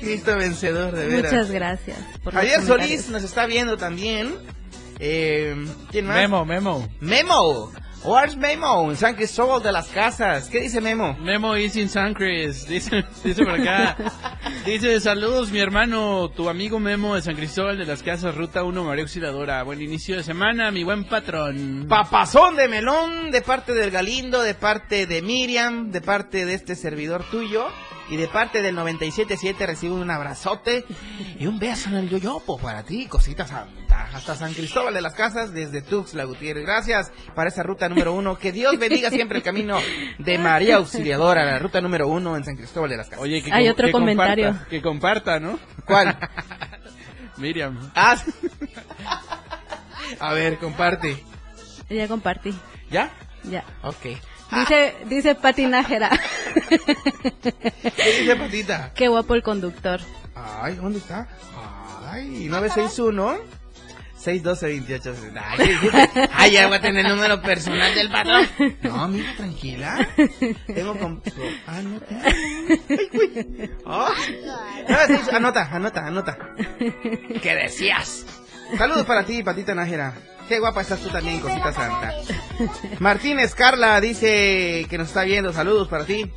Cristo 0.00 0.36
vencedor, 0.36 0.92
de 0.94 1.06
veras. 1.06 1.32
Muchas 1.32 1.50
gracias. 1.50 1.98
por 2.22 2.34
Javier. 2.34 2.62
Solís 2.62 3.08
nos 3.10 3.22
está 3.22 3.46
viendo 3.46 3.76
también. 3.76 4.34
Eh, 4.98 5.54
¿Quién 5.90 6.06
más? 6.06 6.16
Memo, 6.16 6.44
Memo. 6.44 6.88
Memo. 7.00 7.72
Where's 8.04 8.36
Memo? 8.36 8.90
En 8.90 8.96
San 8.98 9.14
Cristóbal 9.14 9.62
de 9.62 9.72
las 9.72 9.88
Casas. 9.88 10.50
¿Qué 10.50 10.60
dice 10.60 10.82
Memo? 10.82 11.16
Memo 11.20 11.56
is 11.56 11.74
in 11.76 11.88
San 11.88 12.12
Chris. 12.12 12.68
Dice, 12.68 13.02
dice 13.24 13.42
por 13.42 13.58
acá. 13.58 13.96
Dice, 14.66 15.00
saludos 15.00 15.50
mi 15.50 15.58
hermano, 15.58 16.30
tu 16.30 16.50
amigo 16.50 16.78
Memo 16.78 17.14
de 17.14 17.22
San 17.22 17.34
Cristóbal 17.34 17.78
de 17.78 17.86
las 17.86 18.02
Casas, 18.02 18.34
Ruta 18.34 18.62
1, 18.62 18.84
María 18.84 19.04
Auxiliadora. 19.04 19.62
Buen 19.62 19.80
inicio 19.80 20.16
de 20.16 20.22
semana, 20.22 20.70
mi 20.70 20.84
buen 20.84 21.04
patrón. 21.04 21.86
Papazón 21.88 22.56
de 22.56 22.68
melón 22.68 23.30
de 23.30 23.40
parte 23.40 23.72
del 23.72 23.90
Galindo, 23.90 24.42
de 24.42 24.54
parte 24.54 25.06
de 25.06 25.22
Miriam, 25.22 25.90
de 25.90 26.02
parte 26.02 26.44
de 26.44 26.54
este 26.54 26.76
servidor 26.76 27.24
tuyo 27.30 27.68
y 28.10 28.16
de 28.16 28.28
parte 28.28 28.60
del 28.62 28.74
977 28.74 29.66
recibo 29.66 29.96
un 29.96 30.10
abrazote 30.10 30.84
y 31.38 31.46
un 31.46 31.58
beso 31.58 31.88
en 31.88 31.96
el 31.96 32.10
yoyopo 32.10 32.58
para 32.58 32.82
ti, 32.84 33.06
cosita 33.06 33.46
santa. 33.46 34.08
Hasta 34.12 34.34
San 34.36 34.52
Cristóbal 34.54 34.92
de 34.94 35.00
las 35.00 35.14
Casas, 35.14 35.52
desde 35.52 35.80
Tuxtla 35.82 36.24
Gutiérrez. 36.24 36.64
Gracias 36.64 37.12
para 37.34 37.48
esa 37.48 37.62
ruta 37.62 37.88
número 37.88 38.12
uno. 38.12 38.36
Que 38.38 38.52
Dios 38.52 38.78
bendiga 38.78 39.10
siempre 39.10 39.38
el 39.38 39.44
camino 39.44 39.78
de 40.18 40.38
María 40.38 40.76
Auxiliadora, 40.76 41.44
la 41.44 41.58
ruta 41.58 41.80
número 41.80 42.08
uno 42.08 42.36
en 42.36 42.44
San 42.44 42.56
Cristóbal 42.56 42.90
de 42.90 42.96
las 42.98 43.06
Casas. 43.08 43.22
Oye, 43.22 43.42
que 43.42 43.52
Hay 43.52 43.68
otro 43.68 43.86
que 43.86 43.92
comentario. 43.92 44.46
comparta, 44.48 44.68
que 44.70 44.82
comparta, 44.82 45.40
¿no? 45.40 45.58
¿Cuál? 45.86 46.16
Miriam. 47.36 47.90
Ah, 47.94 48.16
a 50.20 50.32
ver, 50.32 50.58
comparte. 50.58 51.22
Ya 51.88 52.06
compartí. 52.08 52.54
¿Ya? 52.90 53.10
Ya. 53.44 53.64
Ok. 53.82 54.06
Dice, 54.60 54.94
dice 55.06 55.34
Pati 55.34 55.66
Nájera. 55.66 56.10
¿Qué 56.70 58.20
dice 58.20 58.36
Patita? 58.36 58.92
Qué 58.94 59.08
guapo 59.08 59.34
el 59.34 59.42
conductor. 59.42 60.00
Ay, 60.34 60.74
¿dónde 60.74 60.98
está? 60.98 61.28
Ay, 62.10 62.48
961 62.48 63.38
612 64.16 64.66
28 64.66 65.14
Ay. 65.36 66.28
Ay, 66.32 66.50
ya 66.52 66.66
voy 66.66 66.76
a 66.76 66.80
tener 66.80 67.04
el 67.04 67.14
número 67.14 67.42
personal 67.42 67.94
del 67.94 68.10
patrón. 68.10 68.48
No, 68.82 69.08
mira, 69.08 69.34
tranquila. 69.36 70.08
Tengo 70.66 70.98
con... 70.98 71.22
Ah, 71.66 71.82
no. 71.82 72.00
Ay, 72.10 73.08
güey. 73.12 73.70
Ay. 73.84 74.44
961, 74.88 75.36
Anota, 75.36 75.68
anota, 75.70 76.06
anota. 76.06 76.38
¿Qué 77.42 77.54
decías? 77.54 78.24
Saludos 78.78 79.04
para 79.04 79.24
ti, 79.24 79.42
Patita 79.42 79.74
Nájera. 79.74 80.14
Qué 80.48 80.58
guapa 80.58 80.82
estás 80.82 81.00
tú 81.00 81.08
también, 81.08 81.40
cosita 81.40 81.72
santa. 81.72 82.14
Martínez 82.98 83.54
Carla 83.54 84.00
dice 84.00 84.86
que 84.90 84.98
nos 84.98 85.08
está 85.08 85.22
viendo. 85.24 85.52
Saludos 85.52 85.88
para 85.88 86.04
ti. 86.04 86.30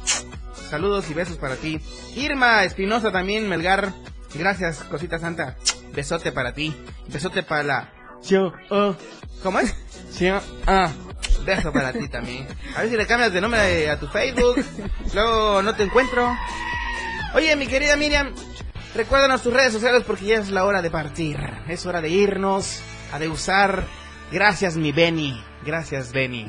Saludos 0.69 1.09
y 1.09 1.13
besos 1.13 1.37
para 1.37 1.55
ti. 1.55 1.79
Irma 2.15 2.63
Espinosa 2.63 3.11
también, 3.11 3.47
Melgar. 3.47 3.93
Gracias, 4.33 4.79
cosita 4.83 5.19
santa. 5.19 5.57
Besote 5.93 6.31
para 6.31 6.53
ti. 6.53 6.75
Besote 7.07 7.43
para 7.43 7.63
la... 7.63 7.93
Oh. 8.69 8.95
¿Cómo 9.43 9.59
es? 9.59 9.75
Yo, 10.19 10.39
ah. 10.65 10.91
Beso 11.45 11.71
para 11.71 11.93
ti 11.93 12.07
también. 12.09 12.47
A 12.75 12.81
ver 12.81 12.89
si 12.89 12.97
le 12.97 13.05
cambias 13.07 13.31
de 13.31 13.41
nombre 13.41 13.89
a 13.89 13.99
tu 13.99 14.07
Facebook. 14.07 14.63
Luego 15.13 15.61
no 15.61 15.75
te 15.75 15.83
encuentro. 15.83 16.35
Oye, 17.33 17.55
mi 17.55 17.67
querida 17.67 17.95
Miriam, 17.95 18.33
recuérdanos 18.95 19.43
tus 19.43 19.53
redes 19.53 19.73
sociales 19.73 20.03
porque 20.05 20.25
ya 20.25 20.39
es 20.39 20.49
la 20.49 20.65
hora 20.65 20.81
de 20.81 20.89
partir. 20.89 21.37
Es 21.67 21.85
hora 21.85 22.01
de 22.01 22.09
irnos, 22.09 22.81
a 23.13 23.19
de 23.19 23.29
usar. 23.29 23.85
Gracias, 24.31 24.75
mi 24.75 24.91
Benny. 24.91 25.41
Gracias, 25.65 26.11
Benny. 26.11 26.47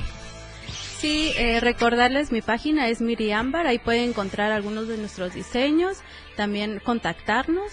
Sí, 0.99 1.33
eh, 1.37 1.61
recordarles 1.61 2.33
mi 2.33 2.43
página 2.43 2.89
es 2.89 3.01
Miriambar, 3.01 3.69
ahí 3.69 3.79
pueden 3.79 4.11
encontrar 4.11 4.51
algunos 4.51 4.89
de 4.89 4.99
nuestros 4.99 5.33
diseños, 5.33 5.99
también 6.37 6.81
contactarnos. 6.81 7.71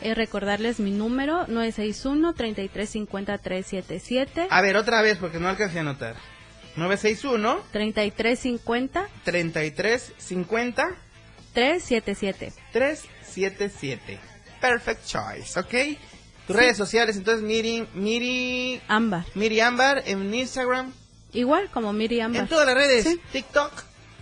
Eh, 0.00 0.14
recordarles 0.14 0.78
mi 0.78 0.92
número 0.92 1.44
961-3350-377. 1.48 4.46
A 4.48 4.60
ver, 4.60 4.76
otra 4.76 5.02
vez 5.02 5.18
porque 5.18 5.40
no 5.40 5.48
alcancé 5.48 5.78
a 5.78 5.80
anotar. 5.80 6.14
961 6.76 7.62
3350 7.72 9.08
3350 9.24 10.88
377. 11.52 12.52
377. 12.70 14.20
Perfect 14.60 15.04
choice, 15.04 15.58
¿ok? 15.58 15.74
Tus 16.48 16.56
redes 16.56 16.76
sociales, 16.76 17.16
entonces 17.16 17.44
Miri, 17.44 17.86
Miri... 17.94 18.80
Ámbar. 18.88 19.24
Miri 19.36 19.60
Ámbar 19.60 20.02
en 20.06 20.34
Instagram. 20.34 20.92
Igual 21.32 21.68
como 21.70 21.92
Miri 21.92 22.20
Ámbar. 22.20 22.42
En 22.42 22.48
todas 22.48 22.66
las 22.66 22.74
redes. 22.74 23.06
TikTok. 23.32 23.70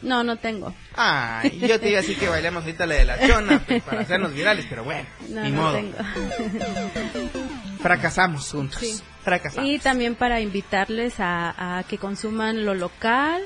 No, 0.03 0.23
no 0.23 0.37
tengo. 0.37 0.75
Ay, 0.95 1.59
yo 1.67 1.81
te 1.81 1.89
iba 1.89 2.01
a 2.01 2.03
decir 2.03 2.19
que 2.19 2.29
bailemos 2.29 2.63
ahorita 2.65 2.85
la 2.85 2.95
de 2.97 3.05
la 3.07 3.27
chona 3.27 3.63
pues, 3.67 3.83
para 3.83 4.03
hacernos 4.03 4.35
virales, 4.35 4.67
pero 4.69 4.85
bueno, 4.85 5.09
No, 5.31 5.43
ni 5.43 5.51
no 5.53 5.63
modo. 5.63 5.77
tengo. 5.77 5.97
Fracasamos 7.81 8.51
juntos. 8.51 8.79
Sí. 8.81 9.01
Fracasamos. 9.23 9.69
Y 9.71 9.79
también 9.79 10.15
para 10.15 10.41
invitarles 10.41 11.15
a, 11.19 11.79
a 11.79 11.83
que 11.85 11.99
consuman 11.99 12.65
lo 12.65 12.75
local. 12.75 13.43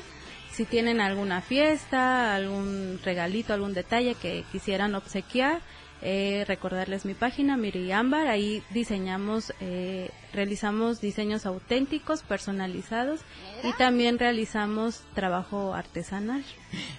Si 0.53 0.64
tienen 0.64 1.01
alguna 1.01 1.41
fiesta, 1.41 2.35
algún 2.35 2.99
regalito, 3.05 3.55
algún 3.55 3.72
detalle 3.72 4.14
que 4.16 4.45
quisieran 4.51 4.95
obsequiar, 4.95 5.61
eh, 6.03 6.45
recordarles 6.47 7.05
mi 7.05 7.15
página, 7.15 7.57
Miri 7.57 7.93
Ámbar. 7.93 8.29
Ahí 8.29 8.63
diseñamos, 8.71 9.53
eh, 9.61 10.11
realizamos 10.33 11.01
diseños 11.01 11.47
auténticos, 11.47 12.23
personalizados 12.23 13.21
y 13.63 13.73
también 13.75 14.19
realizamos 14.19 15.03
trabajo 15.15 15.75
artesanal. 15.75 16.45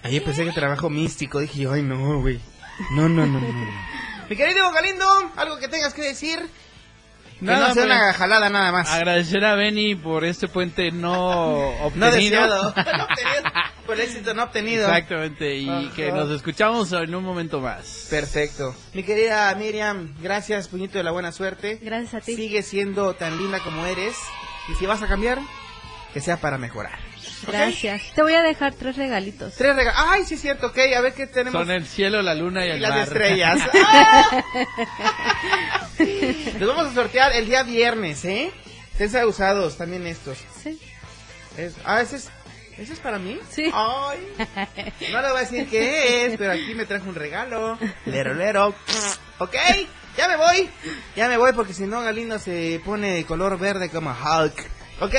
Ayer 0.02 0.22
pensé 0.22 0.44
que 0.44 0.52
trabajo 0.52 0.90
místico, 0.90 1.40
dije 1.40 1.62
yo, 1.62 1.72
ay 1.72 1.82
no, 1.82 2.20
güey. 2.20 2.40
No, 2.94 3.08
no, 3.08 3.26
no, 3.26 3.40
no. 3.40 3.48
Mi 4.30 4.36
querido 4.36 4.70
Galindo, 4.72 5.04
algo 5.36 5.58
que 5.58 5.68
tengas 5.68 5.94
que 5.94 6.02
decir. 6.02 6.38
Que 7.42 7.46
Nada, 7.48 7.68
no 7.68 7.74
sea 7.74 7.84
una 7.86 8.12
jalada 8.12 8.50
nada 8.50 8.70
más. 8.70 8.88
Agradecer 8.88 9.44
a 9.44 9.56
Benny 9.56 9.96
por 9.96 10.24
este 10.24 10.46
puente 10.46 10.92
no 10.92 11.70
obtenido. 11.82 11.96
No 11.96 12.10
deseado. 12.12 12.62
No 12.76 13.04
obtenido. 13.04 13.42
Por 13.84 13.96
el 13.96 14.00
éxito 14.02 14.32
no 14.34 14.44
obtenido. 14.44 14.86
Exactamente, 14.86 15.56
y 15.56 15.68
Ajá. 15.68 15.92
que 15.96 16.12
nos 16.12 16.30
escuchamos 16.30 16.92
en 16.92 17.12
un 17.14 17.24
momento 17.24 17.60
más. 17.60 18.06
Perfecto. 18.08 18.74
Mi 18.94 19.02
querida 19.02 19.52
Miriam, 19.56 20.14
gracias, 20.22 20.68
puñito 20.68 20.98
de 20.98 21.04
la 21.04 21.10
buena 21.10 21.32
suerte. 21.32 21.80
Gracias 21.82 22.14
a 22.14 22.20
ti. 22.24 22.36
Sigue 22.36 22.62
siendo 22.62 23.14
tan 23.14 23.36
linda 23.36 23.58
como 23.58 23.84
eres. 23.86 24.16
Y 24.68 24.74
si 24.76 24.86
vas 24.86 25.02
a 25.02 25.08
cambiar, 25.08 25.40
que 26.14 26.20
sea 26.20 26.36
para 26.36 26.58
mejorar. 26.58 27.11
Gracias. 27.46 28.02
Te 28.14 28.22
voy 28.22 28.34
a 28.34 28.42
dejar 28.42 28.74
tres 28.74 28.96
regalitos. 28.96 29.54
Tres 29.54 29.74
regalos. 29.76 30.00
Ay, 30.06 30.24
sí 30.24 30.34
es 30.34 30.40
cierto, 30.40 30.68
ok. 30.68 30.78
A 30.96 31.00
ver 31.00 31.14
qué 31.14 31.26
tenemos. 31.26 31.60
Son 31.60 31.70
el 31.70 31.86
cielo, 31.86 32.22
la 32.22 32.34
luna 32.34 32.66
y 32.66 32.70
el 32.70 32.80
las 32.82 32.90
mar. 32.90 33.00
estrellas. 33.02 33.60
Los 36.58 36.68
vamos 36.76 36.92
a 36.92 36.94
sortear 36.94 37.32
el 37.32 37.46
día 37.46 37.62
viernes, 37.62 38.24
¿eh? 38.24 38.52
Estén 38.98 39.24
usados 39.26 39.76
también 39.76 40.06
estos. 40.06 40.38
Sí. 40.62 40.80
Es- 41.56 41.74
ah, 41.84 42.00
ese 42.00 42.16
es, 42.16 42.30
¿ese 42.78 42.92
es 42.94 42.98
para 43.00 43.18
mí? 43.18 43.38
Sí. 43.50 43.70
Ay. 43.74 44.28
No 45.12 45.20
le 45.22 45.28
voy 45.30 45.38
a 45.38 45.40
decir 45.40 45.68
qué 45.68 46.26
es, 46.26 46.36
pero 46.38 46.52
aquí 46.52 46.74
me 46.74 46.86
trajo 46.86 47.08
un 47.08 47.14
regalo. 47.14 47.78
Lero, 48.06 48.34
lero. 48.34 48.74
Ok, 49.38 49.54
ya 50.16 50.28
me 50.28 50.36
voy. 50.36 50.70
Ya 51.16 51.28
me 51.28 51.36
voy 51.36 51.52
porque 51.52 51.74
si 51.74 51.84
no 51.84 52.00
Galindo 52.02 52.38
se 52.38 52.80
pone 52.84 53.10
de 53.12 53.24
color 53.24 53.58
verde 53.58 53.90
como 53.90 54.10
Hulk. 54.10 54.66
Ok, 55.00 55.14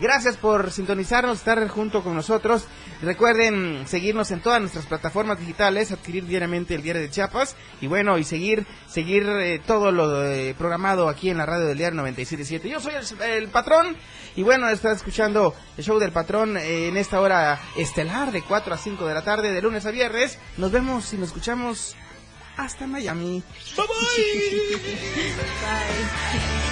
gracias 0.00 0.36
por 0.36 0.70
sintonizarnos, 0.70 1.38
estar 1.38 1.66
junto 1.68 2.02
con 2.02 2.14
nosotros. 2.14 2.66
Recuerden 3.02 3.84
seguirnos 3.86 4.30
en 4.30 4.40
todas 4.40 4.60
nuestras 4.60 4.86
plataformas 4.86 5.38
digitales, 5.40 5.92
adquirir 5.92 6.26
diariamente 6.26 6.74
el 6.74 6.82
diario 6.82 7.02
de 7.02 7.10
Chiapas 7.10 7.56
y 7.80 7.86
bueno, 7.86 8.18
y 8.18 8.24
seguir 8.24 8.66
seguir 8.88 9.24
eh, 9.28 9.60
todo 9.64 9.90
lo 9.90 10.24
eh, 10.24 10.54
programado 10.56 11.08
aquí 11.08 11.30
en 11.30 11.38
la 11.38 11.46
radio 11.46 11.66
del 11.66 11.78
diario 11.78 11.96
977. 11.98 12.68
Yo 12.68 12.80
soy 12.80 12.94
el, 12.94 13.22
el 13.22 13.48
patrón 13.48 13.96
y 14.36 14.42
bueno, 14.42 14.68
estás 14.68 14.98
escuchando 14.98 15.54
el 15.76 15.84
show 15.84 15.98
del 15.98 16.12
patrón 16.12 16.56
eh, 16.56 16.88
en 16.88 16.96
esta 16.96 17.20
hora 17.20 17.60
estelar 17.76 18.32
de 18.32 18.42
4 18.42 18.74
a 18.74 18.78
5 18.78 19.06
de 19.06 19.14
la 19.14 19.22
tarde, 19.22 19.52
de 19.52 19.62
lunes 19.62 19.86
a 19.86 19.90
viernes. 19.90 20.38
Nos 20.56 20.72
vemos 20.72 21.12
y 21.12 21.16
nos 21.16 21.28
escuchamos 21.28 21.96
hasta 22.56 22.86
Miami. 22.86 23.42
Bye 23.76 23.86
bye. 23.86 23.96